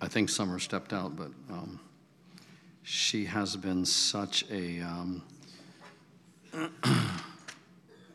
I 0.00 0.08
think 0.08 0.28
Summer 0.28 0.58
stepped 0.58 0.92
out, 0.92 1.16
but 1.16 1.30
um, 1.50 1.80
she 2.82 3.24
has 3.24 3.56
been 3.56 3.86
such 3.86 4.44
a 4.50 4.80
um, 4.80 5.22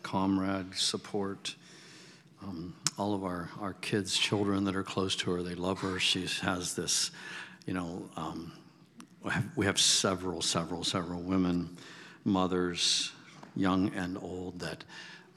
comrade, 0.04 0.76
support. 0.76 1.56
Um, 2.44 2.76
all 2.98 3.16
of 3.16 3.24
our, 3.24 3.50
our 3.60 3.74
kids, 3.74 4.16
children 4.16 4.64
that 4.66 4.76
are 4.76 4.84
close 4.84 5.16
to 5.18 5.32
her, 5.32 5.42
they 5.42 5.56
love 5.56 5.80
her. 5.80 6.00
She 6.00 6.28
has 6.42 6.76
this, 6.76 7.10
you 7.66 7.74
know, 7.74 8.08
um, 8.16 8.52
we 9.24 9.32
have- 9.32 9.50
we 9.56 9.66
have 9.66 9.80
several, 9.80 10.42
several, 10.42 10.84
several 10.84 11.22
women, 11.22 11.78
mothers, 12.26 13.12
young 13.56 13.90
and 13.96 14.18
old, 14.20 14.60
that 14.60 14.84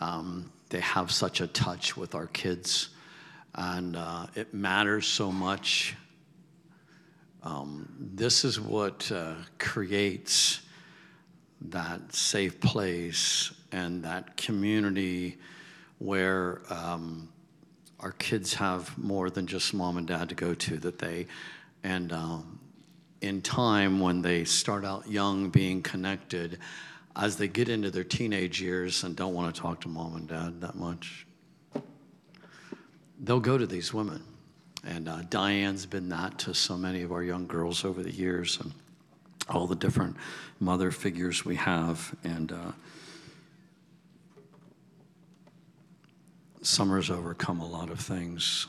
um, 0.01 0.51
they 0.68 0.80
have 0.80 1.10
such 1.10 1.40
a 1.40 1.46
touch 1.46 1.96
with 1.96 2.15
our 2.15 2.26
kids. 2.26 2.90
And 3.54 3.96
uh, 3.96 4.26
it 4.34 4.52
matters 4.52 5.06
so 5.06 5.32
much. 5.32 5.96
Um, 7.44 7.86
this 7.98 8.42
is 8.42 8.58
what 8.58 9.12
uh, 9.12 9.34
creates 9.58 10.62
that 11.60 12.14
safe 12.14 12.58
place 12.58 13.52
and 13.70 14.02
that 14.02 14.36
community 14.38 15.36
where 15.98 16.62
um, 16.70 17.28
our 18.00 18.12
kids 18.12 18.54
have 18.54 18.96
more 18.96 19.28
than 19.28 19.46
just 19.46 19.74
mom 19.74 19.98
and 19.98 20.06
dad 20.06 20.30
to 20.30 20.34
go 20.34 20.54
to 20.54 20.78
that 20.78 20.98
they 20.98 21.26
and 21.82 22.12
um, 22.12 22.58
in 23.20 23.42
time 23.42 24.00
when 24.00 24.22
they 24.22 24.45
start 24.45 24.84
out 24.84 25.08
young 25.08 25.51
being 25.51 25.82
connected 25.82 26.58
as 27.16 27.36
they 27.36 27.48
get 27.48 27.68
into 27.68 27.90
their 27.90 28.04
teenage 28.04 28.60
years 28.60 29.04
and 29.04 29.16
don't 29.16 29.34
want 29.34 29.54
to 29.54 29.60
talk 29.60 29.80
to 29.82 29.88
mom 29.88 30.16
and 30.16 30.29
dad 30.29 30.60
that 30.62 30.74
much 30.74 31.26
they'll 33.20 33.40
go 33.40 33.58
to 33.58 33.66
these 33.66 33.92
women 33.92 34.23
and 34.87 35.09
uh, 35.09 35.23
diane's 35.30 35.87
been 35.87 36.09
that 36.09 36.38
to 36.38 36.54
so 36.54 36.77
many 36.77 37.02
of 37.02 37.13
our 37.13 37.23
young 37.23 37.46
girls 37.46 37.85
over 37.85 38.02
the 38.02 38.13
years 38.13 38.59
and 38.60 38.73
all 39.49 39.66
the 39.66 39.76
different 39.76 40.16
mother 40.60 40.91
figures 40.91 41.45
we 41.45 41.57
have 41.57 42.15
and 42.24 42.52
uh, 42.52 42.73
Summer's 46.63 47.10
overcome 47.10 47.60
a 47.60 47.66
lot 47.66 47.91
of 47.91 48.01
things 48.01 48.66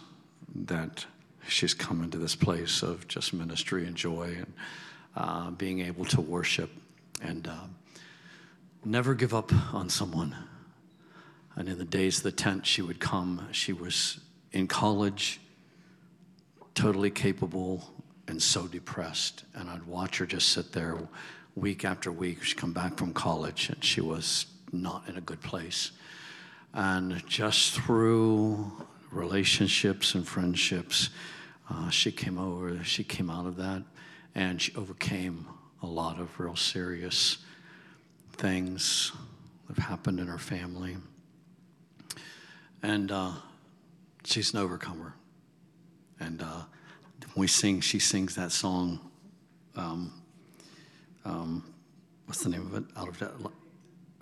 that 0.54 1.06
she's 1.48 1.74
come 1.74 2.04
into 2.04 2.18
this 2.18 2.36
place 2.36 2.84
of 2.84 3.08
just 3.08 3.34
ministry 3.34 3.86
and 3.86 3.96
joy 3.96 4.36
and 4.38 4.54
uh, 5.16 5.52
being 5.52 5.80
able 5.80 6.04
to 6.06 6.20
worship 6.20 6.70
and 7.22 7.48
uh, 7.48 7.56
never 8.84 9.14
give 9.14 9.34
up 9.34 9.54
on 9.74 9.90
someone. 9.90 10.36
And 11.56 11.70
in 11.70 11.78
the 11.78 11.86
days 11.86 12.18
of 12.18 12.24
the 12.24 12.32
tent, 12.34 12.66
she 12.66 12.82
would 12.82 13.00
come. 13.00 13.48
She 13.52 13.72
was 13.72 14.20
in 14.52 14.68
college, 14.68 15.40
totally 16.76 17.10
capable, 17.10 17.84
and 18.28 18.42
so 18.42 18.68
depressed. 18.68 19.46
And 19.56 19.70
I'd 19.70 19.84
watch 19.84 20.18
her 20.18 20.26
just 20.26 20.50
sit 20.50 20.72
there 20.72 20.98
week 21.56 21.86
after 21.86 22.12
week. 22.12 22.44
She'd 22.44 22.58
come 22.58 22.74
back 22.74 22.98
from 22.98 23.14
college, 23.14 23.70
and 23.70 23.84
she 23.84 24.02
was 24.02 24.46
not 24.72 25.08
in 25.08 25.18
a 25.18 25.22
good 25.22 25.42
place. 25.42 25.92
And 26.74 27.26
just 27.28 27.74
through 27.74 28.72
relationships 29.10 30.14
and 30.16 30.28
friendships, 30.28 31.10
uh, 31.70 31.90
she 31.90 32.12
came 32.12 32.38
over, 32.38 32.84
she 32.84 33.04
came 33.04 33.30
out 33.30 33.48
of 33.48 33.56
that, 33.56 33.84
and 34.36 34.62
she 34.62 34.76
overcame 34.76 35.48
a 35.82 35.88
lot 35.88 36.20
of 36.20 36.38
real 36.40 36.56
serious 36.56 37.38
things 38.34 39.14
that 39.68 39.78
have 39.78 39.86
happened 39.86 40.20
in 40.20 40.28
her 40.28 40.38
family. 40.38 40.98
And 42.84 43.12
uh, 43.12 43.32
she's 44.26 44.54
an 44.54 44.60
overcomer. 44.60 45.16
And 46.20 46.42
uh, 46.42 46.64
we 47.36 47.48
sing, 47.48 47.82
she 47.82 48.00
sings 48.00 48.36
that 48.36 48.52
song. 48.52 49.00
Um, 49.76 50.14
um, 51.26 51.74
what's 52.26 52.44
the 52.44 52.50
name 52.50 52.66
of 52.68 52.76
it? 52.76 52.84
Out 52.96 53.08
of 53.08 53.20
that. 53.20 53.32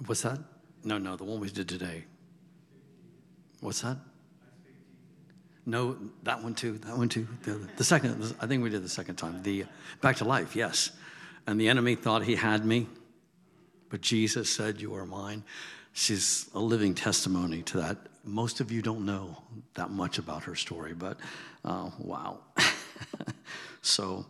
What's 0.06 0.22
that? 0.24 0.40
No, 0.84 0.98
no, 0.98 1.16
the 1.16 1.24
one 1.24 1.40
we 1.40 1.50
did 1.50 1.70
today. 1.70 2.04
What's 3.62 3.82
that? 3.82 3.98
No, 5.66 5.98
that 6.24 6.44
one 6.44 6.56
too. 6.56 6.78
That 6.80 6.98
one 6.98 7.08
too. 7.08 7.28
The, 7.44 7.68
the 7.78 7.84
second, 7.84 8.36
I 8.42 8.48
think 8.48 8.64
we 8.64 8.70
did 8.70 8.84
the 8.84 8.90
second 8.90 9.16
time. 9.16 9.42
The 9.44 9.66
back 10.02 10.18
to 10.18 10.26
life, 10.26 10.56
yes. 10.56 10.92
And 11.48 11.60
the 11.60 11.70
enemy 11.70 11.96
thought 11.96 12.24
he 12.24 12.36
had 12.36 12.66
me, 12.66 12.88
but 13.90 14.02
Jesus 14.02 14.54
said, 14.54 14.82
"You 14.82 14.94
are 14.96 15.06
mine." 15.06 15.44
She's 15.94 16.50
a 16.54 16.60
living 16.60 16.96
testimony 16.96 17.62
to 17.64 17.78
that. 17.78 17.98
Most 18.24 18.62
of 18.62 18.72
you 18.72 18.82
don't 18.82 19.06
know 19.06 19.44
that 19.74 19.92
much 19.92 20.18
about 20.18 20.44
her 20.44 20.56
story, 20.56 20.94
but 20.94 21.18
uh, 21.66 21.90
wow. 22.00 22.40
so, 23.82 24.26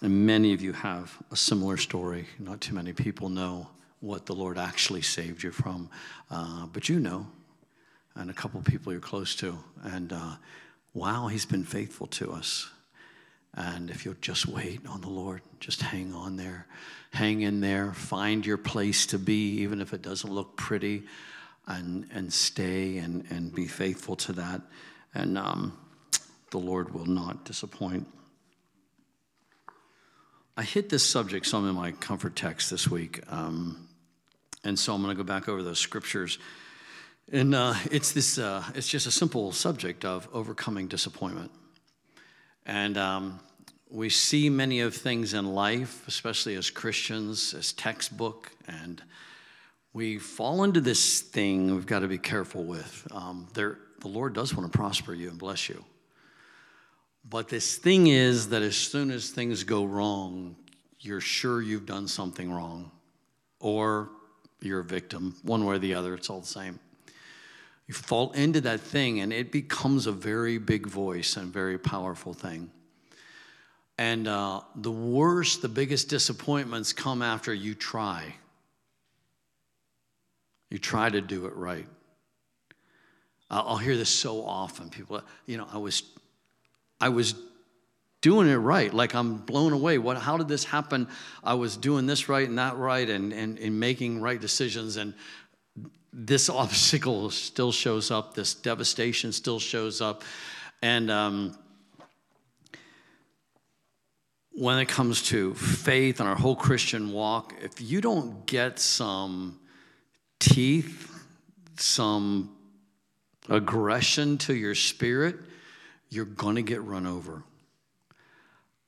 many 0.00 0.52
of 0.52 0.62
you 0.62 0.72
have 0.72 1.16
a 1.30 1.36
similar 1.36 1.76
story. 1.76 2.26
Not 2.38 2.60
too 2.60 2.74
many 2.74 2.92
people 2.92 3.28
know 3.28 3.68
what 4.00 4.26
the 4.26 4.34
Lord 4.34 4.58
actually 4.58 5.02
saved 5.02 5.42
you 5.42 5.50
from, 5.50 5.90
uh, 6.30 6.66
but 6.66 6.88
you 6.88 6.98
know 6.98 7.26
and 8.16 8.30
a 8.30 8.34
couple 8.34 8.60
people 8.62 8.92
you're 8.92 9.00
close 9.00 9.34
to. 9.36 9.58
And 9.82 10.12
uh, 10.12 10.36
wow, 10.92 11.26
he's 11.26 11.46
been 11.46 11.64
faithful 11.64 12.06
to 12.08 12.32
us. 12.32 12.70
And 13.54 13.90
if 13.90 14.04
you'll 14.04 14.14
just 14.20 14.46
wait 14.46 14.80
on 14.88 15.00
the 15.00 15.08
Lord, 15.08 15.42
just 15.60 15.80
hang 15.80 16.12
on 16.12 16.36
there, 16.36 16.66
hang 17.12 17.42
in 17.42 17.60
there, 17.60 17.92
find 17.92 18.44
your 18.44 18.56
place 18.56 19.06
to 19.06 19.18
be, 19.18 19.60
even 19.60 19.80
if 19.80 19.92
it 19.92 20.02
doesn't 20.02 20.32
look 20.32 20.56
pretty, 20.56 21.04
and, 21.66 22.06
and 22.12 22.32
stay 22.32 22.98
and, 22.98 23.24
and 23.30 23.54
be 23.54 23.66
faithful 23.66 24.16
to 24.16 24.32
that. 24.34 24.60
And 25.14 25.38
um, 25.38 25.76
the 26.50 26.58
Lord 26.58 26.92
will 26.94 27.06
not 27.06 27.44
disappoint. 27.44 28.06
I 30.56 30.62
hit 30.62 30.88
this 30.88 31.04
subject 31.04 31.46
some 31.46 31.68
in 31.68 31.74
my 31.74 31.92
comfort 31.92 32.36
text 32.36 32.70
this 32.70 32.88
week. 32.88 33.20
Um, 33.28 33.88
and 34.62 34.78
so 34.78 34.94
I'm 34.94 35.02
going 35.02 35.14
to 35.16 35.22
go 35.22 35.26
back 35.26 35.48
over 35.48 35.62
those 35.62 35.78
scriptures. 35.78 36.38
And 37.32 37.54
uh, 37.54 37.74
it's 37.90 38.12
this, 38.12 38.38
uh, 38.38 38.62
it's 38.74 38.88
just 38.88 39.06
a 39.06 39.10
simple 39.10 39.50
subject 39.52 40.04
of 40.04 40.28
overcoming 40.32 40.88
disappointment. 40.88 41.50
And 42.66 42.96
um, 42.96 43.40
we 43.90 44.10
see 44.10 44.48
many 44.48 44.80
of 44.80 44.94
things 44.94 45.34
in 45.34 45.54
life, 45.54 46.06
especially 46.06 46.54
as 46.54 46.70
Christians, 46.70 47.54
as 47.54 47.72
textbook, 47.72 48.50
and 48.66 49.02
we 49.94 50.18
fall 50.18 50.64
into 50.64 50.80
this 50.80 51.20
thing 51.20 51.72
we've 51.72 51.86
got 51.86 52.00
to 52.00 52.08
be 52.08 52.18
careful 52.18 52.64
with. 52.64 53.06
Um, 53.12 53.46
there, 53.54 53.78
the 54.00 54.08
Lord 54.08 54.34
does 54.34 54.54
want 54.54 54.70
to 54.70 54.76
prosper 54.76 55.14
you 55.14 55.30
and 55.30 55.38
bless 55.38 55.68
you. 55.68 55.82
But 57.30 57.48
this 57.48 57.76
thing 57.78 58.08
is 58.08 58.48
that 58.50 58.60
as 58.60 58.76
soon 58.76 59.10
as 59.10 59.30
things 59.30 59.62
go 59.62 59.84
wrong, 59.84 60.56
you're 61.00 61.20
sure 61.20 61.62
you've 61.62 61.86
done 61.86 62.08
something 62.08 62.52
wrong, 62.52 62.90
or 63.60 64.10
you're 64.60 64.80
a 64.80 64.84
victim, 64.84 65.36
one 65.42 65.64
way 65.64 65.76
or 65.76 65.78
the 65.78 65.94
other, 65.94 66.14
it's 66.14 66.28
all 66.28 66.40
the 66.40 66.46
same. 66.46 66.80
You 67.86 67.94
fall 67.94 68.32
into 68.32 68.60
that 68.62 68.80
thing, 68.80 69.20
and 69.20 69.32
it 69.32 69.52
becomes 69.52 70.06
a 70.06 70.12
very 70.12 70.58
big 70.58 70.86
voice 70.86 71.36
and 71.36 71.52
very 71.52 71.78
powerful 71.78 72.34
thing. 72.34 72.70
And 73.96 74.26
uh, 74.26 74.62
the 74.74 74.90
worst, 74.90 75.62
the 75.62 75.68
biggest 75.68 76.08
disappointments 76.08 76.92
come 76.92 77.22
after 77.22 77.54
you 77.54 77.74
try. 77.74 78.34
You 80.74 80.80
try 80.80 81.08
to 81.08 81.20
do 81.20 81.46
it 81.46 81.54
right. 81.54 81.86
I'll 83.48 83.76
hear 83.76 83.96
this 83.96 84.08
so 84.08 84.44
often. 84.44 84.90
People, 84.90 85.22
you 85.46 85.56
know, 85.56 85.68
I 85.72 85.78
was, 85.78 86.02
I 87.00 87.10
was 87.10 87.36
doing 88.22 88.48
it 88.48 88.56
right. 88.56 88.92
Like 88.92 89.14
I'm 89.14 89.36
blown 89.36 89.72
away. 89.72 89.98
What? 89.98 90.16
How 90.16 90.36
did 90.36 90.48
this 90.48 90.64
happen? 90.64 91.06
I 91.44 91.54
was 91.54 91.76
doing 91.76 92.06
this 92.06 92.28
right 92.28 92.48
and 92.48 92.58
that 92.58 92.76
right, 92.76 93.08
and 93.08 93.32
and, 93.32 93.56
and 93.56 93.78
making 93.78 94.20
right 94.20 94.40
decisions, 94.40 94.96
and 94.96 95.14
this 96.12 96.48
obstacle 96.64 97.30
still 97.30 97.70
shows 97.70 98.10
up. 98.10 98.34
This 98.34 98.52
devastation 98.52 99.30
still 99.30 99.60
shows 99.60 100.00
up, 100.00 100.24
and. 100.82 101.08
Um, 101.08 101.56
when 104.56 104.78
it 104.78 104.86
comes 104.86 105.20
to 105.20 105.52
faith 105.54 106.20
and 106.20 106.28
our 106.28 106.36
whole 106.36 106.54
Christian 106.54 107.12
walk, 107.12 107.54
if 107.60 107.80
you 107.80 108.00
don't 108.00 108.46
get 108.46 108.78
some 108.78 109.58
teeth, 110.38 111.10
some 111.76 112.54
aggression 113.48 114.38
to 114.38 114.54
your 114.54 114.74
spirit, 114.74 115.36
you're 116.10 116.24
going 116.24 116.56
to 116.56 116.62
get 116.62 116.82
run 116.82 117.06
over. 117.06 117.42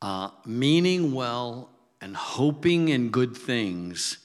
Uh, 0.02 0.31
meaning 0.44 1.12
well 1.12 1.70
and 2.00 2.16
hoping 2.16 2.88
in 2.88 3.10
good 3.10 3.37
things, 3.37 4.19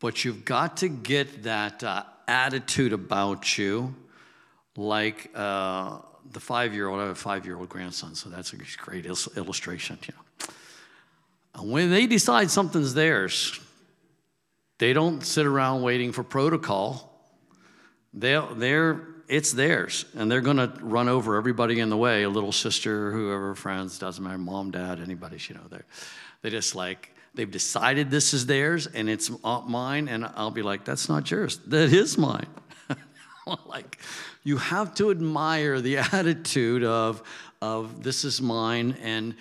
but 0.00 0.24
you've 0.24 0.44
got 0.44 0.78
to 0.78 0.88
get 0.88 1.42
that 1.42 1.82
uh, 1.82 2.04
attitude 2.28 2.92
about 2.92 3.58
you 3.58 3.94
like 4.76 5.30
uh, 5.34 5.98
the 6.32 6.40
five 6.40 6.74
year 6.74 6.88
old. 6.88 7.00
I 7.00 7.02
have 7.02 7.12
a 7.12 7.14
five 7.14 7.44
year 7.44 7.56
old 7.56 7.68
grandson, 7.68 8.14
so 8.14 8.28
that's 8.28 8.52
a 8.52 8.56
great 8.78 9.06
illustration. 9.06 9.98
Know. 10.08 10.46
And 11.54 11.70
when 11.70 11.90
they 11.90 12.06
decide 12.06 12.50
something's 12.50 12.94
theirs, 12.94 13.58
they 14.78 14.92
don't 14.92 15.24
sit 15.24 15.46
around 15.46 15.82
waiting 15.82 16.12
for 16.12 16.22
protocol. 16.22 17.10
They're, 18.12 18.42
they're 18.54 19.14
it's 19.28 19.52
theirs, 19.52 20.04
and 20.14 20.30
they're 20.30 20.40
going 20.40 20.58
to 20.58 20.72
run 20.80 21.08
over 21.08 21.36
everybody 21.36 21.80
in 21.80 21.88
the 21.88 21.96
way. 21.96 22.24
A 22.24 22.28
little 22.28 22.52
sister, 22.52 23.10
whoever, 23.10 23.54
friends, 23.54 23.98
doesn't 23.98 24.22
matter, 24.22 24.38
mom, 24.38 24.70
dad, 24.70 25.00
anybody, 25.00 25.38
you 25.48 25.54
know. 25.54 25.62
They 25.70 25.80
they 26.42 26.50
just 26.50 26.74
like 26.74 27.14
they've 27.34 27.50
decided 27.50 28.10
this 28.10 28.34
is 28.34 28.46
theirs 28.46 28.86
and 28.86 29.08
it's 29.08 29.30
uh, 29.42 29.62
mine, 29.66 30.08
and 30.08 30.26
I'll 30.36 30.50
be 30.50 30.62
like, 30.62 30.84
that's 30.84 31.08
not 31.08 31.30
yours. 31.30 31.58
That 31.66 31.92
is 31.92 32.18
mine. 32.18 32.46
like 33.66 33.98
you 34.42 34.58
have 34.58 34.94
to 34.96 35.10
admire 35.10 35.80
the 35.80 35.96
attitude 36.12 36.84
of 36.84 37.22
of 37.62 38.02
this 38.02 38.24
is 38.24 38.42
mine 38.42 38.96
and 39.02 39.34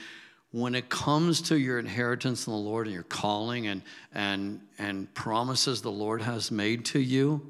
when 0.54 0.76
it 0.76 0.88
comes 0.88 1.42
to 1.42 1.58
your 1.58 1.80
inheritance 1.80 2.46
in 2.46 2.54
the 2.54 2.60
Lord 2.60 2.86
and 2.86 2.94
your 2.94 3.04
calling 3.04 3.66
and 3.66 3.82
and 4.14 4.62
and 4.78 5.12
promises 5.16 5.82
the 5.82 5.92
Lord 5.92 6.22
has 6.22 6.52
made 6.52 6.86
to 6.86 7.00
you, 7.00 7.42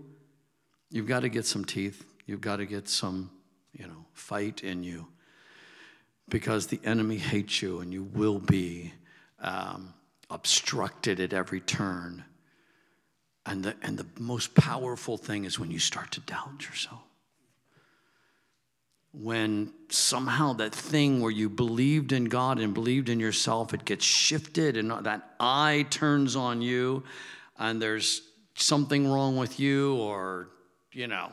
you've 0.89 1.07
got 1.07 1.19
to 1.19 1.29
get 1.29 1.45
some 1.45 1.65
teeth. 1.65 2.05
You've 2.25 2.39
got 2.39 2.57
to 2.57 2.65
get 2.65 2.87
some, 2.87 3.29
you 3.73 3.85
know, 3.85 4.05
fight 4.13 4.63
in 4.63 4.83
you. 4.83 5.07
Because 6.29 6.67
the 6.67 6.79
enemy 6.85 7.17
hates 7.17 7.61
you 7.61 7.81
and 7.81 7.91
you 7.91 8.03
will 8.03 8.39
be 8.39 8.93
um, 9.41 9.93
obstructed 10.29 11.19
at 11.19 11.33
every 11.33 11.59
turn. 11.59 12.23
And 13.45 13.65
the, 13.65 13.75
and 13.81 13.97
the 13.97 14.05
most 14.17 14.55
powerful 14.55 15.17
thing 15.17 15.43
is 15.43 15.59
when 15.59 15.69
you 15.69 15.79
start 15.79 16.11
to 16.11 16.21
doubt 16.21 16.63
yourself 16.63 17.03
when 19.13 19.71
somehow 19.89 20.53
that 20.53 20.73
thing 20.73 21.21
where 21.21 21.31
you 21.31 21.49
believed 21.49 22.11
in 22.11 22.25
God 22.25 22.59
and 22.59 22.73
believed 22.73 23.09
in 23.09 23.19
yourself, 23.19 23.73
it 23.73 23.85
gets 23.85 24.03
shifted 24.03 24.75
and 24.75 24.91
that 25.05 25.35
eye 25.39 25.85
turns 25.89 26.35
on 26.35 26.61
you 26.61 27.03
and 27.59 27.81
there's 27.81 28.23
something 28.55 29.09
wrong 29.09 29.37
with 29.37 29.59
you 29.59 29.95
or, 29.95 30.49
you 30.91 31.07
know, 31.07 31.31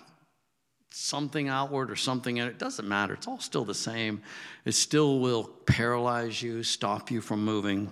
something 0.90 1.48
outward 1.48 1.90
or 1.90 1.96
something, 1.96 2.40
and 2.40 2.50
it 2.50 2.58
doesn't 2.58 2.86
matter. 2.86 3.14
It's 3.14 3.26
all 3.26 3.38
still 3.38 3.64
the 3.64 3.74
same. 3.74 4.22
It 4.64 4.72
still 4.72 5.20
will 5.20 5.44
paralyze 5.44 6.42
you, 6.42 6.62
stop 6.62 7.10
you 7.10 7.20
from 7.20 7.44
moving. 7.44 7.90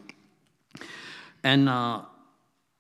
And 1.43 1.69
uh, 1.69 2.03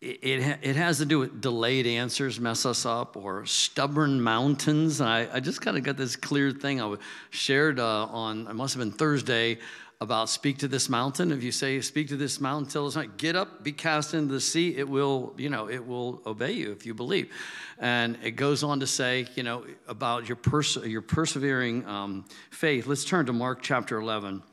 it, 0.01 0.59
it 0.63 0.77
has 0.77 0.99
to 0.99 1.07
do 1.07 1.19
with 1.19 1.41
delayed 1.41 1.87
answers 1.87 2.39
mess 2.39 2.65
us 2.65 2.87
up 2.87 3.17
or 3.17 3.45
stubborn 3.47 4.21
mountains. 4.21 5.01
I, 5.01 5.29
I 5.33 5.41
just 5.41 5.61
kind 5.61 5.77
of 5.77 5.83
got 5.83 5.97
this 5.97 6.15
clear 6.15 6.53
thing 6.53 6.81
I 6.81 6.95
shared 7.31 7.81
uh, 7.81 8.07
on, 8.07 8.47
it 8.47 8.55
must 8.55 8.75
have 8.75 8.81
been 8.81 8.93
Thursday, 8.93 9.59
about 10.01 10.29
speak 10.29 10.59
to 10.59 10.69
this 10.69 10.89
mountain. 10.89 11.33
If 11.33 11.43
you 11.43 11.51
say, 11.51 11.81
speak 11.81 12.07
to 12.09 12.17
this 12.17 12.41
mountain, 12.41 12.71
tell 12.71 12.87
us 12.87 12.95
not, 12.95 13.17
get 13.17 13.35
up, 13.35 13.65
be 13.65 13.73
cast 13.73 14.15
into 14.15 14.33
the 14.33 14.41
sea, 14.41 14.77
it 14.77 14.89
will, 14.89 15.35
you 15.37 15.51
know, 15.51 15.69
it 15.69 15.85
will 15.85 16.23
obey 16.25 16.53
you 16.53 16.71
if 16.71 16.87
you 16.87 16.95
believe. 16.95 17.33
And 17.81 18.17
it 18.23 18.33
goes 18.33 18.63
on 18.63 18.79
to 18.79 18.87
say, 18.87 19.27
you 19.35 19.43
know, 19.43 19.65
about 19.89 20.29
your, 20.29 20.37
pers- 20.37 20.77
your 20.77 21.03
persevering 21.03 21.85
um, 21.87 22.25
faith. 22.51 22.87
Let's 22.87 23.05
turn 23.05 23.27
to 23.27 23.33
Mark 23.33 23.63
chapter 23.63 23.99
11. 23.99 24.45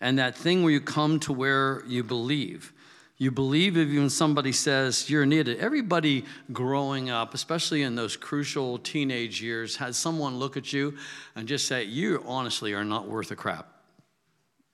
And 0.00 0.18
that 0.18 0.34
thing 0.34 0.62
where 0.62 0.72
you 0.72 0.80
come 0.80 1.20
to 1.20 1.34
where 1.34 1.82
you 1.86 2.02
believe. 2.02 2.72
You 3.20 3.30
believe 3.30 3.76
if 3.76 3.90
even 3.90 4.08
somebody 4.08 4.50
says 4.50 5.10
you're 5.10 5.26
needed. 5.26 5.58
Everybody 5.58 6.24
growing 6.54 7.10
up, 7.10 7.34
especially 7.34 7.82
in 7.82 7.94
those 7.94 8.16
crucial 8.16 8.78
teenage 8.78 9.42
years, 9.42 9.76
has 9.76 9.98
someone 9.98 10.38
look 10.38 10.56
at 10.56 10.72
you 10.72 10.96
and 11.36 11.46
just 11.46 11.66
say, 11.68 11.84
You 11.84 12.24
honestly 12.26 12.72
are 12.72 12.82
not 12.82 13.06
worth 13.06 13.30
a 13.30 13.36
crap. 13.36 13.68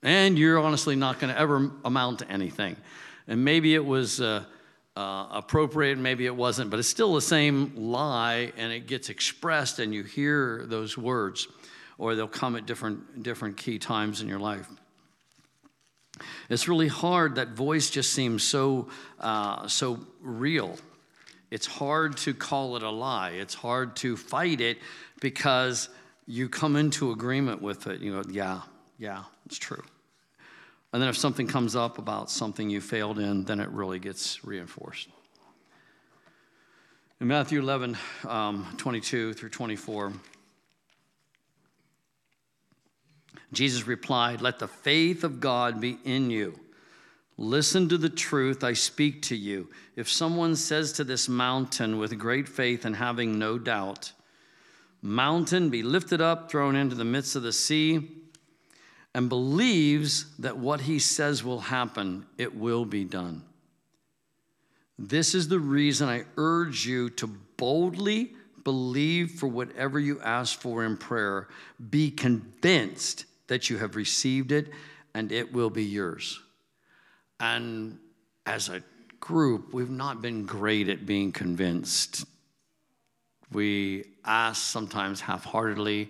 And 0.01 0.39
you're 0.39 0.59
honestly 0.59 0.95
not 0.95 1.19
going 1.19 1.33
to 1.33 1.37
ever 1.37 1.71
amount 1.83 2.19
to 2.19 2.31
anything. 2.31 2.77
And 3.27 3.43
maybe 3.43 3.75
it 3.75 3.85
was 3.85 4.21
uh, 4.21 4.45
uh, 4.95 5.27
appropriate, 5.29 5.97
maybe 5.97 6.25
it 6.25 6.35
wasn't, 6.35 6.69
but 6.69 6.79
it's 6.79 6.87
still 6.87 7.15
the 7.15 7.21
same 7.21 7.73
lie, 7.75 8.53
and 8.55 8.71
it 8.71 8.87
gets 8.87 9.09
expressed, 9.09 9.79
and 9.79 9.93
you 9.93 10.03
hear 10.03 10.63
those 10.67 10.97
words, 10.97 11.49
or 11.97 12.15
they'll 12.15 12.29
come 12.29 12.55
at 12.55 12.65
different, 12.65 13.23
different 13.23 13.57
key 13.57 13.77
times 13.77 14.21
in 14.21 14.29
your 14.29 14.39
life. 14.39 14.69
It's 16.49 16.67
really 16.67 16.87
hard. 16.87 17.35
That 17.35 17.49
voice 17.49 17.89
just 17.89 18.13
seems 18.13 18.43
so, 18.43 18.89
uh, 19.19 19.67
so 19.67 19.99
real. 20.21 20.77
It's 21.49 21.65
hard 21.65 22.17
to 22.17 22.33
call 22.33 22.75
it 22.75 22.83
a 22.83 22.89
lie. 22.89 23.31
It's 23.31 23.53
hard 23.53 23.95
to 23.97 24.17
fight 24.17 24.59
it 24.59 24.79
because 25.21 25.89
you 26.25 26.49
come 26.49 26.75
into 26.75 27.11
agreement 27.11 27.61
with 27.61 27.87
it. 27.87 28.01
You 28.01 28.21
go, 28.21 28.29
yeah, 28.29 28.61
yeah, 28.97 29.23
it's 29.45 29.57
true. 29.57 29.83
And 30.93 31.01
then 31.01 31.09
if 31.09 31.17
something 31.17 31.47
comes 31.47 31.75
up 31.75 31.97
about 31.97 32.29
something 32.29 32.69
you 32.69 32.81
failed 32.81 33.19
in, 33.19 33.43
then 33.43 33.59
it 33.59 33.69
really 33.69 33.99
gets 33.99 34.43
reinforced. 34.43 35.09
In 37.19 37.27
Matthew 37.27 37.59
11, 37.59 37.97
um, 38.27 38.67
22 38.77 39.33
through 39.33 39.49
24, 39.49 40.13
Jesus 43.53 43.87
replied, 43.87 44.41
Let 44.41 44.59
the 44.59 44.67
faith 44.67 45.23
of 45.23 45.39
God 45.39 45.79
be 45.79 45.97
in 46.03 46.29
you. 46.29 46.59
Listen 47.37 47.87
to 47.89 47.97
the 47.97 48.09
truth 48.09 48.63
I 48.63 48.73
speak 48.73 49.21
to 49.23 49.35
you. 49.35 49.69
If 49.95 50.09
someone 50.09 50.55
says 50.55 50.91
to 50.93 51.03
this 51.03 51.29
mountain 51.29 51.97
with 51.97 52.17
great 52.17 52.49
faith 52.49 52.83
and 52.83 52.95
having 52.95 53.37
no 53.37 53.57
doubt, 53.59 54.11
Mountain, 55.01 55.69
be 55.69 55.83
lifted 55.83 56.21
up, 56.21 56.49
thrown 56.49 56.75
into 56.75 56.95
the 56.95 57.05
midst 57.05 57.35
of 57.35 57.43
the 57.43 57.53
sea, 57.53 58.09
and 59.13 59.29
believes 59.29 60.35
that 60.37 60.57
what 60.57 60.81
he 60.81 60.99
says 60.99 61.43
will 61.43 61.59
happen, 61.59 62.25
it 62.37 62.55
will 62.55 62.85
be 62.85 63.03
done. 63.03 63.43
This 64.99 65.35
is 65.35 65.47
the 65.47 65.59
reason 65.59 66.09
I 66.09 66.25
urge 66.37 66.85
you 66.85 67.09
to 67.11 67.27
boldly 67.27 68.33
believe 68.63 69.31
for 69.31 69.47
whatever 69.47 69.99
you 69.99 70.19
ask 70.21 70.59
for 70.59 70.83
in 70.83 70.97
prayer. 70.97 71.47
Be 71.89 72.11
convinced 72.11 73.25
that 73.47 73.69
you 73.69 73.77
have 73.77 73.95
received 73.95 74.51
it 74.51 74.67
and 75.13 75.31
it 75.31 75.51
will 75.51 75.69
be 75.69 75.83
yours. 75.83 76.39
And 77.39 77.97
as 78.45 78.69
a 78.69 78.83
group, 79.19 79.73
we've 79.73 79.89
not 79.89 80.21
been 80.21 80.45
great 80.45 80.89
at 80.89 81.05
being 81.05 81.31
convinced. 81.31 82.25
We 83.51 84.05
ask 84.25 84.61
sometimes 84.61 85.21
half 85.21 85.43
heartedly, 85.43 86.09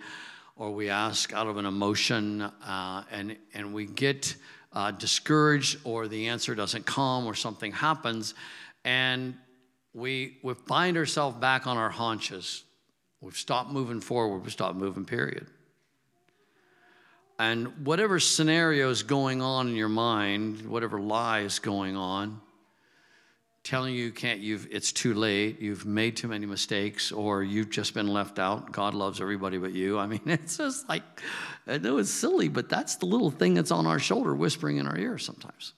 or 0.55 0.71
we 0.71 0.89
ask 0.89 1.33
out 1.33 1.47
of 1.47 1.57
an 1.57 1.65
emotion, 1.65 2.41
uh, 2.41 3.03
and, 3.11 3.37
and 3.53 3.73
we 3.73 3.85
get 3.85 4.35
uh, 4.73 4.91
discouraged, 4.91 5.79
or 5.83 6.07
the 6.07 6.27
answer 6.27 6.55
doesn't 6.55 6.85
come, 6.85 7.25
or 7.25 7.33
something 7.33 7.71
happens, 7.71 8.33
and 8.83 9.35
we, 9.93 10.37
we 10.43 10.53
find 10.53 10.97
ourselves 10.97 11.37
back 11.39 11.67
on 11.67 11.77
our 11.77 11.89
haunches. 11.89 12.63
We've 13.21 13.37
stopped 13.37 13.71
moving 13.71 14.01
forward, 14.01 14.39
we've 14.39 14.51
stopped 14.51 14.77
moving, 14.77 15.05
period. 15.05 15.47
And 17.39 17.85
whatever 17.85 18.19
scenario 18.19 18.89
is 18.89 19.03
going 19.03 19.41
on 19.41 19.67
in 19.67 19.75
your 19.75 19.89
mind, 19.89 20.67
whatever 20.67 20.99
lie 20.99 21.41
is 21.41 21.59
going 21.59 21.95
on, 21.95 22.41
telling 23.63 23.93
you, 23.93 24.11
can't, 24.11 24.39
you've, 24.39 24.67
it's 24.71 24.91
too 24.91 25.13
late, 25.13 25.59
you've 25.59 25.85
made 25.85 26.15
too 26.15 26.27
many 26.27 26.45
mistakes, 26.45 27.11
or 27.11 27.43
you've 27.43 27.69
just 27.69 27.93
been 27.93 28.07
left 28.07 28.39
out. 28.39 28.71
God 28.71 28.93
loves 28.95 29.21
everybody 29.21 29.57
but 29.57 29.73
you. 29.73 29.99
I 29.99 30.07
mean, 30.07 30.21
it's 30.25 30.57
just 30.57 30.89
like, 30.89 31.03
I 31.67 31.77
know 31.77 31.97
it's 31.97 32.09
silly, 32.09 32.47
but 32.47 32.69
that's 32.69 32.95
the 32.95 33.05
little 33.05 33.29
thing 33.29 33.53
that's 33.53 33.71
on 33.71 33.85
our 33.85 33.99
shoulder 33.99 34.33
whispering 34.33 34.77
in 34.77 34.87
our 34.87 34.97
ear 34.97 35.17
sometimes. 35.17 35.73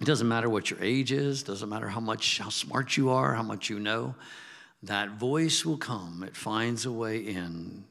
It 0.00 0.04
doesn't 0.04 0.28
matter 0.28 0.50
what 0.50 0.68
your 0.68 0.82
age 0.82 1.10
is, 1.10 1.42
doesn't 1.42 1.70
matter 1.70 1.88
how 1.88 2.00
much, 2.00 2.38
how 2.38 2.50
smart 2.50 2.98
you 2.98 3.10
are, 3.10 3.32
how 3.32 3.42
much 3.42 3.70
you 3.70 3.78
know. 3.78 4.14
That 4.82 5.12
voice 5.12 5.64
will 5.64 5.78
come, 5.78 6.22
it 6.22 6.36
finds 6.36 6.84
a 6.84 6.92
way 6.92 7.18
in 7.18 7.84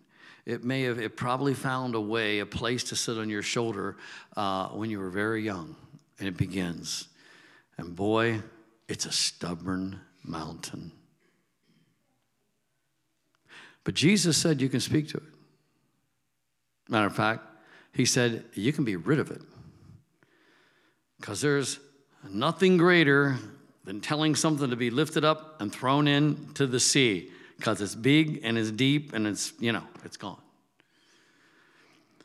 it 0.45 0.63
may 0.63 0.83
have, 0.83 0.99
it 0.99 1.17
probably 1.17 1.53
found 1.53 1.95
a 1.95 2.01
way, 2.01 2.39
a 2.39 2.45
place 2.45 2.83
to 2.85 2.95
sit 2.95 3.17
on 3.17 3.29
your 3.29 3.41
shoulder 3.41 3.97
uh, 4.35 4.67
when 4.69 4.89
you 4.89 4.99
were 4.99 5.09
very 5.09 5.43
young. 5.43 5.75
And 6.19 6.27
it 6.27 6.37
begins. 6.37 7.07
And 7.77 7.95
boy, 7.95 8.41
it's 8.87 9.05
a 9.05 9.11
stubborn 9.11 9.99
mountain. 10.23 10.91
But 13.83 13.95
Jesus 13.95 14.37
said 14.37 14.61
you 14.61 14.69
can 14.69 14.79
speak 14.79 15.09
to 15.09 15.17
it. 15.17 15.23
Matter 16.87 17.07
of 17.07 17.15
fact, 17.15 17.43
he 17.91 18.05
said 18.05 18.45
you 18.53 18.71
can 18.71 18.83
be 18.83 18.95
rid 18.95 19.19
of 19.19 19.31
it. 19.31 19.41
Because 21.19 21.41
there's 21.41 21.79
nothing 22.29 22.77
greater 22.77 23.37
than 23.83 24.01
telling 24.01 24.35
something 24.35 24.69
to 24.69 24.75
be 24.75 24.89
lifted 24.89 25.25
up 25.25 25.59
and 25.59 25.71
thrown 25.71 26.07
into 26.07 26.67
the 26.67 26.79
sea 26.79 27.31
because 27.57 27.81
it's 27.81 27.95
big 27.95 28.41
and 28.43 28.57
it's 28.57 28.71
deep 28.71 29.13
and 29.13 29.27
it's, 29.27 29.53
you 29.59 29.71
know, 29.71 29.83
it's 30.03 30.17
gone. 30.17 30.41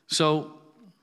So 0.08 0.52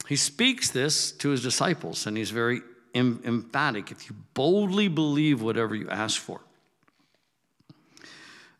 he 0.07 0.15
speaks 0.15 0.69
this 0.69 1.11
to 1.13 1.29
his 1.29 1.41
disciples 1.41 2.05
and 2.07 2.17
he's 2.17 2.31
very 2.31 2.61
em- 2.93 3.21
emphatic. 3.25 3.91
If 3.91 4.09
you 4.09 4.15
boldly 4.33 4.87
believe 4.87 5.41
whatever 5.41 5.75
you 5.75 5.89
ask 5.89 6.19
for. 6.19 6.41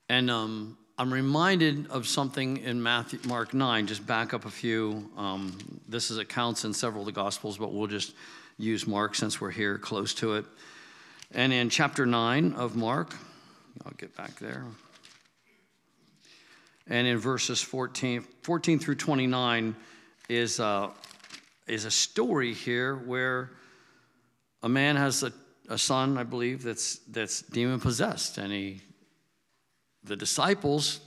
And 0.09 0.31
um, 0.31 0.77
I'm 0.97 1.13
reminded 1.13 1.87
of 1.91 2.07
something 2.07 2.57
in 2.57 2.81
Matthew, 2.81 3.19
Mark 3.27 3.53
9, 3.53 3.87
just 3.87 4.07
back 4.07 4.33
up 4.33 4.45
a 4.45 4.49
few. 4.49 5.09
Um, 5.17 5.57
this 5.87 6.09
is 6.09 6.17
accounts 6.17 6.63
in 6.63 6.73
several 6.73 7.01
of 7.01 7.07
the 7.07 7.11
Gospels, 7.11 7.57
but 7.57 7.73
we'll 7.73 7.87
just 7.87 8.13
use 8.57 8.87
Mark 8.87 9.15
since 9.15 9.39
we're 9.39 9.51
here 9.51 9.77
close 9.77 10.13
to 10.15 10.35
it. 10.35 10.45
And 11.33 11.51
in 11.51 11.69
chapter 11.69 12.05
9 12.05 12.53
of 12.53 12.75
Mark, 12.77 13.15
I'll 13.85 13.91
get 13.97 14.15
back 14.15 14.39
there. 14.39 14.63
And 16.89 17.07
in 17.07 17.17
verses 17.17 17.61
14, 17.61 18.25
14 18.43 18.79
through 18.79 18.95
29 18.95 19.75
is, 20.29 20.59
uh, 20.59 20.89
is 21.67 21.85
a 21.85 21.91
story 21.91 22.53
here 22.53 22.95
where 22.95 23.51
a 24.63 24.69
man 24.69 24.95
has 24.95 25.23
a, 25.23 25.33
a 25.69 25.77
son, 25.77 26.17
I 26.17 26.23
believe, 26.23 26.63
that's, 26.63 26.97
that's 27.09 27.41
demon 27.41 27.79
possessed. 27.79 28.37
And 28.37 28.51
he, 28.51 28.81
the 30.03 30.15
disciples, 30.15 31.01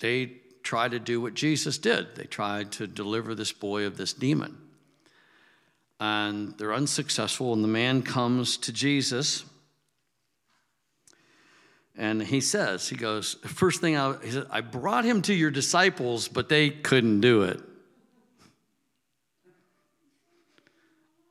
they 0.00 0.32
try 0.62 0.88
to 0.88 0.98
do 0.98 1.20
what 1.20 1.34
Jesus 1.34 1.78
did. 1.78 2.14
They 2.14 2.24
tried 2.24 2.72
to 2.72 2.86
deliver 2.86 3.34
this 3.34 3.52
boy 3.52 3.86
of 3.86 3.96
this 3.96 4.12
demon. 4.12 4.56
And 5.98 6.56
they're 6.58 6.74
unsuccessful, 6.74 7.52
and 7.52 7.64
the 7.64 7.68
man 7.68 8.02
comes 8.02 8.56
to 8.58 8.72
Jesus. 8.72 9.44
And 12.00 12.22
he 12.22 12.40
says, 12.40 12.88
he 12.88 12.96
goes, 12.96 13.34
first 13.44 13.82
thing 13.82 13.94
I, 13.94 14.16
he 14.24 14.30
said, 14.30 14.46
I 14.50 14.62
brought 14.62 15.04
him 15.04 15.20
to 15.20 15.34
your 15.34 15.50
disciples, 15.50 16.28
but 16.28 16.48
they 16.48 16.70
couldn't 16.70 17.20
do 17.20 17.42
it. 17.42 17.60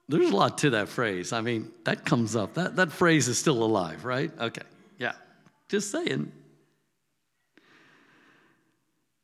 There's 0.08 0.30
a 0.30 0.36
lot 0.36 0.60
to 0.60 0.70
that 0.72 0.88
phrase. 0.88 1.34
I 1.34 1.42
mean, 1.42 1.72
that 1.86 2.06
comes 2.06 2.36
up. 2.36 2.54
That, 2.54 2.76
that 2.76 2.92
phrase 2.92 3.28
is 3.28 3.40
still 3.40 3.64
alive, 3.64 4.06
right? 4.06 4.32
Okay, 4.40 4.62
yeah. 5.00 5.14
Just 5.70 5.90
saying. 5.90 6.32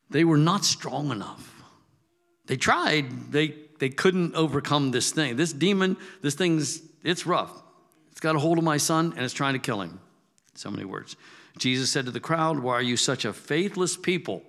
They 0.10 0.24
were 0.24 0.38
not 0.38 0.66
strong 0.66 1.12
enough. 1.12 1.64
They 2.48 2.58
tried, 2.58 3.32
they, 3.32 3.54
they 3.78 3.90
couldn't 3.90 4.34
overcome 4.34 4.90
this 4.90 5.12
thing. 5.12 5.36
This 5.36 5.54
demon, 5.54 5.98
this 6.24 6.34
thing's, 6.34 6.82
it's 7.04 7.28
rough. 7.28 7.52
It's 8.10 8.20
got 8.20 8.36
a 8.36 8.40
hold 8.40 8.58
of 8.58 8.64
my 8.64 8.78
son 8.78 9.14
and 9.16 9.24
it's 9.24 9.34
trying 9.34 9.54
to 9.54 9.60
kill 9.60 9.82
him. 9.82 10.00
So 10.56 10.72
many 10.72 10.86
words. 10.86 11.16
Jesus 11.57 11.89
said 11.89 12.05
to 12.05 12.12
the 12.12 12.19
crowd, 12.19 12.59
Why 12.59 12.74
are 12.74 12.81
you 12.81 12.97
such 12.97 13.25
a 13.25 13.33
faithless 13.33 13.95
people? 13.95 14.43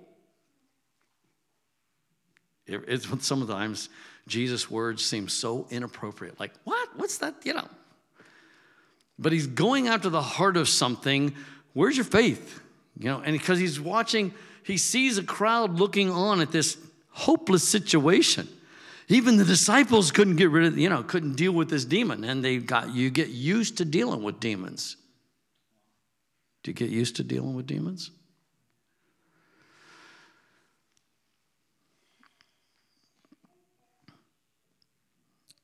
It's 2.67 3.07
sometimes 3.27 3.89
Jesus' 4.27 4.71
words 4.71 5.05
seem 5.05 5.29
so 5.29 5.67
inappropriate. 5.71 6.41
Like, 6.41 6.53
what? 6.65 6.89
What's 6.97 7.19
that? 7.19 7.35
You 7.45 7.55
know. 7.55 7.69
But 9.19 9.33
he's 9.33 9.47
going 9.47 9.89
after 9.89 10.09
the 10.09 10.23
heart 10.23 10.57
of 10.57 10.69
something. 10.69 11.35
Where's 11.73 11.97
your 11.97 12.05
faith? 12.05 12.61
You 12.99 13.07
know, 13.07 13.23
and 13.25 13.33
because 13.33 13.59
he's 13.59 13.81
watching, 13.81 14.35
he 14.65 14.79
sees 14.79 15.19
a 15.19 15.23
crowd 15.23 15.79
looking 15.79 16.11
on 16.11 16.41
at 16.41 16.51
this 16.51 16.77
hopeless 17.11 17.67
situation. 17.67 18.49
Even 19.09 19.37
the 19.37 19.45
disciples 19.45 20.11
couldn't 20.11 20.37
get 20.37 20.51
rid 20.51 20.67
of, 20.67 20.79
you 20.79 20.89
know, 20.89 21.03
couldn't 21.03 21.37
deal 21.37 21.53
with 21.53 21.71
this 21.71 21.85
demon. 21.85 22.25
And 22.25 22.45
they 22.45 22.59
got, 22.59 22.93
you 22.93 23.11
get 23.11 23.29
used 23.29 23.79
to 23.79 23.85
dealing 23.85 24.23
with 24.23 24.41
demons. 24.41 24.97
Do 26.67 26.71
you 26.71 26.75
get 26.75 26.91
used 26.91 27.15
to 27.15 27.23
dealing 27.23 27.55
with 27.55 27.69
demons? 27.69 28.11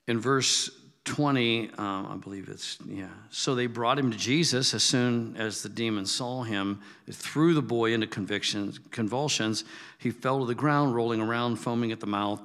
In 0.06 0.21
verse 0.21 0.71
20, 1.02 1.71
um, 1.76 2.06
I 2.09 2.16
believe 2.23 2.49
it's, 2.49 2.78
yeah. 2.87 3.09
So 3.30 3.56
they 3.56 3.66
brought 3.66 3.99
him 3.99 4.12
to 4.12 4.16
Jesus 4.16 4.75
as 4.75 4.85
soon 4.85 5.37
as 5.37 5.64
the 5.64 5.68
demon 5.68 6.06
saw 6.06 6.44
him. 6.44 6.80
It 7.09 7.16
threw 7.16 7.52
the 7.52 7.62
boy 7.62 7.94
into 7.94 8.06
convulsions. 8.06 9.64
He 9.99 10.12
fell 10.12 10.38
to 10.38 10.47
the 10.47 10.54
ground, 10.54 10.94
rolling 10.94 11.21
around, 11.21 11.56
foaming 11.56 11.90
at 11.90 11.99
the 11.99 12.06
mouth. 12.06 12.40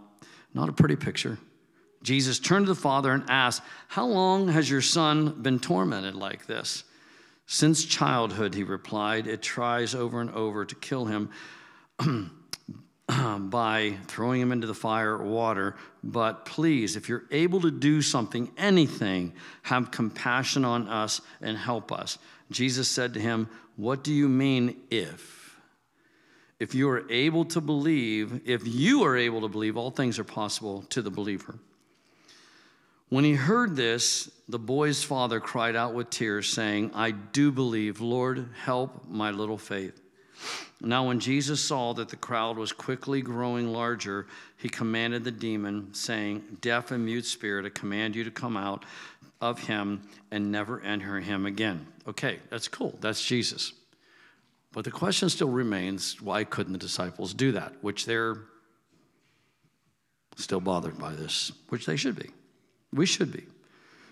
Not 0.55 0.67
a 0.67 0.73
pretty 0.73 0.95
picture. 0.95 1.37
Jesus 2.01 2.39
turned 2.39 2.65
to 2.65 2.73
the 2.73 2.81
father 2.81 3.11
and 3.11 3.23
asked, 3.29 3.61
How 3.87 4.07
long 4.07 4.47
has 4.47 4.67
your 4.67 4.81
son 4.81 5.43
been 5.43 5.59
tormented 5.59 6.15
like 6.15 6.47
this? 6.47 6.83
Since 7.47 7.85
childhood, 7.85 8.53
he 8.53 8.63
replied, 8.63 9.25
it 9.25 9.41
tries 9.41 9.95
over 9.95 10.19
and 10.19 10.29
over 10.31 10.65
to 10.65 10.75
kill 10.75 11.05
him 11.05 11.29
by 13.07 13.97
throwing 14.07 14.41
him 14.41 14.51
into 14.51 14.67
the 14.67 14.73
fire 14.73 15.13
or 15.13 15.23
water. 15.23 15.77
But 16.03 16.45
please, 16.45 16.97
if 16.97 17.07
you're 17.07 17.23
able 17.31 17.61
to 17.61 17.71
do 17.71 18.01
something, 18.01 18.51
anything, 18.57 19.31
have 19.63 19.91
compassion 19.91 20.65
on 20.65 20.89
us 20.89 21.21
and 21.41 21.57
help 21.57 21.89
us. 21.93 22.19
Jesus 22.51 22.89
said 22.89 23.13
to 23.13 23.21
him, 23.21 23.47
What 23.77 24.03
do 24.03 24.13
you 24.13 24.27
mean, 24.27 24.75
if? 24.91 25.55
If 26.59 26.75
you 26.75 26.89
are 26.89 27.09
able 27.09 27.45
to 27.45 27.61
believe, 27.61 28.41
if 28.45 28.67
you 28.67 29.03
are 29.03 29.15
able 29.15 29.39
to 29.41 29.47
believe, 29.47 29.77
all 29.77 29.91
things 29.91 30.19
are 30.19 30.25
possible 30.25 30.81
to 30.89 31.01
the 31.01 31.11
believer. 31.11 31.55
When 33.09 33.23
he 33.23 33.33
heard 33.33 33.75
this, 33.75 34.29
the 34.49 34.59
boy's 34.59 35.03
father 35.03 35.39
cried 35.39 35.75
out 35.75 35.93
with 35.93 36.09
tears, 36.09 36.49
saying, 36.49 36.91
I 36.93 37.11
do 37.11 37.51
believe, 37.51 38.01
Lord, 38.01 38.49
help 38.63 39.07
my 39.07 39.31
little 39.31 39.57
faith. 39.57 40.01
Now, 40.79 41.07
when 41.07 41.19
Jesus 41.19 41.63
saw 41.63 41.93
that 41.93 42.09
the 42.09 42.15
crowd 42.15 42.57
was 42.57 42.71
quickly 42.71 43.21
growing 43.21 43.71
larger, 43.71 44.27
he 44.57 44.69
commanded 44.69 45.23
the 45.23 45.31
demon, 45.31 45.93
saying, 45.93 46.57
Deaf 46.61 46.91
and 46.91 47.03
mute 47.03 47.25
spirit, 47.25 47.65
I 47.65 47.69
command 47.69 48.15
you 48.15 48.23
to 48.25 48.31
come 48.31 48.55
out 48.55 48.85
of 49.41 49.65
him 49.67 50.07
and 50.29 50.51
never 50.51 50.81
enter 50.81 51.19
him 51.19 51.45
again. 51.45 51.87
Okay, 52.07 52.39
that's 52.49 52.67
cool. 52.67 52.97
That's 53.01 53.23
Jesus. 53.23 53.73
But 54.71 54.83
the 54.83 54.91
question 54.91 55.29
still 55.29 55.49
remains 55.49 56.21
why 56.21 56.43
couldn't 56.43 56.73
the 56.73 56.79
disciples 56.79 57.33
do 57.33 57.53
that? 57.53 57.73
Which 57.81 58.05
they're 58.05 58.37
still 60.35 60.59
bothered 60.59 60.99
by 60.99 61.13
this, 61.13 61.51
which 61.69 61.85
they 61.85 61.95
should 61.95 62.15
be. 62.15 62.29
We 62.93 63.05
should 63.05 63.31
be. 63.31 63.43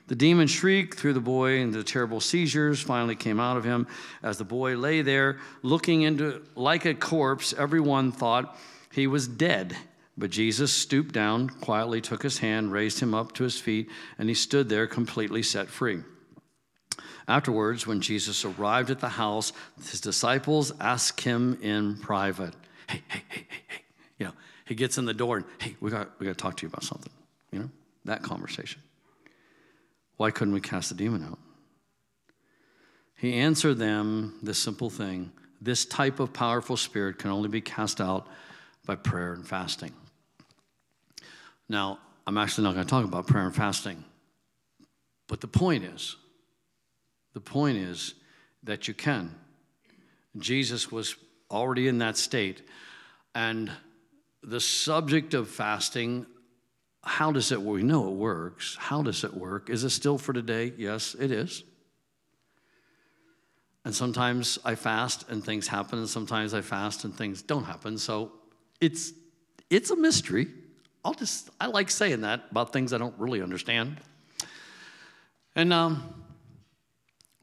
The 0.08 0.16
demon 0.16 0.48
shrieked 0.48 1.00
through 1.00 1.14
the 1.14 1.20
boy, 1.20 1.62
and 1.62 1.74
the 1.74 1.84
terrible 1.84 2.20
seizures 2.20 2.80
finally 2.80 3.16
came 3.16 3.40
out 3.40 3.58
of 3.58 3.64
him. 3.64 3.88
As 4.22 4.38
the 4.38 4.44
boy 4.44 4.78
lay 4.78 5.02
there, 5.02 5.40
looking 5.64 6.04
into 6.04 6.44
like 6.56 6.86
a 6.86 6.94
corpse, 6.94 7.54
everyone 7.58 8.12
thought 8.12 8.58
he 8.92 9.08
was 9.08 9.28
dead. 9.28 9.76
But 10.18 10.30
Jesus 10.30 10.72
stooped 10.72 11.14
down, 11.14 11.50
quietly 11.50 12.02
took 12.02 12.22
his 12.22 12.38
hand, 12.38 12.72
raised 12.72 13.00
him 13.00 13.14
up 13.14 13.34
to 13.34 13.44
his 13.44 13.60
feet, 13.60 13.90
and 14.18 14.30
he 14.30 14.36
stood 14.36 14.70
there 14.70 14.86
completely 14.88 15.42
set 15.42 15.68
free. 15.68 16.02
Afterwards, 17.28 17.88
when 17.88 18.02
Jesus 18.02 18.46
arrived 18.46 18.92
at 18.92 19.00
the 19.00 19.10
house, 19.10 19.52
his 19.90 20.00
disciples 20.00 20.72
asked 20.80 21.22
him 21.22 21.58
in 21.62 21.98
private, 21.98 22.54
Hey, 22.88 23.02
hey, 23.08 23.24
hey, 23.30 23.48
hey, 23.50 23.62
hey. 23.68 23.82
You 24.20 24.26
know, 24.28 24.34
he 24.66 24.76
gets 24.76 25.00
in 25.00 25.06
the 25.06 25.14
door 25.14 25.38
and, 25.38 25.46
Hey, 25.60 25.76
we 25.82 25.90
got, 25.90 26.12
we 26.20 26.28
got 26.28 26.38
to 26.38 26.42
talk 26.42 26.58
to 26.58 26.66
you 26.66 26.70
about 26.70 26.84
something. 26.84 27.12
You 27.52 27.60
know? 27.60 27.70
That 28.06 28.24
conversation. 28.24 28.82
Why 30.18 30.32
couldn't 30.32 30.54
we 30.54 30.62
cast 30.62 30.90
the 30.90 30.96
demon 30.96 31.24
out? 31.24 31.40
He 33.18 33.34
answered 33.34 33.78
them 33.78 34.36
this 34.42 34.58
simple 34.58 34.90
thing 34.90 35.32
this 35.62 35.86
type 35.86 36.20
of 36.20 36.32
powerful 36.32 36.78
spirit 36.78 37.18
can 37.18 37.32
only 37.32 37.50
be 37.50 37.62
cast 37.62 38.00
out 38.00 38.28
by 38.86 38.96
prayer 38.96 39.34
and 39.34 39.48
fasting. 39.48 39.92
Now, 41.68 41.98
I'm 42.28 42.38
actually 42.38 42.66
not 42.66 42.76
going 42.76 42.86
to 42.86 42.90
talk 42.90 43.06
about 43.06 43.26
prayer 43.26 43.46
and 43.46 43.56
fasting, 43.56 44.04
but 45.28 45.42
the 45.42 45.48
point 45.48 45.84
is, 45.84 46.18
the 47.34 47.40
point 47.40 47.78
is 47.78 48.14
that 48.64 48.88
you 48.88 48.94
can. 48.94 49.34
Jesus 50.38 50.92
was 50.92 51.16
already 51.50 51.88
in 51.88 52.00
that 52.00 52.18
state, 52.18 52.62
and 53.34 53.72
the 54.44 54.60
subject 54.60 55.34
of 55.34 55.50
fasting 55.50 56.26
how 57.06 57.32
does 57.32 57.52
it 57.52 57.62
we 57.62 57.84
know 57.84 58.08
it 58.08 58.16
works. 58.16 58.76
How 58.80 59.04
does 59.04 59.24
it 59.24 59.34
work? 59.34 59.70
Is 59.70 59.84
it 59.84 59.92
still 59.92 60.18
for 60.18 60.34
today? 60.34 60.74
Yes 60.76 61.16
it 61.18 61.32
is. 61.32 61.64
And 63.86 63.96
sometimes 63.96 64.58
i 64.66 64.74
fast 64.74 65.30
and 65.30 65.44
things 65.44 65.68
happen 65.68 66.00
and 66.00 66.10
sometimes 66.10 66.54
i 66.54 66.62
fast 66.62 67.04
and 67.06 67.16
things 67.16 67.44
don't 67.44 67.64
happen. 67.64 67.98
So 67.98 68.32
it's 68.82 69.14
it's 69.70 69.92
a 69.92 69.96
mystery. 69.96 70.48
I'll 71.06 71.14
just 71.14 71.52
i 71.62 71.68
like 71.68 71.92
saying 71.92 72.22
that 72.22 72.46
about 72.50 72.74
things 72.74 72.92
i 72.92 72.98
don't 72.98 73.18
really 73.20 73.42
understand. 73.42 73.98
And 75.56 75.72
um 75.72 76.26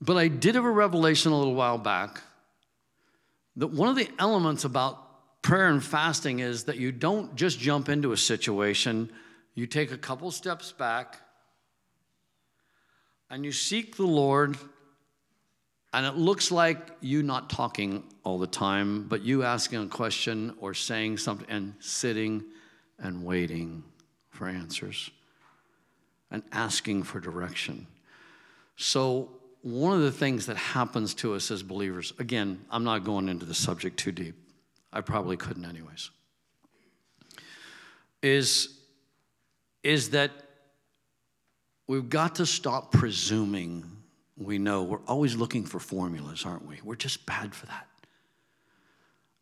but 0.01 0.17
i 0.17 0.27
did 0.27 0.57
have 0.57 0.65
a 0.65 0.71
revelation 0.71 1.31
a 1.31 1.39
little 1.39 1.55
while 1.55 1.79
back 1.79 2.21
that 3.55 3.69
one 3.69 3.89
of 3.89 3.95
the 3.95 4.09
elements 4.19 4.65
about 4.65 5.43
prayer 5.43 5.69
and 5.69 5.85
fasting 5.85 6.41
is 6.41 6.65
that 6.65 6.79
you 6.79 6.91
don't 6.91 7.37
just 7.37 7.61
jump 7.61 7.89
into 7.89 8.11
a 8.11 8.17
situation 8.17 9.09
you 9.55 9.67
take 9.67 9.93
a 9.93 9.99
couple 9.99 10.31
steps 10.31 10.73
back 10.73 11.21
and 13.31 13.45
you 13.45 13.53
seek 13.53 13.97
the 13.97 14.07
Lord, 14.07 14.59
and 15.95 16.05
it 16.05 16.17
looks 16.17 16.51
like 16.51 16.91
you 17.01 17.23
not 17.23 17.49
talking 17.49 18.05
all 18.25 18.39
the 18.39 18.47
time, 18.47 19.09
but 19.09 19.23
you 19.23 19.43
asking 19.43 19.83
a 19.83 19.87
question 19.87 20.55
or 20.61 20.75
saying 20.75 21.17
something 21.17 21.49
and 21.49 21.75
sitting 21.81 22.45
and 22.99 23.25
waiting 23.25 23.83
for 24.29 24.49
answers 24.49 25.11
and 26.31 26.43
asking 26.53 27.03
for 27.03 27.21
direction. 27.21 27.87
So, 28.77 29.31
one 29.63 29.95
of 29.95 30.03
the 30.03 30.13
things 30.13 30.47
that 30.47 30.57
happens 30.57 31.15
to 31.15 31.35
us 31.35 31.51
as 31.51 31.63
believers, 31.63 32.13
again, 32.19 32.65
I'm 32.71 32.85
not 32.85 33.05
going 33.05 33.29
into 33.29 33.47
the 33.47 33.55
subject 33.55 33.97
too 33.97 34.11
deep, 34.11 34.35
I 34.93 35.01
probably 35.03 35.37
couldn't, 35.37 35.65
anyways, 35.65 36.11
is 38.23 38.82
is 39.83 40.11
that 40.11 40.31
we've 41.87 42.09
got 42.09 42.37
to 42.37 42.47
stop 42.47 42.93
presuming 42.93 43.85
we 44.37 44.59
know. 44.59 44.83
We're 44.83 45.05
always 45.07 45.37
looking 45.37 45.65
for 45.65 45.79
formulas, 45.79 46.45
aren't 46.45 46.67
we? 46.67 46.81
We're 46.83 46.97
just 46.97 47.27
bad 47.27 47.55
for 47.55 47.67
that. 47.67 47.87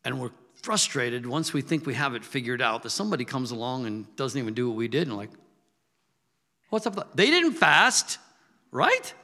And 0.04 0.20
we're 0.20 0.32
frustrated 0.62 1.26
once 1.26 1.52
we 1.52 1.62
think 1.62 1.86
we 1.86 1.94
have 1.94 2.14
it 2.14 2.24
figured 2.24 2.60
out 2.60 2.82
that 2.82 2.90
somebody 2.90 3.24
comes 3.24 3.50
along 3.50 3.86
and 3.86 4.16
doesn't 4.16 4.38
even 4.38 4.54
do 4.54 4.68
what 4.68 4.76
we 4.76 4.88
did 4.88 5.08
and 5.08 5.16
like, 5.16 5.30
what's 6.70 6.86
up? 6.86 7.16
They 7.16 7.26
didn't 7.26 7.52
fast, 7.52 8.18
right? 8.70 9.14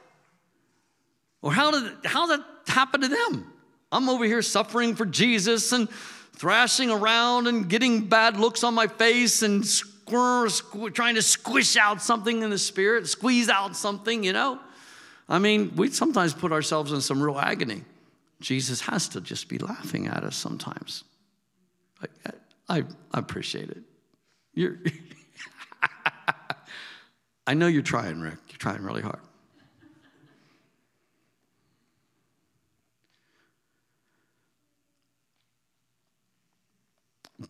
Or 1.41 1.53
how 1.53 1.71
did 1.71 1.91
how 2.05 2.27
did 2.27 2.39
that 2.39 2.73
happen 2.73 3.01
to 3.01 3.07
them? 3.07 3.53
I'm 3.91 4.09
over 4.09 4.25
here 4.25 4.41
suffering 4.41 4.95
for 4.95 5.05
Jesus 5.05 5.71
and 5.71 5.89
thrashing 6.33 6.89
around 6.89 7.47
and 7.47 7.69
getting 7.69 8.07
bad 8.07 8.37
looks 8.37 8.63
on 8.63 8.73
my 8.73 8.87
face 8.87 9.41
and 9.43 9.65
trying 10.07 11.15
to 11.15 11.21
squish 11.21 11.77
out 11.77 12.01
something 12.01 12.41
in 12.41 12.49
the 12.49 12.57
spirit, 12.57 13.07
squeeze 13.07 13.49
out 13.49 13.75
something, 13.75 14.23
you 14.23 14.33
know? 14.33 14.59
I 15.29 15.39
mean, 15.39 15.73
we 15.75 15.89
sometimes 15.89 16.33
put 16.33 16.51
ourselves 16.51 16.91
in 16.91 17.01
some 17.01 17.21
real 17.21 17.37
agony. 17.37 17.83
Jesus 18.39 18.81
has 18.81 19.09
to 19.09 19.21
just 19.21 19.49
be 19.49 19.57
laughing 19.57 20.07
at 20.07 20.23
us 20.23 20.35
sometimes. 20.35 21.03
I, 22.01 22.07
I, 22.69 22.83
I 23.13 23.19
appreciate 23.19 23.69
it. 23.69 23.83
You're 24.53 24.77
I 27.47 27.53
know 27.53 27.67
you're 27.67 27.81
trying, 27.81 28.19
Rick. 28.19 28.39
You're 28.49 28.57
trying 28.57 28.83
really 28.83 29.01
hard. 29.01 29.19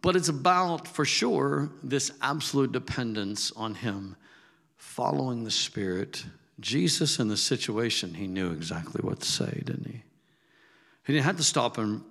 But 0.02 0.16
it's 0.16 0.30
about, 0.30 0.88
for 0.88 1.06
sure, 1.06 1.70
this 1.82 2.12
absolute 2.22 2.72
dependence 2.72 3.52
on 3.56 3.76
Him, 3.76 4.16
following 4.76 5.44
the 5.44 5.52
Spirit. 5.52 6.26
Jesus, 6.60 7.20
in 7.20 7.28
the 7.28 7.38
situation, 7.38 8.14
he 8.14 8.28
knew 8.28 8.52
exactly 8.52 9.02
what 9.02 9.20
to 9.20 9.28
say, 9.28 9.62
didn't 9.64 9.86
he? 9.86 10.02
He 11.06 11.14
didn't 11.14 11.26
have 11.26 11.38
to 11.38 11.44
stop 11.44 11.78
and 11.78 12.02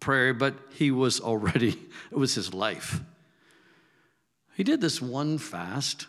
pray, 0.00 0.32
but 0.32 0.54
he 0.74 0.90
was 0.90 1.20
already, 1.20 1.70
it 2.10 2.16
was 2.16 2.34
his 2.34 2.54
life. 2.54 3.00
He 4.54 4.64
did 4.64 4.80
this 4.80 5.02
one 5.02 5.38
fast, 5.38 6.06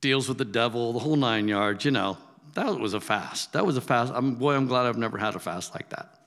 deals 0.00 0.28
with 0.28 0.38
the 0.38 0.44
devil, 0.44 0.92
the 0.92 1.00
whole 1.00 1.16
nine 1.16 1.48
yards, 1.48 1.84
you 1.84 1.90
know. 1.90 2.16
That 2.54 2.78
was 2.78 2.94
a 2.94 3.00
fast. 3.00 3.52
That 3.54 3.66
was 3.66 3.76
a 3.76 3.80
fast. 3.80 4.12
I'm, 4.14 4.34
boy, 4.34 4.54
I'm 4.54 4.66
glad 4.66 4.86
I've 4.86 4.98
never 4.98 5.18
had 5.18 5.34
a 5.34 5.38
fast 5.38 5.74
like 5.74 5.88
that. 5.90 6.21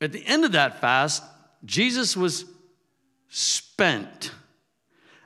At 0.00 0.12
the 0.12 0.24
end 0.26 0.44
of 0.44 0.52
that 0.52 0.80
fast, 0.80 1.22
Jesus 1.64 2.16
was 2.16 2.44
spent. 3.28 4.30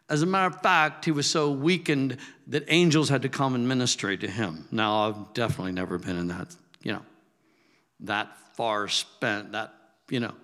As 0.09 0.23
a 0.23 0.27
matter 0.27 0.55
of 0.55 0.63
fact, 0.63 1.05
he 1.05 1.13
was 1.13 1.27
so 1.27 1.51
weakened 1.51 2.17
that 2.49 2.65
angels 2.69 3.09
had 3.09 3.23
to 3.23 3.29
come 3.29 3.55
and 3.55 3.69
minister 3.69 4.17
to 4.17 4.29
him. 4.29 4.67
Now, 4.73 5.09
I've 5.09 5.35
definitely 5.35 5.73
never 5.73 5.99
been 5.99 6.17
in 6.17 6.29
that, 6.29 6.55
you 6.83 6.93
know, 6.93 7.03
that 8.01 8.37
far 8.57 8.89
spent, 8.89 9.53
that, 9.53 9.73
you 10.09 10.21
know, 10.21 10.35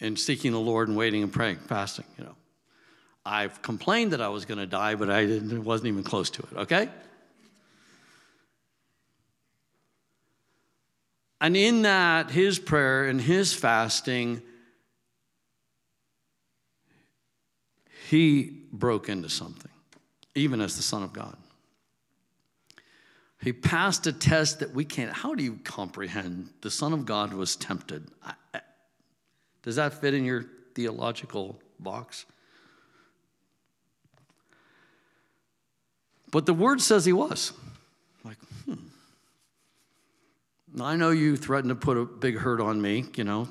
in 0.00 0.16
seeking 0.16 0.52
the 0.52 0.60
Lord 0.60 0.88
and 0.88 0.96
waiting 0.96 1.22
and 1.22 1.32
praying, 1.32 1.56
fasting, 1.56 2.04
you 2.18 2.24
know. 2.24 2.34
I've 3.24 3.60
complained 3.62 4.12
that 4.12 4.20
I 4.20 4.28
was 4.28 4.44
going 4.44 4.58
to 4.58 4.66
die, 4.66 4.94
but 4.94 5.10
I 5.10 5.26
didn't, 5.26 5.64
wasn't 5.64 5.88
even 5.88 6.04
close 6.04 6.30
to 6.30 6.42
it, 6.42 6.56
okay? 6.58 6.90
And 11.46 11.56
in 11.56 11.82
that, 11.82 12.32
his 12.32 12.58
prayer 12.58 13.04
and 13.04 13.20
his 13.20 13.54
fasting, 13.54 14.42
he 18.08 18.64
broke 18.72 19.08
into 19.08 19.28
something, 19.28 19.70
even 20.34 20.60
as 20.60 20.76
the 20.76 20.82
Son 20.82 21.04
of 21.04 21.12
God. 21.12 21.36
He 23.40 23.52
passed 23.52 24.08
a 24.08 24.12
test 24.12 24.58
that 24.58 24.74
we 24.74 24.84
can't. 24.84 25.12
How 25.12 25.36
do 25.36 25.44
you 25.44 25.60
comprehend? 25.62 26.48
The 26.62 26.70
Son 26.72 26.92
of 26.92 27.06
God 27.06 27.32
was 27.32 27.54
tempted. 27.54 28.08
Does 29.62 29.76
that 29.76 29.94
fit 29.94 30.14
in 30.14 30.24
your 30.24 30.46
theological 30.74 31.60
box? 31.78 32.26
But 36.32 36.44
the 36.44 36.54
word 36.54 36.80
says 36.80 37.04
he 37.04 37.12
was. 37.12 37.52
Like, 38.24 38.38
hmm. 38.64 38.88
I 40.80 40.96
know 40.96 41.10
you 41.10 41.36
threatened 41.36 41.70
to 41.70 41.74
put 41.74 41.96
a 41.96 42.04
big 42.04 42.36
hurt 42.36 42.60
on 42.60 42.80
me, 42.80 43.04
you 43.16 43.24
know, 43.24 43.48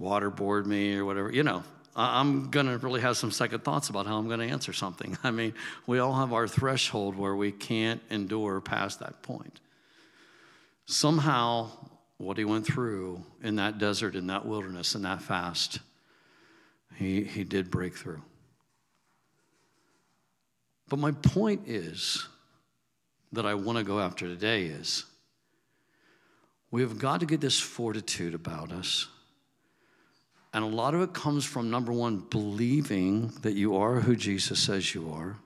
waterboard 0.00 0.66
me 0.66 0.94
or 0.96 1.04
whatever, 1.04 1.32
you 1.32 1.42
know. 1.42 1.64
I'm 1.96 2.50
going 2.50 2.66
to 2.66 2.76
really 2.78 3.00
have 3.02 3.16
some 3.16 3.30
second 3.30 3.62
thoughts 3.62 3.88
about 3.88 4.06
how 4.06 4.18
I'm 4.18 4.26
going 4.26 4.40
to 4.40 4.48
answer 4.48 4.72
something. 4.72 5.16
I 5.24 5.30
mean, 5.30 5.54
we 5.86 6.00
all 6.00 6.14
have 6.14 6.32
our 6.32 6.48
threshold 6.48 7.16
where 7.16 7.36
we 7.36 7.52
can't 7.52 8.02
endure 8.10 8.60
past 8.60 9.00
that 9.00 9.22
point. 9.22 9.60
Somehow, 10.86 11.70
what 12.18 12.36
he 12.36 12.44
went 12.44 12.66
through 12.66 13.22
in 13.42 13.56
that 13.56 13.78
desert, 13.78 14.16
in 14.16 14.26
that 14.26 14.44
wilderness, 14.44 14.94
in 14.94 15.02
that 15.02 15.22
fast, 15.22 15.78
he, 16.96 17.22
he 17.22 17.44
did 17.44 17.70
break 17.70 17.96
through. 17.96 18.22
But 20.88 20.98
my 20.98 21.12
point 21.12 21.62
is 21.66 22.26
that 23.34 23.46
I 23.46 23.54
want 23.54 23.78
to 23.78 23.84
go 23.84 24.00
after 24.00 24.26
today 24.26 24.64
is 24.64 25.04
we 26.70 26.82
have 26.82 26.98
got 26.98 27.20
to 27.20 27.26
get 27.26 27.40
this 27.40 27.60
fortitude 27.60 28.34
about 28.34 28.72
us. 28.72 29.08
And 30.52 30.64
a 30.64 30.68
lot 30.68 30.94
of 30.94 31.02
it 31.02 31.12
comes 31.12 31.44
from 31.44 31.70
number 31.70 31.92
one, 31.92 32.18
believing 32.30 33.28
that 33.42 33.54
you 33.54 33.76
are 33.76 34.00
who 34.00 34.16
Jesus 34.16 34.60
says 34.60 34.94
you 34.94 35.12
are, 35.12 35.36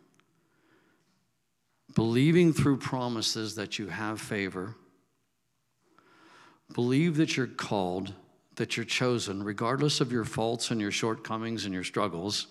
believing 1.95 2.53
through 2.53 2.77
promises 2.77 3.55
that 3.57 3.79
you 3.79 3.89
have 3.89 4.21
favor, 4.21 4.75
believe 6.75 7.17
that 7.17 7.37
you're 7.37 7.47
called, 7.47 8.13
that 8.57 8.77
you're 8.77 8.85
chosen, 8.85 9.43
regardless 9.43 10.01
of 10.01 10.13
your 10.13 10.25
faults 10.25 10.71
and 10.71 10.81
your 10.81 10.91
shortcomings 10.91 11.65
and 11.65 11.73
your 11.73 11.85
struggles, 11.85 12.49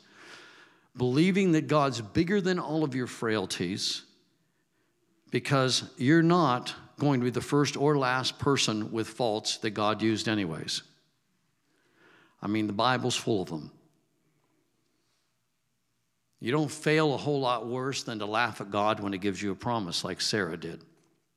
believing 0.95 1.51
that 1.51 1.67
God's 1.67 2.01
bigger 2.01 2.41
than 2.41 2.57
all 2.57 2.83
of 2.83 2.95
your 2.95 3.07
frailties 3.07 4.03
because 5.31 5.83
you're 5.97 6.23
not 6.23 6.73
going 6.99 7.19
to 7.19 7.25
be 7.25 7.29
the 7.29 7.41
first 7.41 7.77
or 7.77 7.97
last 7.97 8.39
person 8.39 8.91
with 8.91 9.07
faults 9.07 9.57
that 9.57 9.71
God 9.71 10.01
used, 10.01 10.27
anyways. 10.27 10.81
I 12.41 12.47
mean, 12.47 12.67
the 12.67 12.73
Bible's 12.73 13.15
full 13.15 13.41
of 13.41 13.49
them. 13.49 13.71
You 16.39 16.51
don't 16.51 16.69
fail 16.71 17.13
a 17.13 17.17
whole 17.17 17.39
lot 17.39 17.67
worse 17.67 18.03
than 18.03 18.19
to 18.19 18.25
laugh 18.25 18.61
at 18.61 18.69
God 18.69 18.99
when 18.99 19.11
He 19.11 19.19
gives 19.19 19.41
you 19.41 19.51
a 19.51 19.55
promise, 19.55 20.03
like 20.03 20.21
Sarah 20.21 20.57
did. 20.57 20.83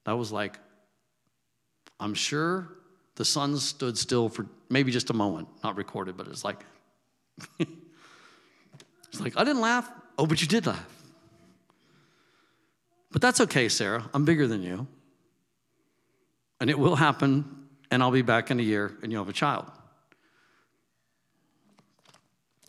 That 0.04 0.12
was 0.12 0.30
like, 0.30 0.58
I'm 1.98 2.14
sure 2.14 2.68
the 3.16 3.24
sun 3.24 3.56
stood 3.58 3.96
still 3.96 4.28
for 4.28 4.46
maybe 4.68 4.92
just 4.92 5.10
a 5.10 5.14
moment, 5.14 5.48
not 5.64 5.76
recorded, 5.76 6.16
but 6.16 6.26
it's 6.28 6.44
like, 6.44 6.64
it's 7.58 9.20
like, 9.20 9.36
I 9.36 9.44
didn't 9.44 9.62
laugh. 9.62 9.90
Oh, 10.18 10.26
but 10.26 10.40
you 10.40 10.48
did 10.48 10.66
laugh. 10.66 10.99
But 13.12 13.22
that's 13.22 13.40
okay, 13.40 13.68
Sarah. 13.68 14.08
I'm 14.14 14.24
bigger 14.24 14.46
than 14.46 14.62
you. 14.62 14.86
And 16.60 16.70
it 16.70 16.78
will 16.78 16.96
happen, 16.96 17.66
and 17.90 18.02
I'll 18.02 18.10
be 18.10 18.22
back 18.22 18.50
in 18.50 18.60
a 18.60 18.62
year, 18.62 18.96
and 19.02 19.10
you'll 19.10 19.24
have 19.24 19.30
a 19.30 19.32
child. 19.32 19.66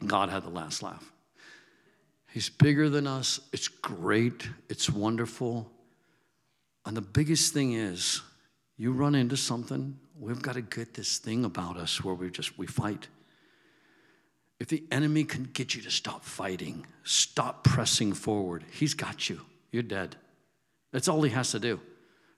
God 0.06 0.30
had 0.30 0.44
the 0.44 0.50
last 0.50 0.82
laugh. 0.82 1.12
He's 2.32 2.50
bigger 2.50 2.90
than 2.90 3.06
us. 3.06 3.40
It's 3.52 3.68
great. 3.68 4.50
It's 4.70 4.90
wonderful. 4.90 5.70
And 6.86 6.96
the 6.96 7.02
biggest 7.02 7.54
thing 7.54 7.74
is, 7.74 8.22
you 8.78 8.94
run 8.94 9.14
into 9.14 9.38
something, 9.38 10.00
we've 10.18 10.42
got 10.42 10.54
to 10.54 10.62
get 10.62 10.94
this 10.94 11.18
thing 11.18 11.46
about 11.46 11.78
us 11.78 12.04
where 12.04 12.16
we 12.16 12.32
just 12.32 12.58
we 12.58 12.66
fight. 12.66 13.08
If 14.60 14.68
the 14.70 14.84
enemy 14.92 15.24
can 15.24 15.44
get 15.44 15.76
you 15.76 15.82
to 15.82 15.92
stop 15.92 16.24
fighting, 16.24 16.86
stop 17.04 17.64
pressing 17.64 18.14
forward, 18.14 18.64
he's 18.72 18.94
got 18.94 19.30
you. 19.30 19.42
You're 19.72 19.84
dead. 19.84 20.16
That's 20.92 21.08
all 21.08 21.22
he 21.22 21.32
has 21.32 21.52
to 21.52 21.60
do. 21.60 21.80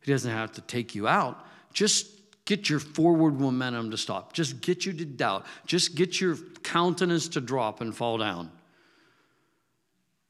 He 0.02 0.12
doesn't 0.12 0.32
have 0.32 0.52
to 0.54 0.62
take 0.62 0.96
you 0.96 1.08
out. 1.08 1.46
Just 1.74 2.08
get 2.46 2.70
your 2.70 2.80
forward 2.80 3.40
momentum 3.40 3.92
to 3.92 3.98
stop. 3.98 4.34
Just 4.34 4.62
get 4.62 4.86
you 4.86 4.94
to 4.94 5.06
doubt. 5.06 5.46
Just 5.66 5.96
get 5.96 6.20
your 6.20 6.36
countenance 6.62 7.30
to 7.30 7.42
drop 7.42 7.82
and 7.82 7.96
fall 7.96 8.18
down. 8.18 8.52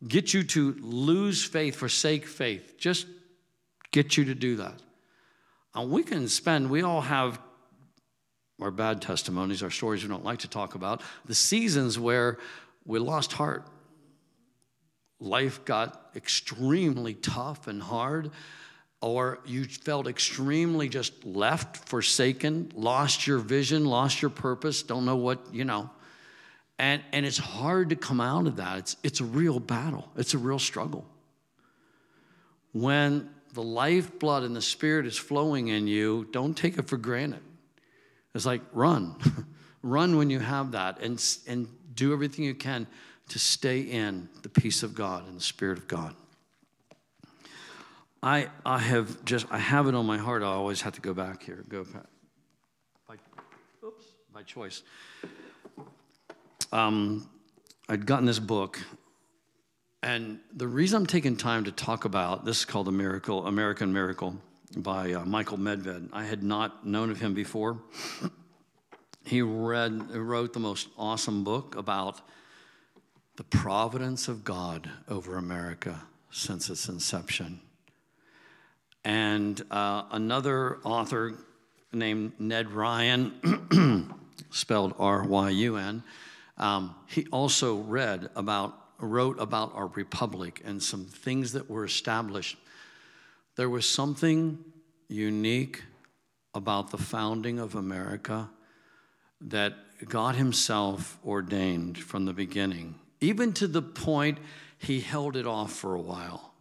Get 0.07 0.33
you 0.33 0.43
to 0.43 0.73
lose 0.81 1.43
faith, 1.43 1.75
forsake 1.75 2.25
faith. 2.25 2.75
Just 2.77 3.07
get 3.91 4.17
you 4.17 4.25
to 4.25 4.35
do 4.35 4.57
that. 4.57 4.81
And 5.73 5.89
we 5.89 6.03
can 6.03 6.27
spend, 6.27 6.69
we 6.69 6.83
all 6.83 7.01
have 7.01 7.39
our 8.61 8.71
bad 8.71 9.01
testimonies, 9.01 9.63
our 9.63 9.71
stories 9.71 10.03
we 10.03 10.09
don't 10.09 10.23
like 10.23 10.39
to 10.39 10.47
talk 10.47 10.75
about, 10.75 11.01
the 11.25 11.35
seasons 11.35 11.97
where 11.97 12.37
we 12.85 12.99
lost 12.99 13.33
heart. 13.33 13.65
Life 15.23 15.63
got 15.63 16.11
extremely 16.15 17.13
tough 17.13 17.67
and 17.67 17.81
hard 17.81 18.31
or 19.03 19.39
you 19.45 19.65
felt 19.65 20.07
extremely 20.07 20.87
just 20.87 21.25
left, 21.25 21.89
forsaken, 21.89 22.71
lost 22.73 23.27
your 23.27 23.37
vision, 23.37 23.83
lost 23.83 24.21
your 24.21 24.31
purpose, 24.31 24.81
don't 24.81 25.03
know 25.03 25.17
what, 25.17 25.53
you 25.53 25.65
know. 25.65 25.89
And, 26.79 27.01
and 27.11 27.25
it's 27.25 27.37
hard 27.37 27.89
to 27.89 27.97
come 27.97 28.21
out 28.21 28.47
of 28.47 28.55
that. 28.55 28.77
It's, 28.77 28.95
it's 29.03 29.19
a 29.19 29.25
real 29.25 29.59
battle, 29.59 30.09
it's 30.15 30.33
a 30.33 30.37
real 30.37 30.57
struggle. 30.57 31.05
When 32.71 33.29
the 33.51 33.61
lifeblood 33.61 34.43
and 34.43 34.55
the 34.55 34.61
Spirit 34.61 35.05
is 35.05 35.17
flowing 35.17 35.67
in 35.67 35.85
you, 35.85 36.25
don't 36.31 36.55
take 36.55 36.77
it 36.77 36.87
for 36.87 36.95
granted. 36.95 37.41
It's 38.33 38.45
like 38.45 38.61
run, 38.71 39.15
run 39.83 40.15
when 40.15 40.29
you 40.29 40.39
have 40.39 40.71
that, 40.71 41.01
and 41.01 41.21
and 41.45 41.67
do 41.93 42.13
everything 42.13 42.45
you 42.45 42.55
can 42.55 42.87
to 43.29 43.39
stay 43.39 43.81
in 43.81 44.29
the 44.41 44.49
peace 44.49 44.83
of 44.83 44.93
God 44.95 45.27
and 45.27 45.37
the 45.37 45.43
Spirit 45.43 45.77
of 45.77 45.87
God. 45.87 46.15
I, 48.21 48.47
I 48.65 48.79
have 48.79 49.25
just, 49.25 49.47
I 49.51 49.57
have 49.57 49.87
it 49.87 49.95
on 49.95 50.05
my 50.05 50.17
heart. 50.17 50.43
I 50.43 50.47
always 50.47 50.81
have 50.81 50.93
to 50.93 51.01
go 51.01 51.13
back 51.13 51.43
here. 51.43 51.65
Go 51.67 51.83
back. 51.83 52.05
By, 53.07 53.15
oops, 53.85 54.05
by 54.33 54.43
choice. 54.43 54.81
Um, 56.71 57.29
I'd 57.89 58.05
gotten 58.05 58.25
this 58.25 58.39
book, 58.39 58.81
and 60.01 60.39
the 60.55 60.67
reason 60.67 61.01
I'm 61.01 61.05
taking 61.05 61.35
time 61.35 61.65
to 61.65 61.71
talk 61.71 62.05
about 62.05 62.45
this 62.45 62.59
is 62.59 62.65
called 62.65 62.87
The 62.87 62.93
Miracle, 62.93 63.45
American 63.45 63.91
Miracle 63.91 64.37
by 64.77 65.13
uh, 65.13 65.25
Michael 65.25 65.57
Medved. 65.57 66.09
I 66.13 66.23
had 66.23 66.43
not 66.43 66.87
known 66.87 67.11
of 67.11 67.19
him 67.19 67.33
before. 67.33 67.77
he 69.25 69.41
read, 69.41 70.15
wrote 70.15 70.53
the 70.53 70.59
most 70.59 70.87
awesome 70.97 71.43
book 71.43 71.75
about 71.75 72.21
the 73.35 73.43
providence 73.43 74.27
of 74.27 74.43
God 74.43 74.89
over 75.09 75.37
America 75.37 76.03
since 76.29 76.69
its 76.69 76.87
inception. 76.87 77.59
And 79.03 79.61
uh, 79.71 80.03
another 80.11 80.77
author 80.83 81.33
named 81.91 82.33
Ned 82.39 82.67
Ryun, 82.67 84.13
spelled 84.49 84.93
R 84.97 85.23
Y 85.23 85.49
U 85.49 85.77
N, 85.77 86.03
um, 86.57 86.95
he 87.07 87.25
also 87.31 87.77
read 87.77 88.29
about, 88.35 88.77
wrote 88.99 89.39
about 89.39 89.73
our 89.75 89.87
republic 89.87 90.61
and 90.63 90.81
some 90.81 91.05
things 91.05 91.53
that 91.53 91.69
were 91.69 91.85
established. 91.85 92.57
There 93.55 93.69
was 93.69 93.87
something 93.87 94.59
unique 95.07 95.83
about 96.53 96.91
the 96.91 96.97
founding 96.97 97.59
of 97.59 97.75
America 97.75 98.49
that 99.41 99.73
God 100.07 100.35
Himself 100.35 101.17
ordained 101.25 101.97
from 101.97 102.25
the 102.25 102.33
beginning, 102.33 102.95
even 103.23 103.53
to 103.53 103.67
the 103.67 103.81
point 103.81 104.37
He 104.77 104.99
held 104.99 105.35
it 105.35 105.47
off 105.47 105.71
for 105.71 105.95
a 105.95 106.01
while. 106.01 106.53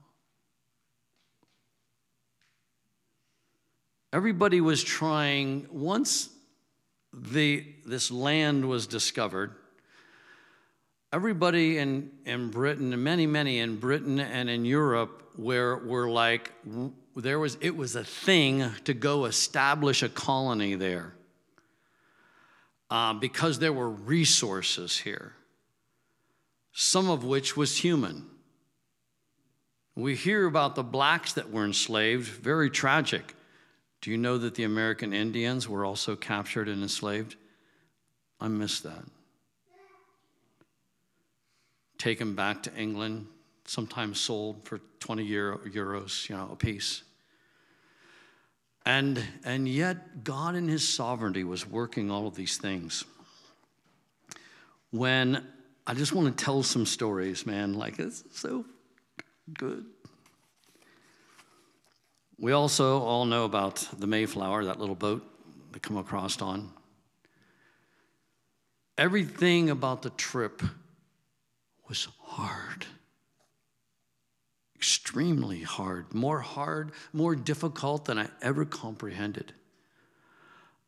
everybody 4.13 4.61
was 4.61 4.83
trying, 4.83 5.67
once 5.71 6.29
the, 7.13 7.65
this 7.87 8.11
land 8.11 8.69
was 8.69 8.87
discovered, 8.87 9.55
everybody 11.13 11.79
in, 11.79 12.11
in 12.27 12.51
Britain, 12.51 12.93
and 12.93 13.03
many, 13.03 13.27
many 13.27 13.59
in 13.59 13.77
Britain 13.77 14.21
and 14.21 14.51
in 14.51 14.65
Europe, 14.65 15.31
where 15.37 15.77
were 15.77 16.11
like, 16.11 16.53
there 17.17 17.39
was, 17.39 17.57
it 17.61 17.75
was 17.75 17.97
a 17.97 18.05
thing 18.05 18.71
to 18.85 18.93
go 18.93 19.25
establish 19.25 20.03
a 20.03 20.09
colony 20.09 20.75
there 20.75 21.15
uh, 22.91 23.15
because 23.15 23.59
there 23.59 23.73
were 23.73 23.89
resources 23.89 24.99
here, 24.99 25.33
some 26.73 27.11
of 27.11 27.25
which 27.25 27.57
was 27.57 27.79
human. 27.79 28.27
We 29.95 30.15
hear 30.15 30.47
about 30.47 30.75
the 30.75 30.83
blacks 30.83 31.35
that 31.35 31.51
were 31.51 31.65
enslaved, 31.65 32.29
very 32.29 32.71
tragic. 32.71 33.35
Do 34.01 34.11
you 34.11 34.17
know 34.17 34.39
that 34.39 34.55
the 34.55 34.65
American 34.65 35.13
Indians 35.13 35.69
were 35.69 35.85
also 35.85 36.17
captured 36.17 36.69
and 36.69 36.83
enslaved? 36.83 37.37
I 38.41 38.49
miss 38.49 38.81
that. 38.81 39.05
Taken 41.99 42.35
back 42.35 42.65
to 42.65 42.75
England, 42.75 43.27
sometimes 43.67 44.19
sold 44.19 44.67
for 44.67 44.81
20 44.99 45.25
Euro, 45.25 45.59
euros, 45.59 46.29
you 46.29 46.37
know, 46.37 46.49
a 46.51 46.57
piece. 46.57 47.03
And, 48.85 49.23
and 49.45 49.69
yet, 49.69 50.25
God 50.25 50.57
in 50.57 50.67
His 50.67 50.89
sovereignty 50.89 51.45
was 51.45 51.69
working 51.69 52.11
all 52.11 52.27
of 52.27 52.35
these 52.35 52.57
things. 52.57 53.05
When 54.91 55.47
I 55.93 55.95
just 55.95 56.15
want 56.15 56.39
to 56.39 56.43
tell 56.43 56.63
some 56.63 56.87
stories, 56.87 57.45
man, 57.45 57.75
like 57.75 57.99
it's 57.99 58.25
so 58.33 58.65
good. 59.53 59.85
We 62.39 62.53
also 62.53 63.01
all 63.01 63.27
know 63.27 63.45
about 63.45 63.87
the 63.99 64.07
Mayflower, 64.07 64.65
that 64.65 64.81
little 64.81 64.95
boat 64.95 65.23
they 65.71 65.81
come 65.81 65.99
across 65.99 66.41
on. 66.41 66.71
Everything 68.97 69.69
about 69.69 70.01
the 70.01 70.09
trip 70.09 70.63
was 71.87 72.09
hard. 72.23 72.87
Extremely 74.75 75.61
hard. 75.61 76.15
More 76.15 76.41
hard, 76.41 76.93
more 77.13 77.37
difficult 77.37 78.07
than 78.07 78.19
I 78.19 78.29
ever 78.41 78.65
comprehended. 78.65 79.53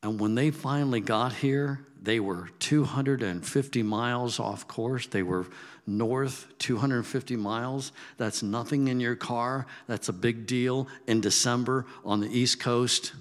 And 0.05 0.21
when 0.21 0.35
they 0.35 0.51
finally 0.51 1.01
got 1.01 1.33
here, 1.33 1.81
they 2.03 2.21
were 2.21 2.51
250 2.59 3.83
miles 3.83 4.39
off 4.39 4.69
course. 4.69 5.07
They 5.07 5.23
were 5.23 5.47
north 5.87 6.47
250 6.59 7.37
miles. 7.37 7.91
That's 8.19 8.43
nothing 8.43 8.89
in 8.89 9.01
your 9.01 9.17
car. 9.17 9.65
That's 9.87 10.11
a 10.11 10.13
big 10.13 10.47
deal 10.47 10.89
in 11.07 11.23
December 11.23 11.87
on 12.05 12.21
the 12.21 12.29
East 12.29 12.61
Coast. 12.61 13.15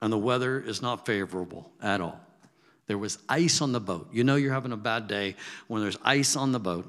And 0.00 0.12
the 0.12 0.18
weather 0.18 0.60
is 0.60 0.80
not 0.80 1.04
favorable 1.04 1.72
at 1.82 2.00
all. 2.00 2.20
There 2.86 2.98
was 2.98 3.18
ice 3.28 3.60
on 3.60 3.72
the 3.72 3.80
boat. 3.80 4.10
You 4.12 4.22
know 4.22 4.36
you're 4.36 4.52
having 4.52 4.70
a 4.70 4.76
bad 4.76 5.08
day 5.08 5.34
when 5.66 5.82
there's 5.82 5.98
ice 6.04 6.36
on 6.36 6.52
the 6.52 6.60
boat. 6.60 6.86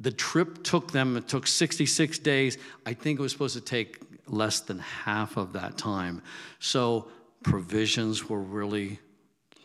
The 0.00 0.10
trip 0.10 0.64
took 0.64 0.90
them, 0.90 1.16
it 1.16 1.28
took 1.28 1.46
66 1.46 2.18
days. 2.18 2.58
I 2.84 2.94
think 2.94 3.20
it 3.20 3.22
was 3.22 3.30
supposed 3.30 3.54
to 3.54 3.60
take 3.60 4.00
less 4.26 4.58
than 4.60 4.80
half 4.80 5.36
of 5.36 5.52
that 5.52 5.78
time. 5.78 6.22
So 6.58 7.08
provisions 7.42 8.28
were 8.28 8.40
really 8.40 8.98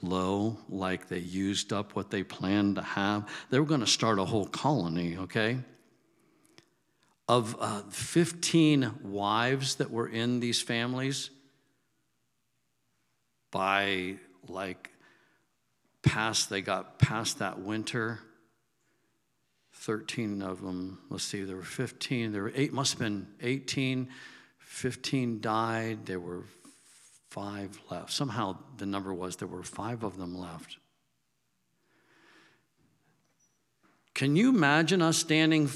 low, 0.01 0.57
like 0.69 1.07
they 1.07 1.19
used 1.19 1.71
up 1.73 1.95
what 1.95 2.11
they 2.11 2.23
planned 2.23 2.75
to 2.75 2.81
have. 2.81 3.27
They 3.49 3.59
were 3.59 3.65
going 3.65 3.79
to 3.79 3.87
start 3.87 4.19
a 4.19 4.25
whole 4.25 4.45
colony, 4.45 5.17
okay? 5.17 5.57
Of 7.27 7.55
uh, 7.59 7.81
15 7.89 8.91
wives 9.03 9.75
that 9.75 9.89
were 9.89 10.07
in 10.07 10.39
these 10.39 10.61
families, 10.61 11.29
by 13.53 14.15
like 14.47 14.89
past, 16.01 16.49
they 16.49 16.61
got 16.61 16.99
past 16.99 17.39
that 17.39 17.59
winter. 17.59 18.19
13 19.75 20.41
of 20.41 20.61
them, 20.61 20.99
let's 21.09 21.23
see, 21.23 21.43
there 21.43 21.57
were 21.57 21.63
15, 21.63 22.31
there 22.31 22.43
were 22.43 22.53
eight, 22.55 22.71
must 22.71 22.93
have 22.93 22.99
been 22.99 23.27
18, 23.41 24.07
15 24.59 25.41
died, 25.41 26.05
there 26.05 26.19
were 26.19 26.43
five 27.33 27.81
left. 27.89 28.11
Somehow 28.11 28.55
the 28.77 28.85
number 28.85 29.11
was 29.11 29.37
there 29.37 29.47
were 29.47 29.63
five 29.63 30.03
of 30.03 30.17
them 30.17 30.37
left. 30.37 30.77
Can 34.13 34.35
you 34.35 34.49
imagine 34.49 35.01
us 35.01 35.17
standing 35.17 35.67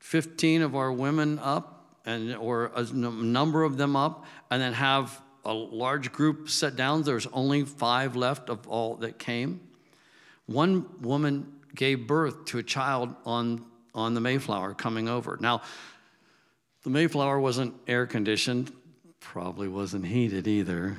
15 0.00 0.60
of 0.60 0.76
our 0.76 0.92
women 0.92 1.38
up 1.38 1.96
and 2.04 2.36
or 2.36 2.70
a 2.76 2.82
number 2.92 3.62
of 3.62 3.78
them 3.78 3.96
up 3.96 4.26
and 4.50 4.60
then 4.60 4.74
have 4.74 5.18
a 5.46 5.52
large 5.54 6.12
group 6.12 6.50
set 6.50 6.76
down 6.76 7.02
there's 7.02 7.26
only 7.28 7.64
5 7.64 8.14
left 8.14 8.50
of 8.50 8.68
all 8.68 8.96
that 8.96 9.18
came 9.18 9.60
one 10.44 10.86
woman 11.00 11.52
gave 11.74 12.06
birth 12.06 12.44
to 12.44 12.58
a 12.58 12.62
child 12.62 13.14
on 13.24 13.64
on 13.94 14.14
the 14.14 14.20
mayflower 14.20 14.74
coming 14.74 15.08
over 15.08 15.38
now 15.40 15.62
the 16.84 16.90
mayflower 16.90 17.40
wasn't 17.40 17.74
air 17.88 18.06
conditioned 18.06 18.70
probably 19.32 19.66
wasn't 19.66 20.06
heated 20.06 20.46
either. 20.46 20.96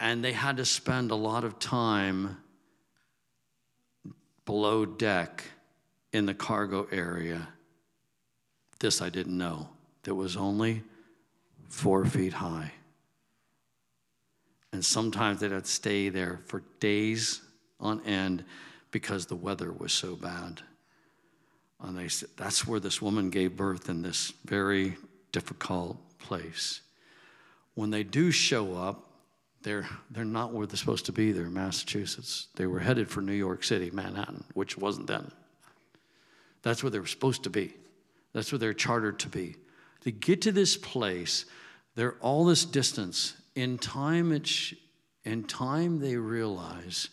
And 0.00 0.24
they 0.24 0.32
had 0.32 0.56
to 0.56 0.64
spend 0.64 1.10
a 1.10 1.14
lot 1.14 1.44
of 1.44 1.58
time 1.58 2.38
below 4.46 4.86
deck 4.86 5.44
in 6.12 6.24
the 6.24 6.34
cargo 6.34 6.88
area. 6.90 7.48
This 8.80 9.02
I 9.02 9.10
didn't 9.10 9.36
know, 9.36 9.68
that 10.04 10.14
was 10.14 10.36
only 10.36 10.82
four 11.68 12.06
feet 12.06 12.32
high. 12.32 12.72
And 14.72 14.82
sometimes 14.84 15.40
they'd 15.40 15.66
stay 15.66 16.08
there 16.08 16.40
for 16.46 16.62
days 16.80 17.42
on 17.80 18.00
end 18.06 18.44
because 18.90 19.26
the 19.26 19.36
weather 19.36 19.72
was 19.72 19.92
so 19.92 20.16
bad. 20.16 20.62
And 21.80 21.98
they 21.98 22.08
said, 22.08 22.30
that's 22.36 22.66
where 22.66 22.80
this 22.80 23.02
woman 23.02 23.30
gave 23.30 23.56
birth 23.56 23.88
in 23.88 24.02
this 24.02 24.32
very 24.46 24.96
difficult 25.32 25.98
place. 26.18 26.80
When 27.74 27.90
they 27.90 28.02
do 28.02 28.30
show 28.30 28.74
up, 28.74 29.04
they're, 29.62 29.88
they're 30.10 30.24
not 30.24 30.52
where 30.52 30.66
they're 30.66 30.76
supposed 30.76 31.06
to 31.06 31.12
be. 31.12 31.32
They're 31.32 31.46
in 31.46 31.54
Massachusetts. 31.54 32.48
They 32.56 32.66
were 32.66 32.78
headed 32.78 33.08
for 33.10 33.20
New 33.20 33.32
York 33.32 33.64
City, 33.64 33.90
Manhattan, 33.90 34.44
which 34.54 34.78
wasn't 34.78 35.08
then. 35.08 35.30
That's 36.62 36.82
where 36.82 36.90
they 36.90 36.98
were 36.98 37.06
supposed 37.06 37.44
to 37.44 37.50
be. 37.50 37.74
That's 38.32 38.52
where 38.52 38.58
they're 38.58 38.74
chartered 38.74 39.18
to 39.20 39.28
be. 39.28 39.56
To 40.02 40.10
get 40.10 40.42
to 40.42 40.52
this 40.52 40.76
place, 40.76 41.44
they're 41.96 42.16
all 42.20 42.44
this 42.44 42.64
distance. 42.64 43.34
In 43.54 43.78
time, 43.78 44.32
it's, 44.32 44.74
in 45.24 45.44
time 45.44 46.00
they 46.00 46.16
realize 46.16 47.08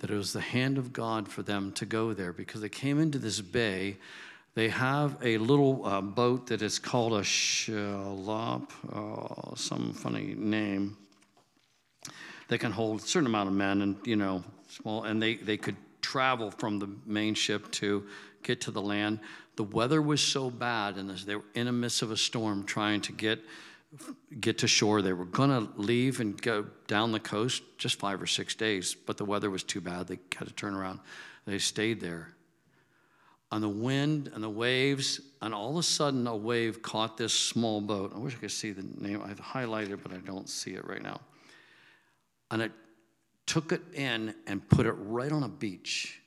that 0.00 0.10
it 0.10 0.16
was 0.16 0.32
the 0.32 0.40
hand 0.40 0.78
of 0.78 0.92
God 0.92 1.28
for 1.28 1.42
them 1.42 1.72
to 1.72 1.86
go 1.86 2.12
there 2.12 2.32
because 2.32 2.60
they 2.60 2.68
came 2.68 3.00
into 3.00 3.18
this 3.18 3.40
bay 3.40 3.96
They 4.54 4.68
have 4.68 5.16
a 5.22 5.38
little 5.38 5.84
uh, 5.86 6.00
boat 6.00 6.48
that 6.48 6.62
is 6.62 6.78
called 6.78 7.12
a 7.12 7.22
shallop, 7.22 8.72
uh, 8.92 9.54
some 9.54 9.92
funny 9.92 10.34
name. 10.36 10.96
They 12.48 12.58
can 12.58 12.72
hold 12.72 13.00
a 13.00 13.02
certain 13.02 13.26
amount 13.26 13.48
of 13.48 13.54
men 13.54 13.82
and, 13.82 13.96
you 14.04 14.16
know, 14.16 14.42
small, 14.68 15.04
and 15.04 15.22
they, 15.22 15.36
they 15.36 15.56
could 15.56 15.76
travel 16.00 16.50
from 16.50 16.78
the 16.78 16.88
main 17.06 17.34
ship 17.34 17.70
to 17.72 18.06
get 18.42 18.60
to 18.62 18.70
the 18.70 18.82
land. 18.82 19.20
The 19.56 19.64
weather 19.64 20.00
was 20.00 20.20
so 20.20 20.50
bad, 20.50 20.96
and 20.96 21.10
they 21.10 21.36
were 21.36 21.44
in 21.54 21.66
the 21.66 21.72
midst 21.72 22.02
of 22.02 22.10
a 22.10 22.16
storm 22.16 22.64
trying 22.64 23.00
to 23.02 23.12
get 23.12 23.40
get 24.40 24.58
to 24.58 24.68
shore. 24.68 25.00
They 25.00 25.12
were 25.12 25.24
going 25.24 25.50
to 25.50 25.80
leave 25.80 26.20
and 26.20 26.40
go 26.40 26.66
down 26.86 27.12
the 27.12 27.20
coast 27.20 27.62
just 27.78 27.98
five 27.98 28.20
or 28.20 28.26
six 28.26 28.54
days, 28.54 28.94
but 28.94 29.16
the 29.16 29.24
weather 29.24 29.50
was 29.50 29.62
too 29.62 29.80
bad. 29.80 30.08
They 30.08 30.18
had 30.36 30.48
to 30.48 30.54
turn 30.54 30.74
around. 30.74 31.00
They 31.46 31.58
stayed 31.58 32.00
there. 32.00 32.34
On 33.50 33.62
the 33.62 33.68
wind 33.68 34.30
and 34.34 34.44
the 34.44 34.50
waves, 34.50 35.20
and 35.40 35.54
all 35.54 35.70
of 35.70 35.76
a 35.76 35.82
sudden, 35.82 36.26
a 36.26 36.36
wave 36.36 36.82
caught 36.82 37.16
this 37.16 37.32
small 37.32 37.80
boat. 37.80 38.12
I 38.14 38.18
wish 38.18 38.34
I 38.34 38.38
could 38.38 38.50
see 38.50 38.72
the 38.72 38.84
name. 39.02 39.22
I've 39.24 39.40
highlighted, 39.40 40.00
but 40.02 40.12
I 40.12 40.18
don't 40.18 40.48
see 40.48 40.72
it 40.72 40.86
right 40.86 41.02
now. 41.02 41.20
And 42.50 42.60
it 42.60 42.72
took 43.46 43.72
it 43.72 43.80
in 43.94 44.34
and 44.46 44.66
put 44.68 44.84
it 44.84 44.92
right 44.92 45.32
on 45.32 45.42
a 45.42 45.48
beach. 45.48 46.20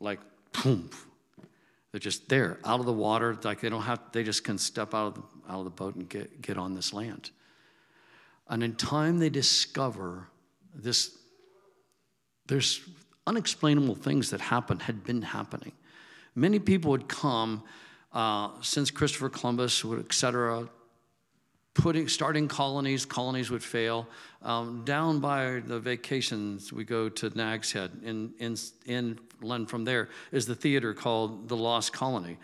Like, 0.00 0.20
boom. 0.52 0.90
They're 1.90 1.98
just 1.98 2.28
there, 2.28 2.58
out 2.64 2.80
of 2.80 2.86
the 2.86 2.92
water. 2.92 3.36
Like 3.42 3.60
they 3.60 3.70
don't 3.70 3.82
have, 3.82 4.00
they 4.12 4.22
just 4.22 4.44
can 4.44 4.58
step 4.58 4.94
out 4.94 5.06
of 5.06 5.14
the, 5.14 5.22
out 5.48 5.60
of 5.60 5.64
the 5.64 5.70
boat 5.70 5.94
and 5.94 6.08
get, 6.08 6.42
get 6.42 6.58
on 6.58 6.74
this 6.74 6.92
land. 6.92 7.30
And 8.48 8.62
in 8.62 8.74
time, 8.74 9.18
they 9.18 9.30
discover 9.30 10.28
this, 10.74 11.16
there's 12.46 12.80
unexplainable 13.26 13.94
things 13.94 14.30
that 14.30 14.40
happened, 14.40 14.82
had 14.82 15.04
been 15.04 15.22
happening. 15.22 15.72
Many 16.38 16.60
people 16.60 16.92
would 16.92 17.08
come 17.08 17.64
uh, 18.12 18.50
since 18.62 18.92
Christopher 18.92 19.28
Columbus, 19.28 19.84
et 19.84 20.12
cetera, 20.12 20.68
putting, 21.74 22.08
starting 22.08 22.46
colonies, 22.46 23.04
colonies 23.04 23.50
would 23.50 23.62
fail. 23.62 24.06
Um, 24.42 24.82
down 24.84 25.18
by 25.18 25.60
the 25.66 25.80
vacations, 25.80 26.72
we 26.72 26.84
go 26.84 27.08
to 27.08 27.30
Nag's 27.30 27.72
Head. 27.72 27.90
In, 28.04 28.32
in, 28.38 28.56
inland 28.86 29.68
from 29.68 29.84
there 29.84 30.10
is 30.30 30.46
the 30.46 30.54
theater 30.54 30.94
called 30.94 31.48
The 31.48 31.56
Lost 31.56 31.92
Colony. 31.92 32.38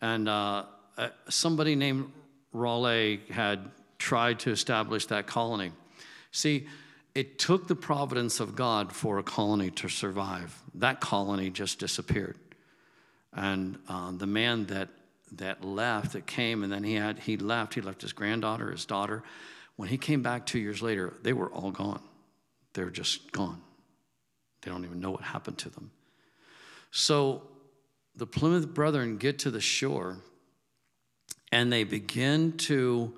And 0.00 0.28
uh, 0.28 0.66
uh, 0.96 1.08
somebody 1.28 1.74
named 1.74 2.12
Raleigh 2.52 3.20
had 3.30 3.70
tried 3.98 4.38
to 4.40 4.50
establish 4.50 5.06
that 5.06 5.26
colony. 5.26 5.72
See, 6.30 6.68
it 7.16 7.40
took 7.40 7.66
the 7.66 7.74
providence 7.74 8.38
of 8.38 8.54
God 8.54 8.92
for 8.92 9.18
a 9.18 9.24
colony 9.24 9.70
to 9.72 9.88
survive. 9.88 10.56
That 10.74 11.00
colony 11.00 11.50
just 11.50 11.80
disappeared. 11.80 12.36
And 13.32 13.78
uh, 13.88 14.12
the 14.12 14.26
man 14.26 14.66
that 14.66 14.88
that 15.32 15.64
left, 15.64 16.14
that 16.14 16.26
came, 16.26 16.64
and 16.64 16.72
then 16.72 16.82
he 16.82 16.94
had 16.94 17.18
he 17.20 17.36
left. 17.36 17.74
He 17.74 17.80
left 17.80 18.02
his 18.02 18.12
granddaughter, 18.12 18.70
his 18.70 18.84
daughter. 18.84 19.22
When 19.76 19.88
he 19.88 19.96
came 19.96 20.22
back 20.22 20.44
two 20.44 20.58
years 20.58 20.82
later, 20.82 21.14
they 21.22 21.32
were 21.32 21.50
all 21.50 21.70
gone. 21.70 22.02
They're 22.74 22.90
just 22.90 23.32
gone. 23.32 23.62
They 24.62 24.70
don't 24.70 24.84
even 24.84 25.00
know 25.00 25.10
what 25.10 25.22
happened 25.22 25.58
to 25.58 25.70
them. 25.70 25.90
So 26.90 27.42
the 28.16 28.26
Plymouth 28.26 28.74
Brethren 28.74 29.16
get 29.16 29.40
to 29.40 29.50
the 29.50 29.60
shore 29.60 30.18
and 31.52 31.72
they 31.72 31.84
begin 31.84 32.56
to, 32.58 33.14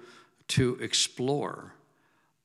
to 0.48 0.78
explore 0.80 1.74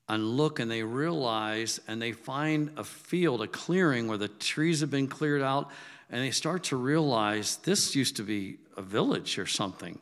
and 0.10 0.38
look 0.38 0.60
and 0.60 0.72
they 0.72 0.84
realize 0.84 1.80
and 1.88 2.02
they 2.02 2.14
find 2.14 2.72
a 2.78 2.84
field, 2.84 3.42
a 3.42 3.48
clearing 3.48 4.08
where 4.08 4.18
the 4.18 4.28
trees 4.28 4.80
have 4.82 4.90
been 4.90 5.08
cleared 5.08 5.42
out, 5.42 5.70
and 6.10 6.22
they 6.24 6.32
start 6.32 6.64
to 6.66 6.78
realize 6.78 7.58
this 7.58 7.96
used 7.96 8.16
to 8.18 8.24
be 8.24 8.58
a 8.76 8.82
village 8.82 9.38
or 9.38 9.46
something. 9.46 10.00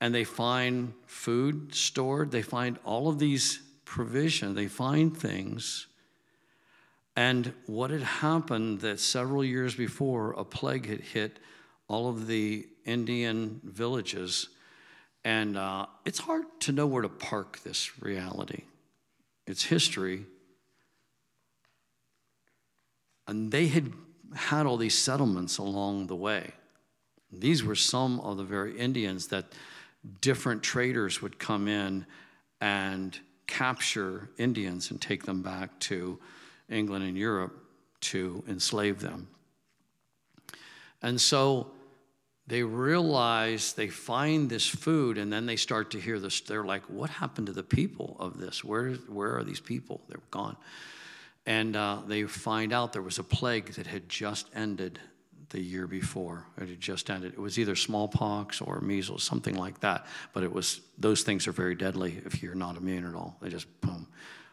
And 0.00 0.14
they 0.14 0.24
find 0.24 0.94
food 1.06 1.74
stored, 1.74 2.30
they 2.30 2.42
find 2.42 2.78
all 2.84 3.08
of 3.08 3.18
these 3.18 3.60
provision, 3.84 4.54
they 4.54 4.66
find 4.66 5.16
things. 5.16 5.86
And 7.16 7.52
what 7.66 7.90
had 7.90 8.02
happened 8.02 8.80
that 8.80 8.98
several 8.98 9.44
years 9.44 9.74
before, 9.74 10.32
a 10.32 10.44
plague 10.44 10.86
had 10.86 11.00
hit 11.00 11.38
all 11.86 12.08
of 12.08 12.26
the 12.26 12.66
Indian 12.84 13.60
villages. 13.64 14.48
And 15.24 15.56
uh, 15.56 15.86
it's 16.06 16.20
hard 16.20 16.44
to 16.60 16.72
know 16.72 16.86
where 16.86 17.02
to 17.02 17.08
park 17.08 17.60
this 17.62 18.00
reality. 18.00 18.62
It's 19.46 19.64
history. 19.64 20.24
And 23.26 23.52
they 23.52 23.66
had 23.66 23.92
had 24.34 24.66
all 24.66 24.76
these 24.76 24.96
settlements 24.96 25.58
along 25.58 26.06
the 26.06 26.16
way. 26.16 26.52
These 27.32 27.62
were 27.64 27.74
some 27.74 28.20
of 28.20 28.36
the 28.36 28.44
very 28.44 28.78
Indians 28.78 29.28
that 29.28 29.46
different 30.20 30.62
traders 30.62 31.20
would 31.22 31.38
come 31.38 31.68
in 31.68 32.06
and 32.60 33.18
capture 33.46 34.30
Indians 34.38 34.90
and 34.90 35.00
take 35.00 35.24
them 35.24 35.42
back 35.42 35.78
to 35.80 36.18
England 36.68 37.04
and 37.04 37.16
Europe 37.16 37.56
to 38.00 38.42
enslave 38.48 39.00
them. 39.00 39.28
And 41.02 41.20
so 41.20 41.70
they 42.46 42.62
realize 42.62 43.72
they 43.72 43.88
find 43.88 44.48
this 44.50 44.66
food 44.66 45.18
and 45.18 45.32
then 45.32 45.46
they 45.46 45.56
start 45.56 45.90
to 45.92 46.00
hear 46.00 46.18
this. 46.18 46.40
They're 46.40 46.64
like, 46.64 46.82
what 46.84 47.10
happened 47.10 47.46
to 47.46 47.52
the 47.52 47.62
people 47.62 48.16
of 48.18 48.38
this? 48.38 48.64
Where, 48.64 48.92
where 48.94 49.36
are 49.36 49.44
these 49.44 49.60
people? 49.60 50.00
They're 50.08 50.20
gone. 50.30 50.56
And 51.50 51.74
uh, 51.74 51.98
they 52.06 52.22
find 52.22 52.72
out 52.72 52.92
there 52.92 53.02
was 53.02 53.18
a 53.18 53.24
plague 53.24 53.72
that 53.72 53.88
had 53.88 54.08
just 54.08 54.46
ended 54.54 55.00
the 55.48 55.60
year 55.60 55.88
before. 55.88 56.46
It 56.56 56.68
had 56.68 56.80
just 56.80 57.10
ended. 57.10 57.32
It 57.32 57.40
was 57.40 57.58
either 57.58 57.74
smallpox 57.74 58.60
or 58.60 58.80
measles, 58.80 59.24
something 59.24 59.56
like 59.56 59.80
that. 59.80 60.06
But 60.32 60.44
it 60.44 60.52
was 60.52 60.80
those 60.96 61.24
things 61.24 61.48
are 61.48 61.52
very 61.52 61.74
deadly 61.74 62.22
if 62.24 62.40
you're 62.40 62.54
not 62.54 62.76
immune 62.76 63.04
at 63.04 63.16
all. 63.16 63.36
They 63.42 63.48
just 63.48 63.66
boom, 63.80 64.06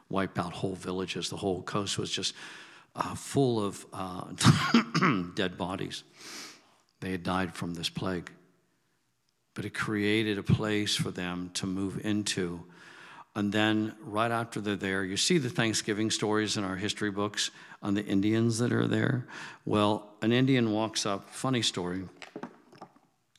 wipe 0.09 0.39
out 0.39 0.53
whole 0.53 0.73
villages. 0.73 1.29
The 1.29 1.37
whole 1.37 1.61
coast 1.61 1.99
was 1.99 2.09
just 2.09 2.33
uh, 2.95 3.13
full 3.13 3.63
of 3.63 3.85
uh, 3.93 4.23
dead 5.35 5.55
bodies. 5.55 6.03
They 7.01 7.11
had 7.11 7.21
died 7.21 7.53
from 7.53 7.75
this 7.75 7.89
plague. 7.89 8.31
But 9.53 9.65
it 9.65 9.75
created 9.75 10.39
a 10.39 10.43
place 10.43 10.95
for 10.95 11.11
them 11.11 11.51
to 11.53 11.67
move 11.67 12.03
into 12.03 12.63
and 13.37 13.51
then 13.51 13.93
right 14.01 14.31
after 14.31 14.59
they're 14.59 14.75
there, 14.75 15.03
you 15.05 15.15
see 15.15 15.37
the 15.37 15.47
Thanksgiving 15.47 16.09
stories 16.09 16.57
in 16.57 16.63
our 16.63 16.75
history 16.75 17.11
books 17.11 17.51
on 17.83 17.93
the 17.93 18.03
Indians 18.03 18.57
that 18.57 18.73
are 18.73 18.87
there. 18.87 19.27
Well, 19.63 20.09
an 20.23 20.31
Indian 20.31 20.71
walks 20.71 21.05
up, 21.05 21.29
funny 21.29 21.61
story. 21.61 22.01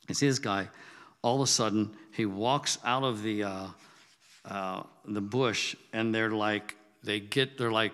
You 0.07 0.15
see 0.15 0.27
this 0.27 0.39
guy, 0.39 0.69
all 1.21 1.35
of 1.35 1.41
a 1.41 1.47
sudden, 1.47 1.97
he 2.13 2.25
walks 2.25 2.77
out 2.85 3.03
of 3.03 3.23
the, 3.23 3.43
uh, 3.43 3.67
uh, 4.45 4.83
the 5.03 5.19
bush, 5.19 5.75
and 5.91 6.15
they're 6.15 6.31
like, 6.31 6.77
they 7.03 7.19
get, 7.19 7.57
they're 7.57 7.69
like, 7.69 7.91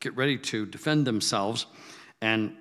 get 0.00 0.14
ready 0.14 0.36
to 0.36 0.66
defend 0.66 1.06
themselves. 1.06 1.64
And 2.20 2.54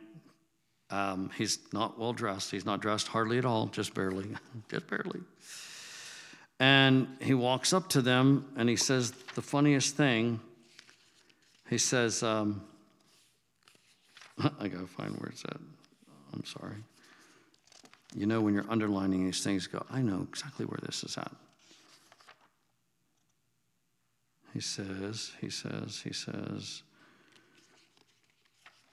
um, 0.89 1.31
he's 1.37 1.59
not 1.73 1.99
well 1.99 2.13
dressed. 2.13 2.49
He's 2.49 2.65
not 2.65 2.79
dressed 2.79 3.09
hardly 3.09 3.39
at 3.39 3.43
all, 3.43 3.65
just 3.67 3.93
barely, 3.93 4.29
just 4.69 4.87
barely. 4.87 5.19
And 6.59 7.07
he 7.19 7.33
walks 7.33 7.73
up 7.73 7.89
to 7.89 8.01
them 8.01 8.45
and 8.55 8.69
he 8.69 8.75
says 8.75 9.11
the 9.35 9.41
funniest 9.41 9.95
thing. 9.95 10.39
He 11.69 11.77
says, 11.77 12.23
um, 12.23 12.61
I 14.59 14.67
gotta 14.67 14.87
find 14.87 15.15
where 15.17 15.29
it's 15.29 15.43
at. 15.45 15.57
I'm 16.33 16.45
sorry. 16.45 16.83
You 18.15 18.25
know, 18.25 18.39
when 18.41 18.53
you're 18.53 18.69
underlining 18.69 19.25
these 19.25 19.43
things, 19.43 19.67
go, 19.67 19.85
I 19.91 20.01
know 20.01 20.25
exactly 20.29 20.65
where 20.65 20.79
this 20.81 21.03
is 21.03 21.17
at. 21.17 21.31
He 24.53 24.61
says, 24.61 25.33
he 25.41 25.49
says, 25.49 26.01
he 26.01 26.13
says, 26.13 26.83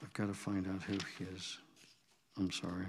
I've 0.03 0.12
got 0.12 0.27
to 0.27 0.35
find 0.35 0.66
out 0.66 0.83
who 0.83 0.94
he 1.16 1.25
is. 1.37 1.59
I'm 2.37 2.51
sorry. 2.51 2.87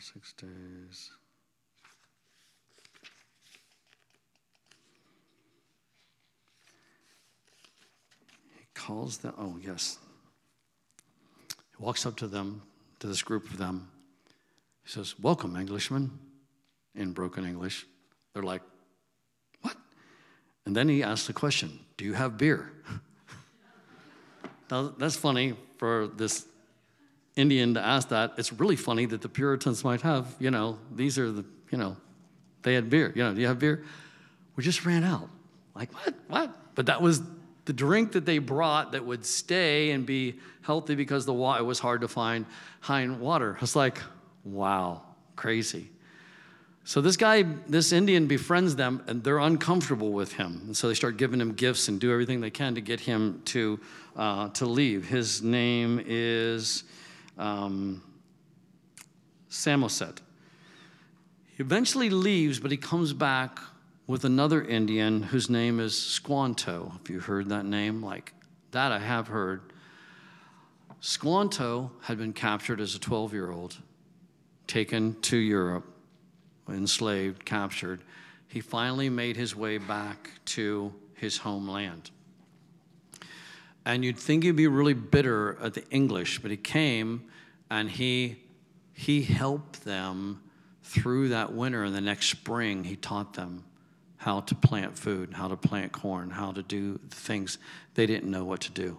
Six 0.00 0.32
days. 0.32 1.10
He 8.58 8.66
calls 8.74 9.18
them, 9.18 9.34
oh, 9.38 9.58
yes. 9.62 9.98
He 11.48 11.84
walks 11.84 12.06
up 12.06 12.16
to 12.16 12.26
them, 12.26 12.62
to 13.00 13.06
this 13.06 13.22
group 13.22 13.50
of 13.50 13.58
them. 13.58 13.90
He 14.84 14.90
says, 14.90 15.14
Welcome, 15.20 15.56
Englishmen, 15.56 16.18
in 16.94 17.12
broken 17.12 17.44
English. 17.44 17.86
They're 18.32 18.42
like, 18.42 18.62
What? 19.60 19.76
And 20.66 20.74
then 20.74 20.88
he 20.88 21.02
asks 21.02 21.26
the 21.26 21.32
question, 21.32 21.78
Do 21.96 22.04
you 22.04 22.14
have 22.14 22.38
beer? 22.38 22.72
now, 24.70 24.94
that's 24.98 25.16
funny 25.16 25.54
for 25.76 26.08
this 26.08 26.46
Indian 27.36 27.74
to 27.74 27.80
ask 27.80 28.08
that. 28.08 28.34
It's 28.36 28.52
really 28.52 28.76
funny 28.76 29.06
that 29.06 29.22
the 29.22 29.28
Puritans 29.28 29.84
might 29.84 30.00
have, 30.02 30.34
you 30.38 30.50
know, 30.50 30.78
these 30.94 31.18
are 31.18 31.30
the, 31.30 31.44
you 31.70 31.78
know, 31.78 31.96
they 32.62 32.74
had 32.74 32.90
beer. 32.90 33.12
You 33.14 33.24
know, 33.24 33.34
do 33.34 33.40
you 33.40 33.46
have 33.46 33.58
beer? 33.58 33.84
We 34.56 34.64
just 34.64 34.84
ran 34.84 35.04
out. 35.04 35.28
Like, 35.74 35.92
what? 35.94 36.14
What? 36.28 36.74
But 36.74 36.86
that 36.86 37.00
was 37.00 37.22
the 37.64 37.72
drink 37.72 38.12
that 38.12 38.26
they 38.26 38.38
brought 38.38 38.92
that 38.92 39.04
would 39.04 39.24
stay 39.24 39.92
and 39.92 40.04
be 40.04 40.34
healthy 40.62 40.94
because 40.94 41.24
the 41.24 41.32
water, 41.32 41.64
was 41.64 41.78
hard 41.78 42.00
to 42.00 42.08
find 42.08 42.46
high 42.80 43.02
in 43.02 43.20
water. 43.20 43.56
It's 43.60 43.76
like, 43.76 43.98
wow, 44.44 45.02
crazy. 45.36 45.90
So 46.84 47.00
this 47.00 47.16
guy, 47.16 47.44
this 47.68 47.92
Indian 47.92 48.26
befriends 48.26 48.74
them 48.74 49.02
and 49.06 49.22
they're 49.22 49.38
uncomfortable 49.38 50.12
with 50.12 50.32
him. 50.32 50.62
And 50.66 50.76
so 50.76 50.88
they 50.88 50.94
start 50.94 51.18
giving 51.18 51.40
him 51.40 51.52
gifts 51.52 51.88
and 51.88 52.00
do 52.00 52.10
everything 52.10 52.40
they 52.40 52.50
can 52.50 52.74
to 52.74 52.80
get 52.80 53.00
him 53.00 53.42
to, 53.46 53.78
uh, 54.16 54.48
to 54.50 54.66
leave. 54.66 55.06
His 55.06 55.42
name 55.42 56.02
is 56.04 56.84
um, 57.38 58.02
Samoset. 59.48 60.20
He 61.56 61.62
eventually 61.62 62.10
leaves, 62.10 62.60
but 62.60 62.70
he 62.70 62.76
comes 62.76 63.12
back 63.12 63.58
with 64.06 64.24
another 64.24 64.62
Indian 64.62 65.22
whose 65.22 65.48
name 65.48 65.78
is 65.78 65.96
Squanto. 65.96 66.92
Have 66.96 67.08
you 67.08 67.20
heard 67.20 67.48
that 67.50 67.64
name? 67.64 68.02
Like 68.02 68.32
that, 68.72 68.92
I 68.92 68.98
have 68.98 69.28
heard. 69.28 69.72
Squanto 71.00 71.92
had 72.02 72.18
been 72.18 72.32
captured 72.32 72.80
as 72.80 72.94
a 72.94 72.98
12 72.98 73.32
year 73.32 73.50
old, 73.50 73.76
taken 74.66 75.20
to 75.22 75.36
Europe, 75.36 75.86
enslaved, 76.68 77.44
captured. 77.44 78.02
He 78.48 78.60
finally 78.60 79.08
made 79.08 79.36
his 79.36 79.54
way 79.54 79.78
back 79.78 80.30
to 80.46 80.92
his 81.14 81.38
homeland. 81.38 82.10
And 83.84 84.04
you'd 84.04 84.18
think 84.18 84.44
he'd 84.44 84.56
be 84.56 84.66
really 84.66 84.94
bitter 84.94 85.58
at 85.60 85.74
the 85.74 85.88
English, 85.90 86.40
but 86.40 86.50
he 86.50 86.56
came 86.56 87.30
and 87.70 87.90
he, 87.90 88.42
he 88.92 89.22
helped 89.22 89.84
them 89.84 90.42
through 90.82 91.30
that 91.30 91.52
winter. 91.52 91.84
And 91.84 91.94
the 91.94 92.00
next 92.00 92.28
spring, 92.28 92.84
he 92.84 92.96
taught 92.96 93.34
them 93.34 93.64
how 94.16 94.40
to 94.40 94.54
plant 94.54 94.98
food, 94.98 95.32
how 95.32 95.48
to 95.48 95.56
plant 95.56 95.92
corn, 95.92 96.30
how 96.30 96.52
to 96.52 96.62
do 96.62 97.00
things 97.08 97.58
they 97.94 98.06
didn't 98.06 98.30
know 98.30 98.44
what 98.44 98.60
to 98.60 98.70
do. 98.70 98.98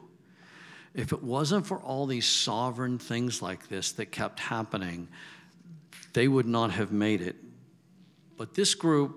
If 0.96 1.14
it 1.14 1.24
wasn't 1.24 1.68
for 1.68 1.78
all 1.80 2.06
these 2.06 2.28
sovereign 2.28 2.98
things 2.98 3.42
like 3.42 3.70
this 3.70 3.92
that 3.94 4.08
kept 4.08 4.40
happening, 4.40 5.08
they 6.14 6.28
would 6.28 6.48
not 6.48 6.72
have 6.72 6.92
made 6.92 7.22
it. 7.22 7.36
But 8.36 8.56
this 8.56 8.74
group 8.74 9.16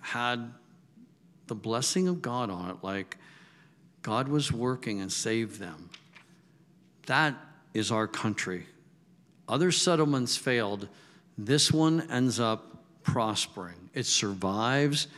had 0.00 0.52
the 1.48 1.54
blessing 1.54 2.08
of 2.08 2.22
God 2.22 2.50
on 2.50 2.70
it, 2.70 2.76
like 2.82 3.18
God 4.04 4.28
was 4.28 4.52
working 4.52 5.00
and 5.00 5.10
saved 5.10 5.58
them. 5.58 5.88
That 7.06 7.34
is 7.72 7.90
our 7.90 8.06
country. 8.06 8.66
Other 9.48 9.72
settlements 9.72 10.36
failed. 10.36 10.88
This 11.38 11.72
one 11.72 12.02
ends 12.10 12.38
up 12.38 12.84
prospering. 13.02 13.88
It 13.94 14.04
survives 14.04 15.08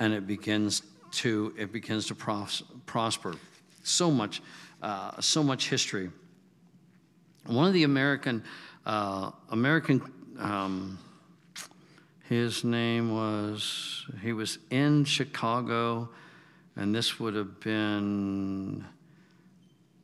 and 0.00 0.12
it 0.12 0.26
begins 0.26 0.82
to 1.12 1.54
it 1.56 1.72
begins 1.72 2.06
to 2.08 2.16
pros- 2.16 2.64
prosper. 2.84 3.34
So 3.84 4.10
much, 4.10 4.42
uh, 4.82 5.20
so 5.20 5.44
much 5.44 5.68
history. 5.68 6.10
One 7.46 7.68
of 7.68 7.74
the 7.74 7.84
American 7.84 8.42
uh, 8.84 9.30
American 9.50 10.02
um, 10.40 10.98
his 12.28 12.64
name 12.64 13.14
was 13.14 14.04
he 14.20 14.32
was 14.32 14.58
in 14.70 15.04
Chicago, 15.04 16.08
and 16.76 16.94
this 16.94 17.20
would 17.20 17.34
have 17.34 17.60
been 17.60 18.84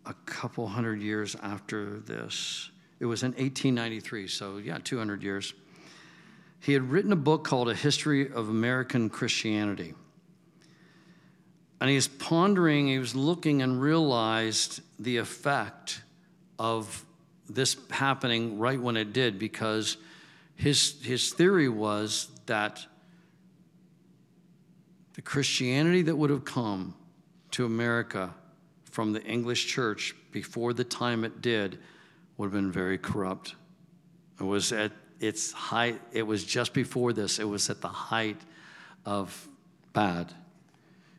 a 0.07 0.15
couple 0.27 0.67
hundred 0.67 1.01
years 1.01 1.37
after 1.43 2.01
this. 2.01 2.71
It 3.01 3.07
was 3.07 3.23
in 3.23 3.33
1893, 3.33 4.27
so 4.29 4.57
yeah, 4.59 4.79
200 4.83 5.23
years. 5.23 5.55
He 6.61 6.73
had 6.73 6.91
written 6.91 7.13
a 7.13 7.17
book 7.17 7.45
called 7.45 7.69
A 7.69 7.75
History 7.75 8.31
of 8.31 8.49
American 8.49 9.09
Christianity. 9.09 9.95
And 11.81 11.89
he 11.89 11.97
was 11.97 12.09
pondering, 12.09 12.89
he 12.89 12.99
was 12.99 13.15
looking 13.15 13.63
and 13.63 13.81
realized 13.81 14.81
the 14.99 15.19
effect 15.19 16.03
of 16.59 17.05
this 17.49 17.77
happening 17.91 18.59
right 18.59 18.81
when 18.81 18.97
it 18.97 19.13
did 19.13 19.39
because 19.39 19.97
his, 20.57 21.01
his 21.03 21.33
theory 21.33 21.69
was 21.69 22.29
that 22.47 22.85
the 25.19 25.23
Christianity 25.23 26.03
that 26.03 26.15
would 26.15 26.31
have 26.31 26.45
come 26.45 26.95
to 27.51 27.65
America 27.65 28.33
from 28.85 29.13
the 29.13 29.21
English 29.25 29.67
church 29.67 30.15
before 30.31 30.73
the 30.73 30.85
time 30.85 31.25
it 31.25 31.43
did 31.43 31.77
would 32.37 32.47
have 32.47 32.53
been 32.53 32.71
very 32.71 32.97
corrupt. 32.99 33.57
It 34.39 34.45
was 34.45 34.71
at 34.71 34.93
its 35.19 35.51
height, 35.51 36.01
it 36.13 36.23
was 36.23 36.45
just 36.45 36.73
before 36.73 37.13
this, 37.13 37.41
it 37.41 37.49
was 37.49 37.69
at 37.69 37.81
the 37.81 37.89
height 37.89 38.41
of 39.05 39.49
bad. 39.93 40.33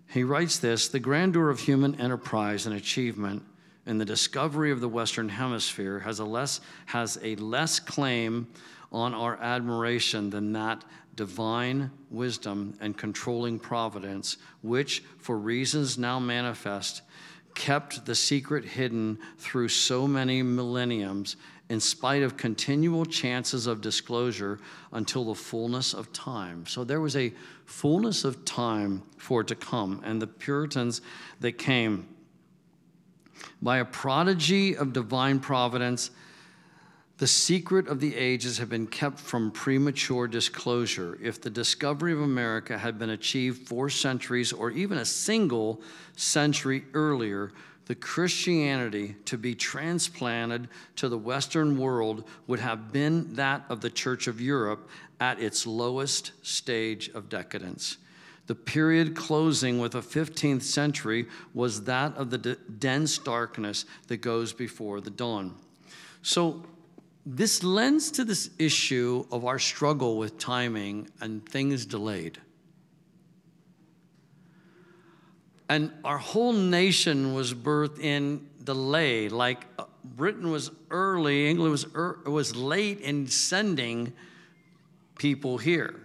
He 0.07 0.23
writes 0.23 0.59
this 0.59 0.87
the 0.87 1.01
grandeur 1.01 1.49
of 1.49 1.59
human 1.59 1.99
enterprise 1.99 2.65
and 2.65 2.73
achievement 2.77 3.43
in 3.85 3.97
the 3.97 4.05
discovery 4.05 4.71
of 4.71 4.79
the 4.79 4.87
Western 4.87 5.27
Hemisphere 5.27 5.99
has 5.99 6.19
a 6.19 6.25
less, 6.25 6.61
has 6.85 7.19
a 7.21 7.35
less 7.35 7.81
claim 7.81 8.47
on 8.91 9.13
our 9.13 9.37
admiration 9.37 10.29
than 10.29 10.53
that 10.53 10.83
divine 11.15 11.91
wisdom 12.09 12.73
and 12.79 12.97
controlling 12.97 13.59
providence, 13.59 14.37
which, 14.61 15.03
for 15.17 15.37
reasons 15.37 15.97
now 15.97 16.17
manifest, 16.19 17.01
kept 17.55 18.05
the 18.05 18.15
secret 18.15 18.63
hidden 18.63 19.19
through 19.37 19.67
so 19.67 20.07
many 20.07 20.41
millenniums 20.41 21.35
in 21.69 21.79
spite 21.79 22.23
of 22.23 22.35
continual 22.37 23.05
chances 23.05 23.67
of 23.67 23.81
disclosure 23.81 24.59
until 24.91 25.25
the 25.25 25.35
fullness 25.35 25.93
of 25.93 26.11
time. 26.13 26.65
So 26.65 26.83
there 26.83 27.01
was 27.01 27.15
a 27.15 27.33
fullness 27.65 28.23
of 28.23 28.43
time 28.43 29.03
for 29.17 29.41
it 29.41 29.47
to 29.47 29.55
come. 29.55 30.01
And 30.03 30.21
the 30.21 30.27
Puritans 30.27 31.01
that 31.41 31.57
came 31.57 32.07
by 33.61 33.77
a 33.77 33.85
prodigy 33.85 34.75
of 34.75 34.93
divine 34.93 35.39
providence, 35.39 36.11
the 37.19 37.27
secret 37.27 37.89
of 37.89 37.99
the 37.99 38.15
ages 38.15 38.57
have 38.57 38.69
been 38.69 38.87
kept 38.87 39.19
from 39.19 39.51
premature 39.51 40.25
disclosure. 40.25 41.17
If 41.21 41.41
the 41.41 41.49
discovery 41.49 42.13
of 42.13 42.21
America 42.21 42.77
had 42.77 42.97
been 42.97 43.09
achieved 43.09 43.67
four 43.67 43.89
centuries 43.89 44.53
or 44.53 44.71
even 44.71 44.97
a 44.97 45.05
single 45.05 45.81
century 46.15 46.85
earlier, 46.93 47.51
the 47.87 47.95
Christianity 47.95 49.17
to 49.25 49.37
be 49.37 49.53
transplanted 49.53 50.69
to 50.95 51.09
the 51.09 51.17
Western 51.17 51.77
world 51.77 52.23
would 52.47 52.61
have 52.61 52.93
been 52.93 53.33
that 53.33 53.65
of 53.67 53.81
the 53.81 53.89
Church 53.89 54.27
of 54.27 54.39
Europe 54.39 54.89
at 55.19 55.41
its 55.41 55.67
lowest 55.67 56.31
stage 56.41 57.09
of 57.09 57.27
decadence. 57.27 57.97
The 58.47 58.55
period 58.55 59.13
closing 59.13 59.79
with 59.79 59.91
the 59.91 60.01
15th 60.01 60.63
century 60.63 61.27
was 61.53 61.83
that 61.83 62.15
of 62.15 62.29
the 62.29 62.37
d- 62.37 62.55
dense 62.79 63.17
darkness 63.17 63.83
that 64.07 64.17
goes 64.17 64.53
before 64.53 65.01
the 65.01 65.09
dawn. 65.09 65.55
So, 66.21 66.63
this 67.25 67.63
lends 67.63 68.11
to 68.11 68.23
this 68.23 68.49
issue 68.57 69.25
of 69.31 69.45
our 69.45 69.59
struggle 69.59 70.17
with 70.17 70.37
timing 70.37 71.09
and 71.21 71.47
things 71.47 71.85
delayed. 71.85 72.39
And 75.67 75.91
our 76.03 76.17
whole 76.17 76.53
nation 76.53 77.35
was 77.35 77.53
birthed 77.53 77.99
in 77.99 78.47
delay. 78.63 79.29
Like 79.29 79.65
uh, 79.77 79.85
Britain 80.03 80.49
was 80.49 80.71
early, 80.89 81.47
England 81.47 81.71
was, 81.71 81.85
er, 81.93 82.19
was 82.25 82.55
late 82.55 83.01
in 83.01 83.27
sending 83.27 84.13
people 85.19 85.59
here. 85.59 85.99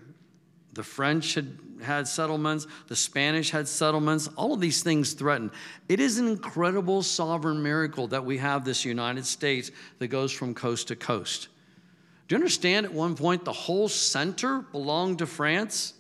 The 0.75 0.83
French 0.83 1.35
had 1.35 1.74
had 1.85 2.09
settlements, 2.09 2.67
the 2.89 2.97
Spanish 2.97 3.51
had 3.51 3.69
settlements, 3.69 4.29
all 4.37 4.53
of 4.53 4.61
these 4.61 4.83
things 4.83 5.13
threatened. 5.13 5.51
It 5.89 6.01
is 6.01 6.19
an 6.19 6.27
incredible 6.27 7.03
sovereign 7.03 7.63
miracle 7.63 8.09
that 8.09 8.25
we 8.25 8.39
have 8.39 8.65
this 8.65 8.85
United 8.85 9.27
States 9.27 9.71
that 9.99 10.09
goes 10.09 10.33
from 10.33 10.55
coast 10.55 10.89
to 10.89 10.97
coast. 10.97 11.49
Do 12.27 12.35
you 12.35 12.37
understand 12.39 12.87
at 12.87 12.93
one 12.93 13.15
point 13.15 13.45
the 13.45 13.53
whole 13.53 13.89
center 13.89 14.61
belonged 14.61 15.19
to 15.19 15.27
France? 15.27 15.95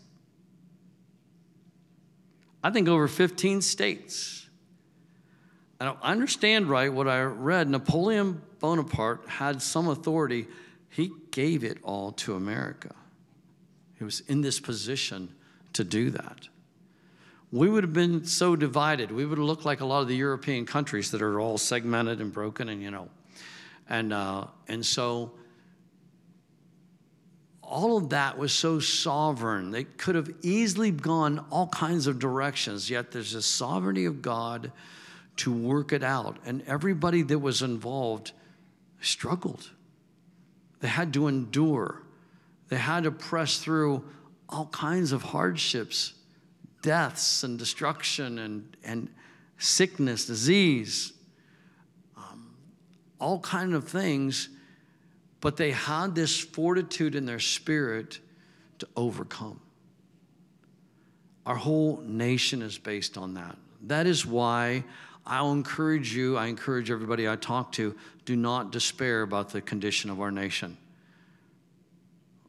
I 2.62 2.70
think 2.70 2.88
over 2.88 3.06
15 3.06 3.60
states. 3.60 4.48
I 5.80 5.94
understand 6.02 6.66
right 6.66 6.92
what 6.92 7.08
I 7.08 7.22
read. 7.22 7.68
Napoleon 7.68 8.40
Bonaparte 8.58 9.28
had 9.28 9.60
some 9.60 9.88
authority. 9.88 10.46
He 10.88 11.12
gave 11.30 11.62
it 11.62 11.78
all 11.82 12.12
to 12.12 12.34
America. 12.34 12.94
He 13.98 14.04
was 14.04 14.20
in 14.20 14.40
this 14.40 14.60
position 14.60 15.34
to 15.74 15.84
do 15.84 16.10
that. 16.10 16.48
We 17.52 17.68
would 17.68 17.84
have 17.84 17.92
been 17.92 18.24
so 18.24 18.56
divided. 18.56 19.12
We 19.12 19.24
would 19.26 19.38
have 19.38 19.46
looked 19.46 19.64
like 19.64 19.80
a 19.80 19.84
lot 19.84 20.00
of 20.00 20.08
the 20.08 20.16
European 20.16 20.66
countries 20.66 21.12
that 21.12 21.22
are 21.22 21.38
all 21.38 21.56
segmented 21.56 22.20
and 22.20 22.32
broken, 22.32 22.68
and 22.68 22.82
you 22.82 22.90
know. 22.90 23.08
And, 23.88 24.12
uh, 24.12 24.46
and 24.66 24.84
so 24.84 25.32
all 27.62 27.96
of 27.96 28.10
that 28.10 28.38
was 28.38 28.52
so 28.52 28.80
sovereign. 28.80 29.70
They 29.70 29.84
could 29.84 30.14
have 30.14 30.30
easily 30.42 30.90
gone 30.90 31.44
all 31.50 31.68
kinds 31.68 32.06
of 32.06 32.18
directions, 32.18 32.90
yet 32.90 33.10
there's 33.10 33.34
a 33.34 33.42
sovereignty 33.42 34.04
of 34.04 34.22
God 34.22 34.72
to 35.36 35.52
work 35.52 35.92
it 35.92 36.02
out. 36.02 36.38
And 36.44 36.62
everybody 36.66 37.22
that 37.22 37.38
was 37.38 37.62
involved 37.62 38.32
struggled. 39.00 39.70
They 40.80 40.88
had 40.88 41.12
to 41.14 41.28
endure, 41.28 42.02
they 42.68 42.76
had 42.76 43.04
to 43.04 43.10
press 43.10 43.58
through 43.58 44.04
all 44.48 44.66
kinds 44.66 45.12
of 45.12 45.22
hardships, 45.22 46.14
deaths, 46.82 47.42
and 47.44 47.58
destruction. 47.58 48.38
And, 48.38 48.76
and 48.84 49.08
sickness, 49.58 50.26
disease, 50.26 51.12
um, 52.16 52.54
all 53.18 53.40
kind 53.40 53.74
of 53.74 53.88
things, 53.88 54.48
but 55.40 55.56
they 55.56 55.70
had 55.70 56.14
this 56.14 56.38
fortitude 56.38 57.14
in 57.14 57.26
their 57.26 57.38
spirit 57.38 58.18
to 58.78 58.88
overcome. 58.96 59.60
Our 61.46 61.56
whole 61.56 62.02
nation 62.04 62.62
is 62.62 62.78
based 62.78 63.18
on 63.18 63.34
that. 63.34 63.56
That 63.82 64.06
is 64.06 64.24
why 64.24 64.84
I'll 65.26 65.52
encourage 65.52 66.14
you, 66.14 66.36
I 66.36 66.46
encourage 66.46 66.90
everybody 66.90 67.28
I 67.28 67.36
talk 67.36 67.72
to, 67.72 67.94
do 68.24 68.36
not 68.36 68.72
despair 68.72 69.22
about 69.22 69.50
the 69.50 69.60
condition 69.60 70.10
of 70.10 70.20
our 70.20 70.30
nation. 70.30 70.76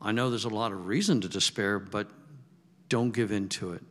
I 0.01 0.11
know 0.11 0.29
there's 0.29 0.45
a 0.45 0.49
lot 0.49 0.71
of 0.71 0.87
reason 0.87 1.21
to 1.21 1.27
despair, 1.27 1.79
but 1.79 2.07
don't 2.89 3.11
give 3.11 3.31
in 3.31 3.49
to 3.49 3.73
it. 3.73 3.81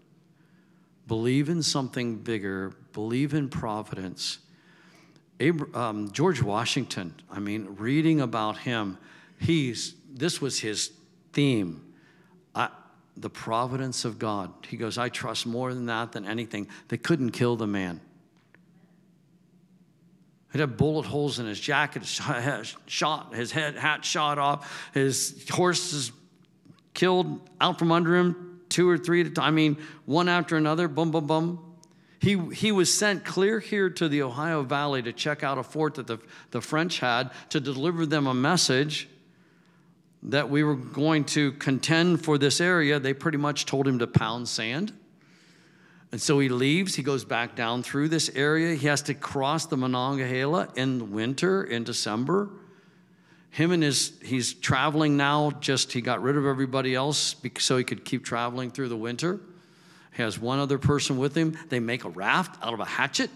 Believe 1.07 1.49
in 1.49 1.63
something 1.63 2.17
bigger, 2.17 2.73
believe 2.93 3.35
in 3.35 3.49
providence. 3.49 4.39
um, 5.75 6.11
George 6.13 6.41
Washington, 6.41 7.15
I 7.31 7.41
mean, 7.41 7.77
reading 7.79 8.21
about 8.21 8.59
him, 8.59 8.99
he's, 9.39 9.95
this 10.11 10.41
was 10.41 10.61
his 10.61 10.93
theme. 11.33 11.93
I, 12.55 12.69
the 13.17 13.31
providence 13.31 14.05
of 14.05 14.19
God. 14.19 14.53
He 14.67 14.77
goes, 14.77 14.97
I 14.97 15.09
trust 15.09 15.47
more 15.47 15.75
than 15.75 15.87
that 15.87 16.13
than 16.13 16.25
anything. 16.25 16.69
They 16.89 16.97
couldn't 16.97 17.31
kill 17.31 17.57
the 17.57 17.67
man. 17.67 18.01
He'd 20.55 20.61
have 20.61 20.77
bullet 20.77 21.05
holes 21.05 21.41
in 21.41 21.47
his 21.47 21.59
jacket, 21.59 22.07
shot, 22.87 23.35
his 23.35 23.51
head 23.51 23.75
hat 23.75 24.05
shot 24.05 24.39
off, 24.39 24.89
his 24.95 25.45
horses 25.51 26.13
killed 26.95 27.41
out 27.61 27.77
from 27.77 27.91
under 27.91 28.15
him, 28.15 28.61
two 28.69 28.89
or 28.89 28.97
three 28.97 29.23
at 29.23 29.27
a 29.27 29.31
time. 29.31 29.47
I 29.47 29.51
mean, 29.51 29.79
one 30.07 30.29
after 30.29 30.57
another, 30.57 30.87
boom, 30.87 31.11
boom, 31.11 31.27
boom. 31.27 31.75
He, 32.21 32.39
he 32.55 32.71
was 32.71 32.95
sent 32.95 33.25
clear 33.25 33.59
here 33.59 33.91
to 33.91 34.09
the 34.09 34.23
Ohio 34.23 34.63
Valley 34.63 35.03
to 35.03 35.13
check 35.13 35.43
out 35.43 35.59
a 35.59 35.65
fort 35.65 35.95
that 35.95 36.07
the, 36.07 36.21
the 36.53 36.61
French 36.61 37.01
had 37.01 37.33
to 37.49 37.59
deliver 37.59 38.07
them 38.07 38.29
a 38.29 38.35
message 38.35 39.09
that 40.23 40.51
we 40.51 40.63
were 40.63 40.77
going 40.77 41.25
to 41.25 41.51
contend 41.55 42.25
for 42.25 42.39
this 42.39 42.61
area. 42.61 43.01
They 43.01 43.13
pretty 43.13 43.39
much 43.39 43.67
told 43.67 43.89
him 43.89 43.99
to 43.99 44.07
pound 44.07 44.49
sand 44.49 44.93
and 46.15 46.23
so 46.23 46.39
he 46.39 46.49
leaves, 46.49 46.95
he 46.95 47.03
goes 47.03 47.25
back 47.25 47.57
down 47.57 47.83
through 47.83 48.09
this 48.09 48.31
area. 48.37 48.77
He 48.77 48.87
has 48.87 49.03
to 49.03 49.15
cross 49.15 49.67
the 49.67 49.77
Monongahela 49.77 50.69
in 50.77 50.99
the 50.99 51.05
winter, 51.05 51.65
in 51.65 51.83
December. 51.83 52.51
Him 53.51 53.73
and 53.73 53.83
his, 53.83 54.13
he's 54.23 54.55
traveling 54.55 55.17
now, 55.17 55.51
just 55.59 55.93
he 55.93 56.01
got 56.01 56.23
rid 56.23 56.37
of 56.37 56.47
everybody 56.47 56.95
else 56.95 57.35
so 57.59 57.77
he 57.77 57.83
could 57.83 58.05
keep 58.05 58.25
traveling 58.25 58.71
through 58.71 58.91
the 58.91 58.97
winter. 58.97 59.41
He 60.13 60.23
has 60.23 60.39
one 60.39 60.61
other 60.61 60.79
person 60.79 61.19
with 61.19 61.37
him. 61.37 61.59
They 61.69 61.81
make 61.81 62.05
a 62.05 62.11
raft 62.11 62.63
out 62.63 62.75
of 62.75 62.79
a 62.79 62.85
hatchet. 62.85 63.31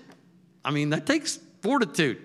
I 0.65 0.71
mean, 0.71 0.91
that 0.91 1.05
takes 1.05 1.41
fortitude. 1.63 2.19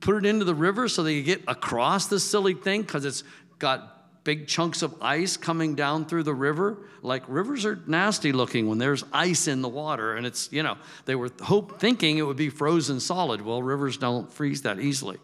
Put 0.00 0.16
it 0.16 0.26
into 0.26 0.44
the 0.44 0.52
river 0.52 0.88
so 0.88 1.04
they 1.04 1.22
get 1.22 1.44
across 1.46 2.08
this 2.08 2.28
silly 2.28 2.54
thing 2.54 2.82
because 2.82 3.04
it's 3.04 3.22
got 3.60 3.99
big 4.24 4.46
chunks 4.46 4.82
of 4.82 4.94
ice 5.00 5.36
coming 5.36 5.74
down 5.74 6.04
through 6.04 6.24
the 6.24 6.34
river. 6.34 6.78
Like 7.02 7.22
rivers 7.28 7.64
are 7.64 7.80
nasty 7.86 8.32
looking 8.32 8.68
when 8.68 8.78
there's 8.78 9.04
ice 9.12 9.48
in 9.48 9.62
the 9.62 9.68
water, 9.68 10.16
and 10.16 10.26
it's, 10.26 10.52
you 10.52 10.62
know, 10.62 10.76
they 11.06 11.14
were 11.14 11.30
hope 11.42 11.80
thinking 11.80 12.18
it 12.18 12.22
would 12.22 12.36
be 12.36 12.50
frozen 12.50 13.00
solid. 13.00 13.40
Well, 13.40 13.62
rivers 13.62 13.96
don't 13.96 14.30
freeze 14.32 14.62
that 14.62 14.78
easily. 14.78 15.18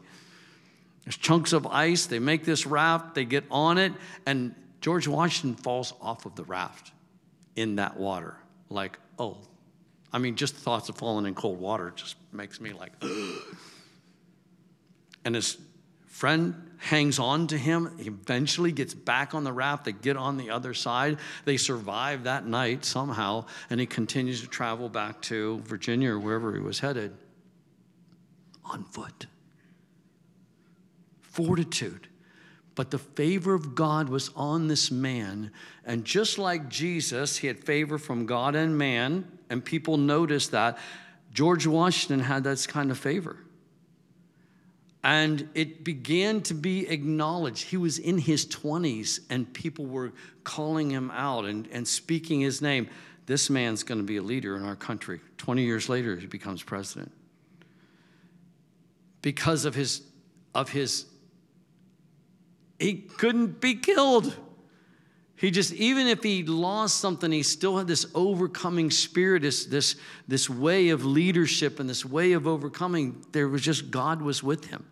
There's 1.05 1.17
chunks 1.17 1.53
of 1.53 1.67
ice. 1.67 2.07
They 2.07 2.19
make 2.19 2.45
this 2.45 2.67
raft, 2.67 3.15
they 3.15 3.25
get 3.25 3.45
on 3.51 3.79
it, 3.79 3.93
and 4.25 4.55
George 4.81 5.07
Washington 5.07 5.63
falls 5.63 5.93
off 6.01 6.27
of 6.27 6.35
the 6.35 6.45
raft 6.45 6.93
in 7.55 7.77
that 7.77 7.97
water. 7.97 8.37
Like, 8.69 8.99
oh, 9.19 9.39
I 10.13 10.19
mean, 10.19 10.37
just 10.37 10.55
the 10.55 10.61
thoughts 10.61 10.89
of 10.89 10.97
falling 10.97 11.27
in 11.27 11.35
cold 11.35 11.61
water 11.61 11.93
just 11.95 12.17
makes 12.33 12.61
me 12.61 12.73
like, 12.73 12.93
and 15.25 15.35
his 15.35 15.59
friend 16.17 16.55
hangs 16.79 17.19
on 17.19 17.47
to 17.47 17.59
him. 17.59 17.95
He 17.99 18.09
eventually 18.09 18.73
gets 18.73 18.95
back 18.95 19.35
on 19.35 19.45
the 19.45 19.53
raft. 19.53 19.85
They 19.85 19.93
get 19.93 20.17
on 20.17 20.39
the 20.39 20.49
other 20.49 20.73
side. 20.73 21.19
They 21.45 21.59
survive 21.59 22.25
that 22.25 22.47
night 22.47 22.87
somehow, 22.87 23.45
and 23.69 23.79
he 23.79 23.85
continues 23.85 24.41
to 24.41 24.47
travel 24.47 24.89
back 24.89 25.21
to 25.23 25.61
Virginia 25.65 26.13
or 26.13 26.19
wherever 26.19 26.55
he 26.55 26.61
was 26.61 26.81
headed 26.81 27.15
on 28.65 28.85
foot. 28.85 29.27
Fortitude. 31.21 32.09
But 32.75 32.91
the 32.91 32.99
favor 32.99 33.53
of 33.53 33.75
God 33.75 34.09
was 34.09 34.31
on 34.35 34.69
this 34.69 34.91
man. 34.91 35.51
And 35.85 36.03
just 36.03 36.39
like 36.39 36.71
Jesus, 36.71 37.37
he 37.37 37.47
had 37.47 37.63
favor 37.63 37.99
from 37.99 38.25
God 38.25 38.57
and 38.57 38.79
man, 38.79 39.31
and 39.51 39.63
people 39.63 39.99
noticed 39.99 40.53
that. 40.53 40.79
George 41.35 41.67
Washington 41.67 42.21
had 42.21 42.45
that 42.45 42.67
kind 42.67 42.91
of 42.91 42.97
favor. 42.97 43.37
And 45.07 45.49
it 45.55 45.85
began 45.85 46.41
to 46.43 46.55
be 46.55 46.89
acknowledged. 46.89 47.63
He 47.63 47.77
was 47.77 48.01
in 48.01 48.19
his 48.19 48.45
20s, 48.45 49.21
and 49.31 49.55
people 49.55 49.87
were 49.87 50.13
calling 50.43 50.91
him 50.91 51.13
out 51.13 51.45
and, 51.45 51.69
and 51.71 51.87
speaking 51.87 52.41
his 52.41 52.61
name. 52.61 52.89
This 53.27 53.49
man's 53.49 53.85
going 53.85 53.99
to 54.01 54.05
be 54.05 54.17
a 54.17 54.23
leader 54.23 54.57
in 54.57 54.65
our 54.65 54.75
country. 54.75 55.21
20 55.39 55.63
years 55.63 55.89
later, 55.89 56.17
he 56.17 56.27
becomes 56.27 56.61
president. 56.61 57.13
Because 59.23 59.65
of 59.65 59.77
his, 59.77 60.03
of 60.57 60.71
his, 60.71 61.07
he 62.81 62.95
couldn't 62.95 63.61
be 63.61 63.77
killed. 63.77 64.35
He 65.37 65.53
just, 65.53 65.73
even 65.75 66.09
if 66.09 66.25
he 66.25 66.43
lost 66.43 66.99
something, 66.99 67.31
he 67.31 67.45
still 67.45 67.79
had 67.79 67.87
this 67.87 68.07
overcoming 68.13 68.91
spirit, 68.91 69.43
this, 69.43 69.67
this, 69.67 69.95
this 70.27 70.51
way 70.51 70.89
of 70.89 71.05
leadership 71.05 71.79
and 71.79 71.89
this 71.89 72.05
way 72.05 72.33
of 72.33 72.49
overcoming. 72.49 73.25
There 73.31 73.47
was 73.47 73.63
just, 73.63 73.93
God 73.93 74.21
was 74.21 74.43
with 74.43 74.65
him. 74.65 74.85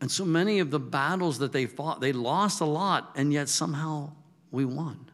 And 0.00 0.10
so 0.10 0.24
many 0.24 0.58
of 0.58 0.70
the 0.70 0.80
battles 0.80 1.38
that 1.38 1.52
they 1.52 1.66
fought, 1.66 2.00
they 2.00 2.12
lost 2.12 2.60
a 2.60 2.66
lot, 2.66 3.12
and 3.16 3.32
yet 3.32 3.48
somehow 3.48 4.12
we 4.50 4.64
won. 4.64 5.10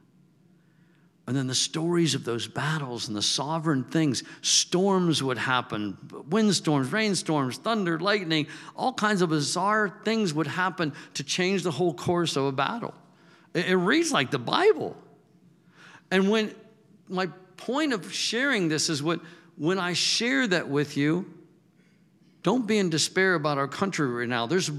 And 1.26 1.37
then 1.37 1.47
the 1.47 1.55
stories 1.55 2.16
of 2.16 2.24
those 2.24 2.49
battles 2.49 3.07
and 3.07 3.16
the 3.16 3.22
sovereign 3.22 3.85
things, 3.85 4.24
storms 4.43 5.22
would 5.22 5.39
happen, 5.39 5.97
windstorms, 6.28 6.91
rainstorms, 6.91 7.57
thunder, 7.57 8.01
lightning, 8.01 8.49
all 8.74 8.93
kinds 8.93 9.22
of 9.22 9.28
bizarre 9.28 10.01
things 10.05 10.35
would 10.35 10.49
happen 10.49 10.93
to 11.14 11.22
change 11.22 11.62
the 11.62 11.70
whole 11.70 11.95
course 11.95 12.35
of 12.35 12.47
a 12.47 12.53
battle. 12.53 12.95
It, 13.55 13.66
it 13.66 13.76
reads 13.76 14.11
like 14.11 14.33
the 14.33 14.41
Bible. 14.41 14.97
And 16.11 16.31
when 16.31 16.53
my 17.09 17.28
point 17.57 17.93
of 17.93 18.12
sharing 18.12 18.68
this 18.68 18.89
is 18.89 19.01
what 19.01 19.20
when 19.57 19.78
I 19.78 19.93
share 19.93 20.47
that 20.49 20.68
with 20.68 20.97
you, 20.97 21.26
don't 22.43 22.66
be 22.66 22.78
in 22.78 22.91
despair 22.91 23.34
about 23.34 23.59
our 23.59 23.68
country 23.68 24.09
right 24.09 24.28
now. 24.28 24.47
There's 24.47 24.70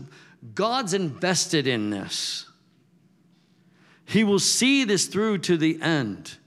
God's 0.56 0.94
invested 0.94 1.68
in 1.68 1.90
this. 1.90 2.46
He 4.06 4.24
will 4.24 4.40
see 4.40 4.84
this 4.84 5.06
through 5.08 5.40
to 5.40 5.58
the 5.58 5.82
end. 5.82 6.38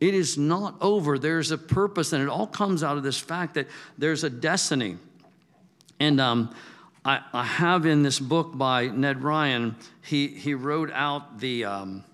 It 0.00 0.14
is 0.14 0.38
not 0.38 0.76
over. 0.80 1.18
There's 1.18 1.50
a 1.50 1.58
purpose, 1.58 2.12
and 2.12 2.22
it 2.22 2.28
all 2.28 2.46
comes 2.46 2.82
out 2.82 2.96
of 2.96 3.02
this 3.02 3.18
fact 3.18 3.54
that 3.54 3.66
there's 3.98 4.24
a 4.24 4.30
destiny. 4.30 4.96
And 5.98 6.20
um, 6.20 6.54
I, 7.04 7.20
I, 7.32 7.44
have 7.44 7.86
in 7.86 8.02
this 8.02 8.20
book 8.20 8.56
by 8.56 8.88
Ned 8.88 9.20
Ryun, 9.20 9.74
he, 10.02 10.28
he 10.28 10.54
wrote 10.54 10.90
out 10.92 11.40
the. 11.40 11.64
Um, 11.64 12.04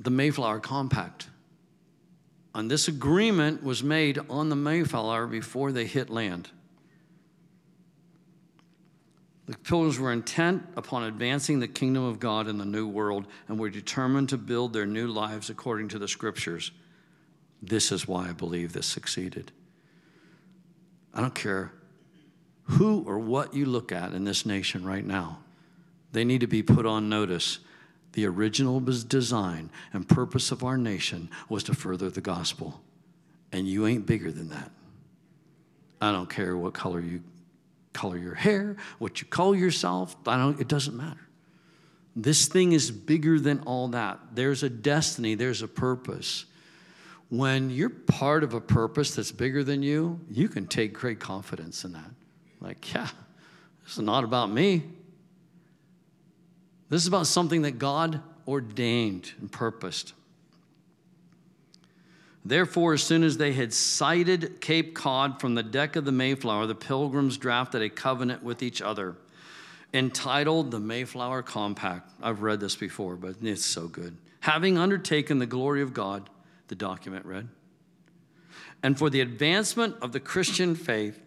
the 0.00 0.10
Mayflower 0.10 0.58
Compact. 0.60 1.28
And 2.54 2.70
this 2.70 2.88
agreement 2.88 3.62
was 3.62 3.84
made 3.84 4.18
on 4.28 4.48
the 4.48 4.56
Mayflower 4.56 5.26
before 5.26 5.70
they 5.70 5.86
hit 5.86 6.10
land. 6.10 6.50
The 9.46 9.56
pilgrims 9.58 9.98
were 9.98 10.12
intent 10.12 10.62
upon 10.76 11.04
advancing 11.04 11.60
the 11.60 11.68
kingdom 11.68 12.04
of 12.04 12.18
God 12.18 12.48
in 12.48 12.58
the 12.58 12.64
new 12.64 12.88
world 12.88 13.26
and 13.48 13.58
were 13.58 13.68
determined 13.68 14.30
to 14.30 14.38
build 14.38 14.72
their 14.72 14.86
new 14.86 15.06
lives 15.06 15.50
according 15.50 15.88
to 15.88 15.98
the 15.98 16.08
scriptures. 16.08 16.70
This 17.62 17.92
is 17.92 18.08
why 18.08 18.28
I 18.28 18.32
believe 18.32 18.72
this 18.72 18.86
succeeded. 18.86 19.52
I 21.12 21.20
don't 21.20 21.34
care 21.34 21.72
who 22.62 23.02
or 23.06 23.18
what 23.18 23.52
you 23.52 23.66
look 23.66 23.92
at 23.92 24.12
in 24.12 24.24
this 24.24 24.46
nation 24.46 24.84
right 24.84 25.04
now, 25.04 25.40
they 26.12 26.24
need 26.24 26.40
to 26.40 26.46
be 26.46 26.62
put 26.62 26.86
on 26.86 27.08
notice 27.08 27.58
the 28.12 28.26
original 28.26 28.80
design 28.80 29.70
and 29.92 30.08
purpose 30.08 30.50
of 30.50 30.64
our 30.64 30.76
nation 30.76 31.30
was 31.48 31.62
to 31.64 31.74
further 31.74 32.10
the 32.10 32.20
gospel. 32.20 32.80
And 33.52 33.68
you 33.68 33.86
ain't 33.86 34.06
bigger 34.06 34.30
than 34.30 34.48
that. 34.50 34.70
I 36.00 36.12
don't 36.12 36.30
care 36.30 36.56
what 36.56 36.74
color 36.74 37.00
you 37.00 37.22
color 37.92 38.16
your 38.16 38.34
hair, 38.34 38.76
what 38.98 39.20
you 39.20 39.26
call 39.26 39.54
yourself, 39.54 40.16
I 40.26 40.36
don't 40.36 40.60
it 40.60 40.68
doesn't 40.68 40.96
matter. 40.96 41.20
This 42.14 42.48
thing 42.48 42.72
is 42.72 42.90
bigger 42.90 43.38
than 43.38 43.60
all 43.60 43.88
that. 43.88 44.18
There's 44.32 44.62
a 44.62 44.68
destiny, 44.68 45.34
there's 45.34 45.62
a 45.62 45.68
purpose. 45.68 46.46
When 47.28 47.70
you're 47.70 47.90
part 47.90 48.42
of 48.42 48.54
a 48.54 48.60
purpose 48.60 49.14
that's 49.14 49.30
bigger 49.30 49.62
than 49.62 49.82
you, 49.82 50.20
you 50.30 50.48
can 50.48 50.66
take 50.66 50.92
great 50.92 51.20
confidence 51.20 51.84
in 51.84 51.92
that. 51.92 52.10
Like, 52.60 52.92
yeah, 52.92 53.08
this 53.84 53.94
is 53.94 54.00
not 54.00 54.24
about 54.24 54.50
me. 54.50 54.82
This 56.90 57.02
is 57.02 57.08
about 57.08 57.26
something 57.28 57.62
that 57.62 57.78
God 57.78 58.20
ordained 58.46 59.32
and 59.40 59.50
purposed. 59.50 60.12
Therefore, 62.44 62.94
as 62.94 63.02
soon 63.02 63.22
as 63.22 63.36
they 63.36 63.52
had 63.52 63.72
sighted 63.72 64.60
Cape 64.60 64.94
Cod 64.94 65.40
from 65.40 65.54
the 65.54 65.62
deck 65.62 65.94
of 65.94 66.04
the 66.04 66.12
Mayflower, 66.12 66.66
the 66.66 66.74
pilgrims 66.74 67.36
drafted 67.38 67.80
a 67.80 67.88
covenant 67.88 68.42
with 68.42 68.62
each 68.62 68.82
other 68.82 69.16
entitled 69.92 70.70
the 70.70 70.80
Mayflower 70.80 71.42
Compact. 71.42 72.10
I've 72.22 72.42
read 72.42 72.60
this 72.60 72.76
before, 72.76 73.16
but 73.16 73.36
it's 73.42 73.64
so 73.64 73.88
good. 73.88 74.16
Having 74.40 74.78
undertaken 74.78 75.38
the 75.38 75.46
glory 75.46 75.82
of 75.82 75.92
God, 75.92 76.30
the 76.68 76.74
document 76.74 77.26
read, 77.26 77.48
and 78.82 78.98
for 78.98 79.10
the 79.10 79.20
advancement 79.20 79.96
of 80.00 80.12
the 80.12 80.20
Christian 80.20 80.74
faith 80.74 81.20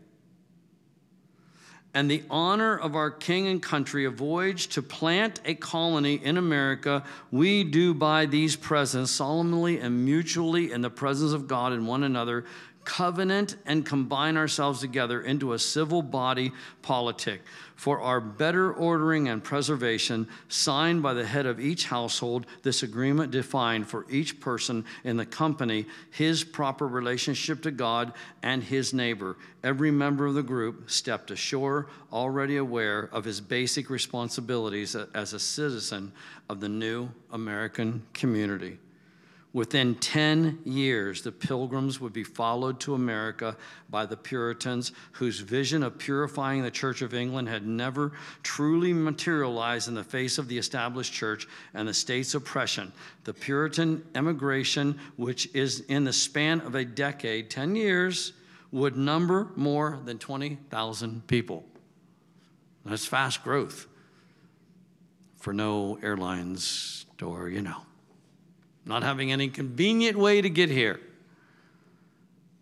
and 1.93 2.09
the 2.09 2.23
honor 2.29 2.77
of 2.77 2.95
our 2.95 3.11
king 3.11 3.47
and 3.47 3.61
country, 3.61 4.05
a 4.05 4.09
voyage 4.09 4.67
to 4.69 4.81
plant 4.81 5.39
a 5.45 5.53
colony 5.53 6.15
in 6.15 6.37
America, 6.37 7.03
we 7.31 7.63
do 7.63 7.93
by 7.93 8.25
these 8.25 8.55
presents 8.55 9.11
solemnly 9.11 9.79
and 9.79 10.03
mutually 10.03 10.71
in 10.71 10.81
the 10.81 10.89
presence 10.89 11.33
of 11.33 11.47
God 11.47 11.71
and 11.71 11.87
one 11.87 12.03
another 12.03 12.45
covenant 12.85 13.55
and 13.65 13.85
combine 13.85 14.37
ourselves 14.37 14.81
together 14.81 15.21
into 15.21 15.53
a 15.53 15.59
civil 15.59 16.01
body 16.01 16.51
politic 16.81 17.41
for 17.75 17.99
our 17.99 18.21
better 18.21 18.71
ordering 18.71 19.27
and 19.27 19.43
preservation, 19.43 20.27
signed 20.47 21.01
by 21.01 21.13
the 21.13 21.25
head 21.25 21.45
of 21.45 21.59
each 21.59 21.85
household. 21.85 22.45
This 22.61 22.83
agreement 22.83 23.31
defined 23.31 23.87
for 23.87 24.05
each 24.09 24.39
person 24.39 24.85
in 25.03 25.17
the 25.17 25.25
company 25.25 25.85
his 26.11 26.43
proper 26.43 26.87
relationship 26.87 27.61
to 27.63 27.71
God 27.71 28.13
and 28.41 28.63
his 28.63 28.93
neighbor. 28.93 29.37
Every 29.63 29.91
member 29.91 30.25
of 30.25 30.35
the 30.35 30.43
group 30.43 30.89
stepped 30.89 31.31
ashore, 31.31 31.87
already 32.11 32.57
aware 32.57 33.09
of 33.11 33.25
his 33.25 33.41
basic 33.41 33.89
responsibilities 33.89 34.95
as 34.95 35.33
a 35.33 35.39
citizen 35.39 36.11
of 36.49 36.59
the 36.59 36.69
new 36.69 37.09
American 37.31 38.03
community. 38.13 38.77
Within 39.53 39.93
10 39.93 40.61
years, 40.65 41.21
the 41.21 41.31
pilgrims 41.31 42.01
would 42.01 42.11
be 42.11 42.23
followed 42.23 42.79
to 42.79 42.95
America 42.95 43.55
by 43.87 44.03
the 44.03 44.17
Puritans, 44.17 44.91
whose 45.11 45.41
vision 45.41 45.83
of 45.83 45.99
purifying 45.99 46.63
the 46.63 46.71
Church 46.71 47.03
of 47.03 47.13
England 47.13 47.47
had 47.47 47.67
never 47.67 48.13
truly 48.41 48.93
materialized 48.93 49.87
in 49.87 49.93
the 49.93 50.03
face 50.03 50.39
of 50.39 50.47
the 50.47 50.57
established 50.57 51.13
church 51.13 51.47
and 51.75 51.87
the 51.87 51.93
state's 51.93 52.33
oppression. 52.33 52.91
The 53.25 53.33
Puritan 53.35 54.03
emigration, 54.15 54.99
which 55.17 55.47
is 55.53 55.81
in 55.81 56.03
the 56.03 56.13
span 56.13 56.61
of 56.61 56.73
a 56.73 56.83
decade, 56.83 57.51
10 57.51 57.75
years, 57.75 58.33
would 58.71 58.97
number 58.97 59.51
more 59.55 59.99
than 60.03 60.17
20,000 60.17 61.27
people. 61.27 61.63
That's 62.83 63.05
fast 63.05 63.43
growth 63.43 63.85
for 65.37 65.53
no 65.53 65.99
airlines 66.01 67.05
or, 67.21 67.49
you 67.49 67.61
know 67.61 67.83
not 68.85 69.03
having 69.03 69.31
any 69.31 69.47
convenient 69.47 70.17
way 70.17 70.41
to 70.41 70.49
get 70.49 70.69
here. 70.69 70.99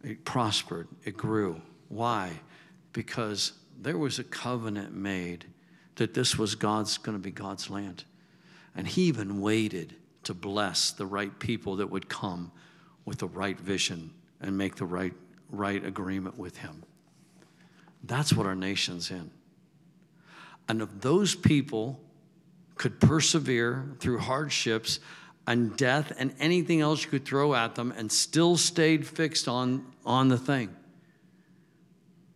It 0.03 0.25
prospered, 0.25 0.87
it 1.03 1.17
grew. 1.17 1.61
Why? 1.89 2.31
Because 2.93 3.53
there 3.79 3.97
was 3.97 4.19
a 4.19 4.23
covenant 4.23 4.93
made 4.93 5.45
that 5.95 6.13
this 6.13 6.37
was 6.37 6.55
God's 6.55 6.97
going 6.97 7.17
to 7.17 7.21
be 7.21 7.31
God's 7.31 7.69
land. 7.69 8.03
And 8.75 8.87
he 8.87 9.03
even 9.03 9.41
waited 9.41 9.95
to 10.23 10.33
bless 10.33 10.91
the 10.91 11.05
right 11.05 11.37
people 11.39 11.77
that 11.77 11.89
would 11.89 12.07
come 12.07 12.51
with 13.05 13.19
the 13.19 13.27
right 13.27 13.59
vision 13.59 14.11
and 14.39 14.57
make 14.57 14.75
the 14.75 14.85
right 14.85 15.13
right 15.49 15.83
agreement 15.85 16.37
with 16.37 16.57
him. 16.57 16.83
That's 18.03 18.33
what 18.33 18.45
our 18.45 18.55
nation's 18.55 19.11
in. 19.11 19.29
And 20.69 20.81
if 20.81 20.89
those 20.99 21.35
people 21.35 21.99
could 22.75 22.99
persevere 22.99 23.85
through 23.99 24.19
hardships, 24.19 24.99
and 25.47 25.75
death 25.75 26.13
and 26.17 26.33
anything 26.39 26.81
else 26.81 27.03
you 27.03 27.09
could 27.09 27.25
throw 27.25 27.53
at 27.53 27.75
them 27.75 27.93
and 27.97 28.11
still 28.11 28.57
stayed 28.57 29.07
fixed 29.07 29.47
on, 29.47 29.85
on 30.05 30.27
the 30.27 30.37
thing, 30.37 30.69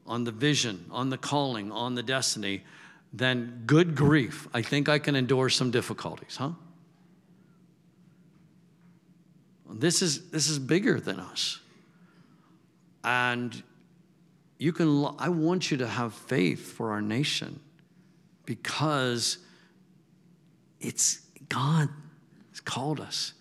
on 0.06 0.24
the 0.24 0.32
vision, 0.32 0.86
on 0.92 1.10
the 1.10 1.18
calling, 1.18 1.72
on 1.72 1.96
the 1.96 2.04
destiny, 2.04 2.64
then 3.14 3.64
good 3.66 3.96
grief, 3.96 4.48
I 4.54 4.62
think 4.62 4.90
I 4.90 5.00
can 5.00 5.16
endure 5.16 5.50
some 5.50 5.72
difficulties, 5.72 6.36
huh? 6.36 6.52
This 9.70 10.02
is, 10.02 10.30
this 10.30 10.50
is 10.50 10.60
bigger 10.60 11.00
than 11.00 11.20
us. 11.20 11.60
And 13.04 13.62
you 14.58 14.74
can, 14.74 15.08
I 15.20 15.30
want 15.30 15.70
you 15.70 15.78
to 15.78 15.88
have 15.88 16.14
faith 16.14 16.72
for 16.72 16.92
our 16.92 17.02
nation 17.02 17.60
because 18.46 19.38
it's 20.80 21.22
God 21.50 21.90
called 22.66 23.00
us. 23.00 23.34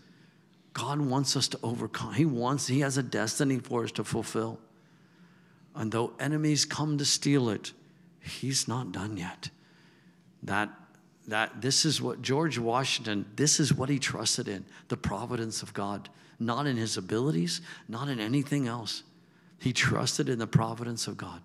God 0.72 1.01
wants 1.01 1.37
us 1.37 1.49
to 1.49 1.59
overcome. 1.62 2.14
He 2.14 2.25
wants, 2.25 2.66
He 2.66 2.81
has 2.81 2.99
a 2.99 3.03
destiny 3.03 3.59
for 3.59 3.85
us 3.85 3.93
to 3.93 4.05
fulfill. 4.05 4.59
And 5.75 5.91
though 5.91 6.12
enemies 6.20 6.64
come 6.64 6.99
to 6.99 7.05
steal 7.05 7.49
it, 7.49 7.72
He's 8.20 8.68
not 8.68 8.93
done 8.93 9.16
yet. 9.16 9.51
That 10.43 10.70
that 11.27 11.62
this 11.62 11.85
is 11.85 12.03
what 12.03 12.22
George 12.22 12.59
Washington, 12.59 13.25
this 13.37 13.59
is 13.59 13.72
what 13.72 13.89
he 13.89 13.99
trusted 13.99 14.49
in 14.49 14.64
the 14.89 14.97
providence 14.97 15.62
of 15.62 15.72
God, 15.72 16.09
not 16.39 16.66
in 16.66 16.77
his 16.77 16.97
abilities, 16.97 17.61
not 17.89 18.09
in 18.09 18.20
anything 18.20 18.68
else. 18.68 19.03
He 19.59 19.72
trusted 19.72 20.29
in 20.29 20.39
the 20.39 20.47
providence 20.47 21.07
of 21.07 21.16
God. 21.16 21.41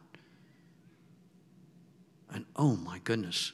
And 2.31 2.45
oh 2.55 2.75
my 2.75 2.99
goodness, 2.99 3.53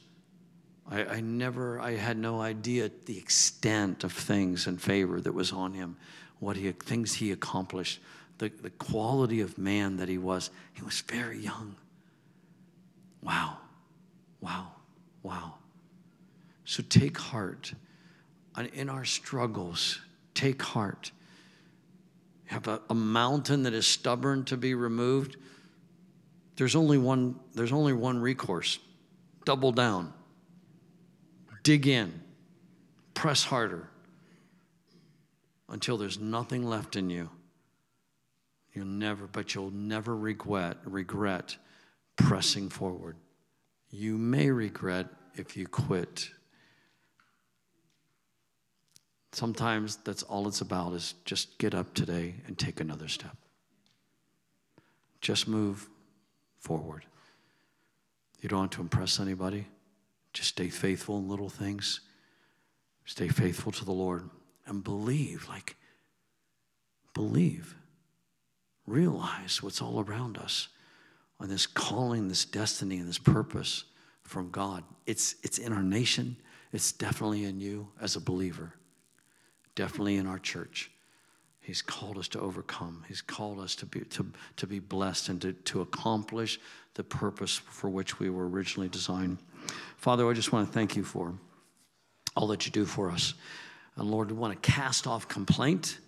I, 0.90 1.04
I, 1.04 1.20
never, 1.20 1.80
I 1.80 1.92
had 1.92 2.16
no 2.16 2.40
idea 2.40 2.90
the 3.06 3.18
extent 3.18 4.04
of 4.04 4.12
things 4.12 4.66
and 4.66 4.80
favor 4.80 5.20
that 5.20 5.32
was 5.32 5.52
on 5.52 5.72
him, 5.72 5.96
what 6.38 6.56
he, 6.56 6.70
things 6.72 7.14
he 7.14 7.32
accomplished, 7.32 8.00
the, 8.38 8.48
the 8.48 8.70
quality 8.70 9.40
of 9.40 9.58
man 9.58 9.96
that 9.96 10.08
he 10.08 10.18
was. 10.18 10.50
He 10.74 10.82
was 10.82 11.00
very 11.00 11.40
young. 11.40 11.76
Wow, 13.22 13.58
wow, 14.40 14.68
wow. 15.22 15.54
So 16.64 16.82
take 16.88 17.18
heart. 17.18 17.72
In 18.72 18.88
our 18.88 19.04
struggles, 19.04 20.00
take 20.34 20.62
heart. 20.62 21.10
Have 22.46 22.68
a, 22.68 22.80
a 22.88 22.94
mountain 22.94 23.64
that 23.64 23.74
is 23.74 23.86
stubborn 23.86 24.44
to 24.44 24.56
be 24.56 24.74
removed. 24.74 25.36
There's 26.56 26.76
only 26.76 26.96
one, 26.96 27.40
there's 27.54 27.72
only 27.72 27.92
one 27.92 28.20
recourse. 28.20 28.78
Double 29.44 29.72
down 29.72 30.12
Dig 31.66 31.88
in, 31.88 32.22
press 33.12 33.42
harder 33.42 33.88
until 35.68 35.96
there's 35.96 36.16
nothing 36.16 36.64
left 36.64 36.94
in 36.94 37.10
you. 37.10 37.28
You'll 38.72 38.86
never, 38.86 39.26
but 39.26 39.52
you'll 39.52 39.72
never 39.72 40.16
regret, 40.16 40.76
regret 40.84 41.56
pressing 42.14 42.68
forward. 42.68 43.16
You 43.90 44.16
may 44.16 44.48
regret 44.48 45.08
if 45.34 45.56
you 45.56 45.66
quit. 45.66 46.30
Sometimes 49.32 49.96
that's 50.04 50.22
all 50.22 50.46
it's 50.46 50.60
about 50.60 50.92
is 50.92 51.14
just 51.24 51.58
get 51.58 51.74
up 51.74 51.94
today 51.94 52.36
and 52.46 52.56
take 52.56 52.78
another 52.78 53.08
step. 53.08 53.36
Just 55.20 55.48
move 55.48 55.88
forward. 56.60 57.06
You 58.40 58.48
don't 58.48 58.60
want 58.60 58.72
to 58.72 58.82
impress 58.82 59.18
anybody. 59.18 59.66
Just 60.36 60.50
stay 60.50 60.68
faithful 60.68 61.16
in 61.16 61.30
little 61.30 61.48
things. 61.48 62.00
Stay 63.06 63.26
faithful 63.26 63.72
to 63.72 63.86
the 63.86 63.92
Lord 63.92 64.28
and 64.66 64.84
believe, 64.84 65.48
like, 65.48 65.76
believe. 67.14 67.74
Realize 68.86 69.62
what's 69.62 69.80
all 69.80 70.04
around 70.04 70.36
us 70.36 70.68
on 71.40 71.48
this 71.48 71.66
calling, 71.66 72.28
this 72.28 72.44
destiny, 72.44 72.98
and 72.98 73.08
this 73.08 73.18
purpose 73.18 73.84
from 74.24 74.50
God. 74.50 74.84
It's, 75.06 75.36
it's 75.42 75.56
in 75.56 75.72
our 75.72 75.82
nation, 75.82 76.36
it's 76.70 76.92
definitely 76.92 77.44
in 77.44 77.58
you 77.58 77.88
as 77.98 78.14
a 78.14 78.20
believer, 78.20 78.74
definitely 79.74 80.16
in 80.16 80.26
our 80.26 80.38
church. 80.38 80.90
He's 81.60 81.80
called 81.80 82.18
us 82.18 82.28
to 82.28 82.40
overcome. 82.40 83.06
He's 83.08 83.22
called 83.22 83.58
us 83.58 83.74
to 83.76 83.86
be, 83.86 84.00
to, 84.00 84.26
to 84.56 84.66
be 84.66 84.80
blessed 84.80 85.30
and 85.30 85.40
to, 85.40 85.54
to 85.54 85.80
accomplish 85.80 86.60
the 86.92 87.04
purpose 87.04 87.56
for 87.56 87.88
which 87.88 88.18
we 88.18 88.28
were 88.28 88.46
originally 88.46 88.90
designed. 88.90 89.38
Father, 89.96 90.28
I 90.28 90.32
just 90.32 90.52
want 90.52 90.66
to 90.66 90.72
thank 90.72 90.96
you 90.96 91.04
for 91.04 91.34
all 92.36 92.46
that 92.48 92.66
you 92.66 92.72
do 92.72 92.84
for 92.84 93.10
us. 93.10 93.34
And 93.96 94.10
Lord, 94.10 94.30
we 94.30 94.36
want 94.36 94.60
to 94.60 94.70
cast 94.70 95.06
off 95.06 95.26
complaint, 95.26 95.98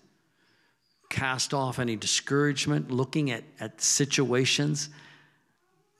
cast 1.08 1.54
off 1.54 1.78
any 1.78 1.96
discouragement, 1.96 2.90
looking 2.90 3.30
at, 3.30 3.44
at 3.60 3.80
situations. 3.80 4.90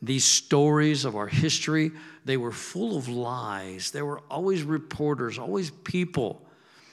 These 0.03 0.25
stories 0.25 1.05
of 1.05 1.17
our 1.17 1.27
history, 1.27 1.91
they 2.25 2.37
were 2.37 2.53
full 2.53 2.97
of 2.97 3.09
lies. 3.09 3.91
There 3.91 4.05
were 4.05 4.21
always 4.31 4.63
reporters, 4.63 5.39
always 5.39 5.71
people 5.71 6.43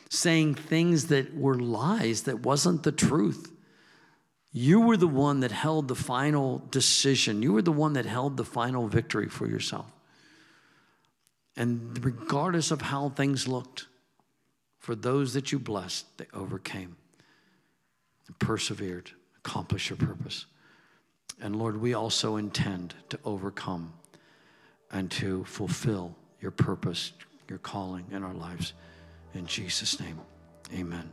saying 0.09 0.55
things 0.55 1.07
that 1.07 1.35
were 1.35 1.55
lies, 1.55 2.23
that 2.23 2.39
wasn't 2.39 2.83
the 2.83 2.91
truth. 2.91 3.51
You 4.51 4.79
were 4.79 4.97
the 4.97 5.07
one 5.07 5.41
that 5.41 5.51
held 5.51 5.89
the 5.89 5.95
final 5.95 6.63
decision. 6.71 7.41
You 7.41 7.51
were 7.51 7.61
the 7.61 7.73
one 7.73 7.93
that 7.93 8.05
held 8.05 8.37
the 8.37 8.45
final 8.45 8.87
victory 8.87 9.27
for 9.27 9.47
yourself. 9.47 9.91
And 11.57 12.03
regardless 12.03 12.71
of 12.71 12.81
how 12.81 13.09
things 13.09 13.47
looked, 13.47 13.87
for 14.79 14.93
those 14.93 15.33
that 15.33 15.51
you 15.51 15.59
blessed, 15.59 16.05
they 16.17 16.27
overcame 16.33 16.95
and 18.27 18.37
persevered, 18.39 19.11
accomplished 19.37 19.89
your 19.89 19.97
purpose. 19.97 20.45
And 21.41 21.55
Lord, 21.55 21.79
we 21.79 21.93
also 21.93 22.37
intend 22.37 22.93
to 23.09 23.19
overcome 23.25 23.93
and 24.91 25.09
to 25.11 25.43
fulfill 25.45 26.15
your 26.39 26.51
purpose, 26.51 27.13
your 27.49 27.59
calling 27.59 28.05
in 28.11 28.23
our 28.23 28.33
lives. 28.33 28.73
In 29.33 29.45
Jesus' 29.45 29.99
name, 29.99 30.19
amen. 30.73 31.09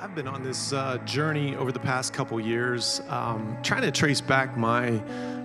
I've 0.00 0.14
been 0.14 0.28
on 0.28 0.42
this 0.42 0.72
uh, 0.72 0.98
journey 1.04 1.56
over 1.56 1.72
the 1.72 1.80
past 1.80 2.12
couple 2.12 2.38
years, 2.40 3.00
um, 3.08 3.56
trying 3.62 3.82
to 3.82 3.90
trace 3.90 4.20
back 4.20 4.56
my 4.56 4.98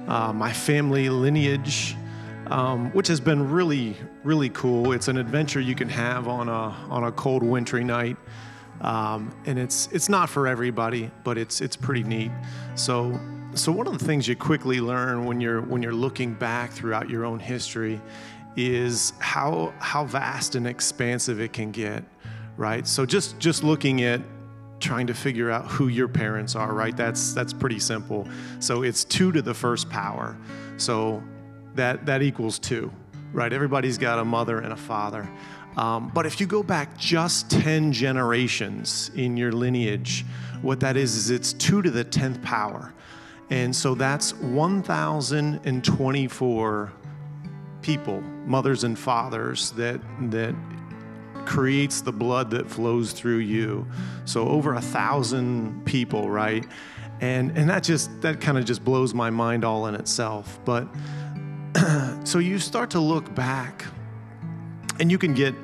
uh, 0.07 0.31
my 0.34 0.51
family 0.53 1.09
lineage, 1.09 1.95
um, 2.47 2.91
which 2.91 3.07
has 3.07 3.19
been 3.19 3.49
really 3.49 3.95
really 4.23 4.49
cool. 4.49 4.93
It's 4.93 5.07
an 5.07 5.17
adventure 5.17 5.59
you 5.59 5.75
can 5.75 5.89
have 5.89 6.27
on 6.27 6.49
a 6.49 6.75
on 6.89 7.05
a 7.05 7.11
cold 7.11 7.43
wintry 7.43 7.84
night, 7.84 8.17
um, 8.81 9.36
and 9.45 9.57
it's 9.57 9.89
it's 9.91 10.09
not 10.09 10.29
for 10.29 10.47
everybody, 10.47 11.11
but 11.23 11.38
it's 11.38 11.61
it's 11.61 11.75
pretty 11.75 12.03
neat. 12.03 12.31
So 12.75 13.19
so 13.55 13.71
one 13.71 13.88
of 13.88 13.97
the 13.97 14.05
things 14.05 14.27
you 14.27 14.36
quickly 14.36 14.81
learn 14.81 15.25
when 15.25 15.41
you're 15.41 15.61
when 15.61 15.81
you're 15.81 15.93
looking 15.93 16.34
back 16.34 16.71
throughout 16.71 17.09
your 17.09 17.25
own 17.25 17.39
history 17.39 18.01
is 18.55 19.13
how 19.19 19.73
how 19.79 20.05
vast 20.05 20.55
and 20.55 20.67
expansive 20.67 21.39
it 21.39 21.53
can 21.53 21.71
get 21.71 22.03
right 22.58 22.88
so 22.88 23.06
just 23.06 23.39
just 23.39 23.64
looking 23.64 24.04
at 24.04 24.22
trying 24.84 25.08
to 25.08 25.14
figure 25.14 25.49
out 25.49 25.66
who 25.68 25.88
your 25.88 26.10
parents 26.10 26.56
are, 26.56 26.74
right? 26.74 26.95
That's 26.95 27.34
that's 27.34 27.54
pretty 27.54 27.80
simple. 27.80 28.28
So 28.60 28.84
it's 28.84 29.04
two 29.06 29.32
to 29.32 29.41
the 29.41 29.54
first 29.54 29.89
power. 29.89 30.38
So 30.78 31.24
that 31.76 32.06
that 32.06 32.22
equals 32.22 32.60
two, 32.60 32.91
right? 33.32 33.51
Everybody's 33.51 33.97
got 33.97 34.20
a 34.20 34.26
mother 34.26 34.60
and 34.60 34.74
a 34.74 34.78
father. 34.78 35.28
Um, 35.78 36.12
but 36.14 36.28
if 36.28 36.39
you 36.39 36.45
go 36.45 36.62
back 36.62 36.95
just 36.99 37.49
10 37.49 37.93
generations 37.93 39.10
in 39.16 39.36
your 39.36 39.51
lineage, 39.51 40.24
what 40.62 40.80
that 40.82 40.95
is 40.97 41.16
is 41.16 41.32
it's 41.32 41.54
two 41.54 41.82
to 41.82 41.89
the 41.89 42.06
10th 42.06 42.43
power. 42.43 42.93
And 43.49 43.76
so 43.76 43.95
that's 43.95 44.36
1,024 44.36 46.91
people, 47.82 48.22
mothers 48.45 48.84
and 48.84 48.99
fathers, 48.99 49.72
that, 49.72 49.99
that 50.30 50.54
creates 51.45 52.01
the 52.01 52.11
blood 52.11 52.51
that 52.51 52.69
flows 52.69 53.11
through 53.11 53.39
you. 53.39 53.87
So 54.25 54.47
over 54.47 54.73
a 54.75 54.81
thousand 54.81 55.85
people, 55.85 56.29
right? 56.29 56.65
And 57.21 57.57
and 57.57 57.69
that 57.69 57.83
just 57.83 58.21
that 58.21 58.41
kind 58.41 58.57
of 58.57 58.65
just 58.65 58.83
blows 58.83 59.13
my 59.13 59.29
mind 59.29 59.63
all 59.63 59.87
in 59.87 59.95
itself. 59.95 60.59
But 60.65 60.87
so 62.23 62.39
you 62.39 62.59
start 62.59 62.89
to 62.91 62.99
look 62.99 63.33
back, 63.35 63.85
and 64.99 65.11
you 65.11 65.17
can 65.17 65.33
get 65.33 65.55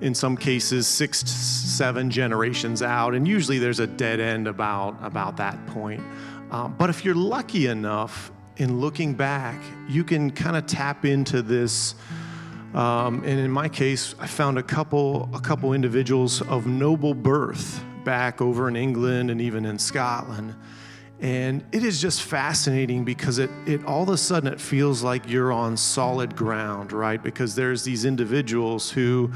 in 0.00 0.14
some 0.14 0.36
cases 0.36 0.86
six 0.86 1.18
seven 1.28 2.10
generations 2.10 2.82
out 2.82 3.14
and 3.14 3.28
usually 3.28 3.58
there's 3.58 3.80
a 3.80 3.86
dead 3.86 4.20
end 4.20 4.48
about 4.48 4.96
about 5.02 5.36
that 5.36 5.64
point 5.66 6.02
um, 6.50 6.74
but 6.78 6.90
if 6.90 7.04
you're 7.04 7.14
lucky 7.14 7.66
enough 7.66 8.32
in 8.56 8.80
looking 8.80 9.14
back 9.14 9.60
you 9.88 10.02
can 10.02 10.30
kind 10.30 10.56
of 10.56 10.66
tap 10.66 11.04
into 11.04 11.42
this 11.42 11.94
um, 12.74 13.22
and 13.24 13.40
in 13.40 13.50
my 13.50 13.68
case, 13.68 14.14
I 14.18 14.26
found 14.26 14.58
a 14.58 14.62
couple, 14.62 15.28
a 15.34 15.40
couple 15.40 15.72
individuals 15.72 16.40
of 16.42 16.66
noble 16.66 17.14
birth 17.14 17.82
back 18.04 18.40
over 18.40 18.68
in 18.68 18.76
England 18.76 19.30
and 19.30 19.40
even 19.40 19.64
in 19.64 19.78
Scotland. 19.78 20.54
And 21.20 21.64
it 21.72 21.84
is 21.84 22.00
just 22.00 22.22
fascinating 22.22 23.04
because 23.04 23.38
it, 23.38 23.50
it 23.66 23.84
all 23.84 24.04
of 24.04 24.08
a 24.08 24.16
sudden 24.16 24.50
it 24.50 24.60
feels 24.60 25.02
like 25.02 25.28
you're 25.28 25.52
on 25.52 25.76
solid 25.76 26.34
ground, 26.34 26.92
right? 26.92 27.22
Because 27.22 27.54
there's 27.54 27.82
these 27.84 28.04
individuals 28.06 28.90
who, 28.90 29.30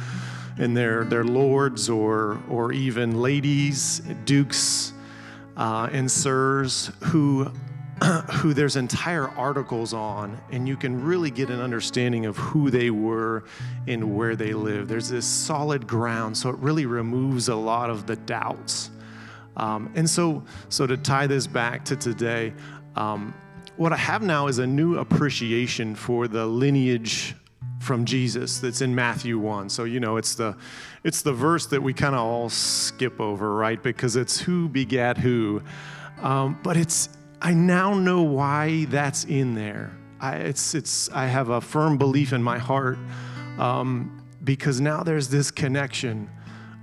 and 0.57 0.75
they're, 0.75 1.05
they're 1.05 1.25
lords 1.25 1.91
or, 1.91 2.41
or 2.49 2.73
even 2.73 3.21
ladies, 3.21 4.01
dukes, 4.25 4.93
uh, 5.57 5.89
and 5.93 6.11
sirs 6.11 6.91
who 7.01 7.51
who 8.33 8.55
there's 8.55 8.77
entire 8.77 9.29
articles 9.31 9.95
on, 9.95 10.39
and 10.51 10.67
you 10.67 10.77
can 10.77 11.05
really 11.05 11.31
get 11.31 11.51
an 11.51 11.61
understanding 11.61 12.27
of 12.27 12.37
who 12.37 12.71
they 12.71 12.91
were 12.91 13.45
and 13.87 14.17
where 14.17 14.37
they 14.37 14.53
lived. 14.53 14.89
There's 14.89 15.09
this 15.09 15.27
solid 15.27 15.87
ground, 15.87 16.37
so 16.37 16.51
it 16.51 16.57
really 16.59 16.87
removes 16.87 17.49
a 17.49 17.55
lot 17.55 17.91
of 17.91 18.07
the 18.07 18.17
doubts. 18.17 18.91
Um, 19.57 19.93
and 19.95 20.09
so, 20.09 20.43
so 20.69 20.87
to 20.87 20.97
tie 20.97 21.27
this 21.27 21.47
back 21.47 21.85
to 21.87 21.97
today, 21.97 22.53
um, 22.97 23.33
what 23.77 23.93
I 23.93 23.97
have 23.97 24.23
now 24.23 24.47
is 24.49 24.59
a 24.59 24.67
new 24.67 24.99
appreciation 24.99 25.95
for 25.95 26.29
the 26.29 26.47
lineage 26.47 27.35
from 27.81 28.05
Jesus 28.05 28.61
that's 28.61 28.81
in 28.81 28.95
Matthew 28.95 29.39
1. 29.39 29.69
So 29.69 29.85
you 29.85 30.01
know 30.01 30.17
it's 30.17 30.35
the 30.35 30.57
it's 31.03 31.23
the 31.23 31.33
verse 31.33 31.67
that 31.67 31.83
we 31.83 31.93
kind 31.93 32.15
of 32.15 32.21
all 32.23 32.49
skip 32.49 33.21
over, 33.21 33.55
right? 33.55 33.83
Because 33.83 34.17
it's 34.17 34.41
who 34.41 34.69
begat 34.69 35.19
who. 35.19 35.63
Um, 36.23 36.59
but 36.63 36.77
it's 36.77 37.09
I 37.45 37.53
now 37.53 37.93
know 37.93 38.23
why 38.23 38.87
that's 38.87 39.25
in 39.25 39.55
there. 39.55 39.95
I, 40.19 40.37
it's, 40.37 40.75
it's, 40.75 41.11
I 41.11 41.27
have 41.27 41.51
a 41.51 41.61
firm 41.61 41.99
belief 41.99 42.33
in 42.33 42.43
my 42.43 42.57
heart 42.57 42.97
um, 43.59 44.25
because 44.43 44.81
now 44.81 45.03
there's 45.03 45.29
this 45.29 45.51
connection 45.51 46.31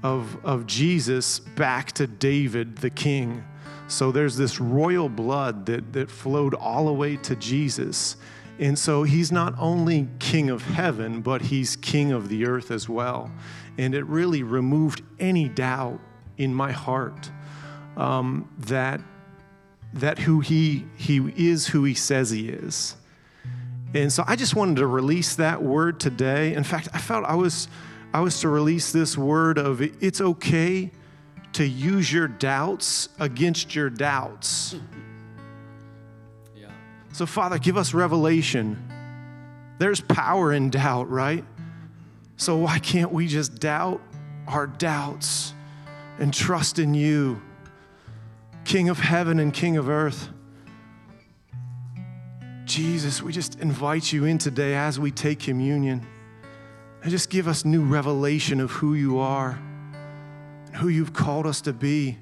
of, 0.03 0.37
of 0.45 0.67
Jesus 0.67 1.39
back 1.39 1.93
to 1.93 2.05
David 2.05 2.77
the 2.77 2.91
king. 2.91 3.43
So 3.87 4.11
there's 4.11 4.37
this 4.37 4.59
royal 4.59 5.09
blood 5.09 5.65
that, 5.65 5.93
that 5.93 6.11
flowed 6.11 6.53
all 6.53 6.85
the 6.85 6.93
way 6.93 7.17
to 7.17 7.35
Jesus. 7.37 8.17
And 8.59 8.77
so 8.77 9.01
he's 9.01 9.31
not 9.31 9.55
only 9.57 10.09
king 10.19 10.51
of 10.51 10.61
heaven, 10.61 11.21
but 11.21 11.41
he's 11.41 11.75
king 11.75 12.11
of 12.11 12.29
the 12.29 12.45
earth 12.45 12.69
as 12.69 12.87
well. 12.87 13.31
And 13.79 13.95
it 13.95 14.05
really 14.05 14.43
removed 14.43 15.01
any 15.19 15.49
doubt 15.49 15.99
in 16.37 16.53
my 16.53 16.71
heart 16.71 17.31
um, 17.97 18.47
that 18.59 19.01
that 19.93 20.19
who 20.19 20.39
he, 20.39 20.85
he 20.95 21.17
is 21.35 21.67
who 21.67 21.83
he 21.83 21.93
says 21.93 22.29
he 22.29 22.49
is. 22.49 22.95
And 23.93 24.11
so 24.11 24.23
I 24.25 24.35
just 24.35 24.55
wanted 24.55 24.77
to 24.77 24.87
release 24.87 25.35
that 25.35 25.61
word 25.61 25.99
today. 25.99 26.53
In 26.53 26.63
fact, 26.63 26.87
I 26.93 26.97
felt 26.97 27.25
I 27.25 27.35
was, 27.35 27.67
I 28.13 28.21
was 28.21 28.39
to 28.41 28.49
release 28.49 28.91
this 28.91 29.17
word 29.17 29.57
of 29.57 29.81
it's 29.81 30.21
okay 30.21 30.91
to 31.53 31.65
use 31.65 32.11
your 32.11 32.27
doubts 32.27 33.09
against 33.19 33.75
your 33.75 33.89
doubts. 33.89 34.75
Yeah. 36.55 36.67
So, 37.11 37.25
Father, 37.25 37.57
give 37.57 37.75
us 37.75 37.93
revelation. 37.93 38.81
There's 39.77 39.99
power 39.99 40.53
in 40.53 40.69
doubt, 40.69 41.09
right? 41.09 41.43
So, 42.37 42.55
why 42.57 42.79
can't 42.79 43.11
we 43.11 43.27
just 43.27 43.59
doubt 43.59 44.01
our 44.47 44.67
doubts 44.67 45.53
and 46.17 46.33
trust 46.33 46.79
in 46.79 46.93
you? 46.93 47.41
King 48.65 48.89
of 48.89 48.99
heaven 48.99 49.39
and 49.39 49.53
King 49.53 49.77
of 49.77 49.89
earth. 49.89 50.29
Jesus, 52.65 53.21
we 53.21 53.33
just 53.33 53.59
invite 53.59 54.13
you 54.13 54.25
in 54.25 54.37
today 54.37 54.75
as 54.75 54.99
we 54.99 55.11
take 55.11 55.39
communion. 55.39 56.05
And 57.01 57.11
just 57.11 57.29
give 57.29 57.47
us 57.47 57.65
new 57.65 57.83
revelation 57.83 58.59
of 58.59 58.71
who 58.71 58.93
you 58.93 59.19
are 59.19 59.59
and 60.67 60.75
who 60.75 60.87
you've 60.87 61.13
called 61.13 61.47
us 61.47 61.61
to 61.61 61.73
be. 61.73 62.17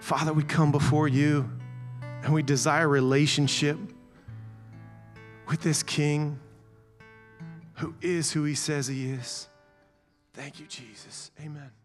Father, 0.00 0.32
we 0.32 0.44
come 0.44 0.70
before 0.70 1.08
you 1.08 1.50
and 2.22 2.32
we 2.32 2.42
desire 2.42 2.88
relationship 2.88 3.78
with 5.48 5.60
this 5.60 5.82
King 5.82 6.38
who 7.74 7.94
is 8.00 8.32
who 8.32 8.44
he 8.44 8.54
says 8.54 8.86
he 8.86 9.10
is. 9.10 9.48
Thank 10.32 10.60
you, 10.60 10.66
Jesus. 10.66 11.30
Amen. 11.40 11.83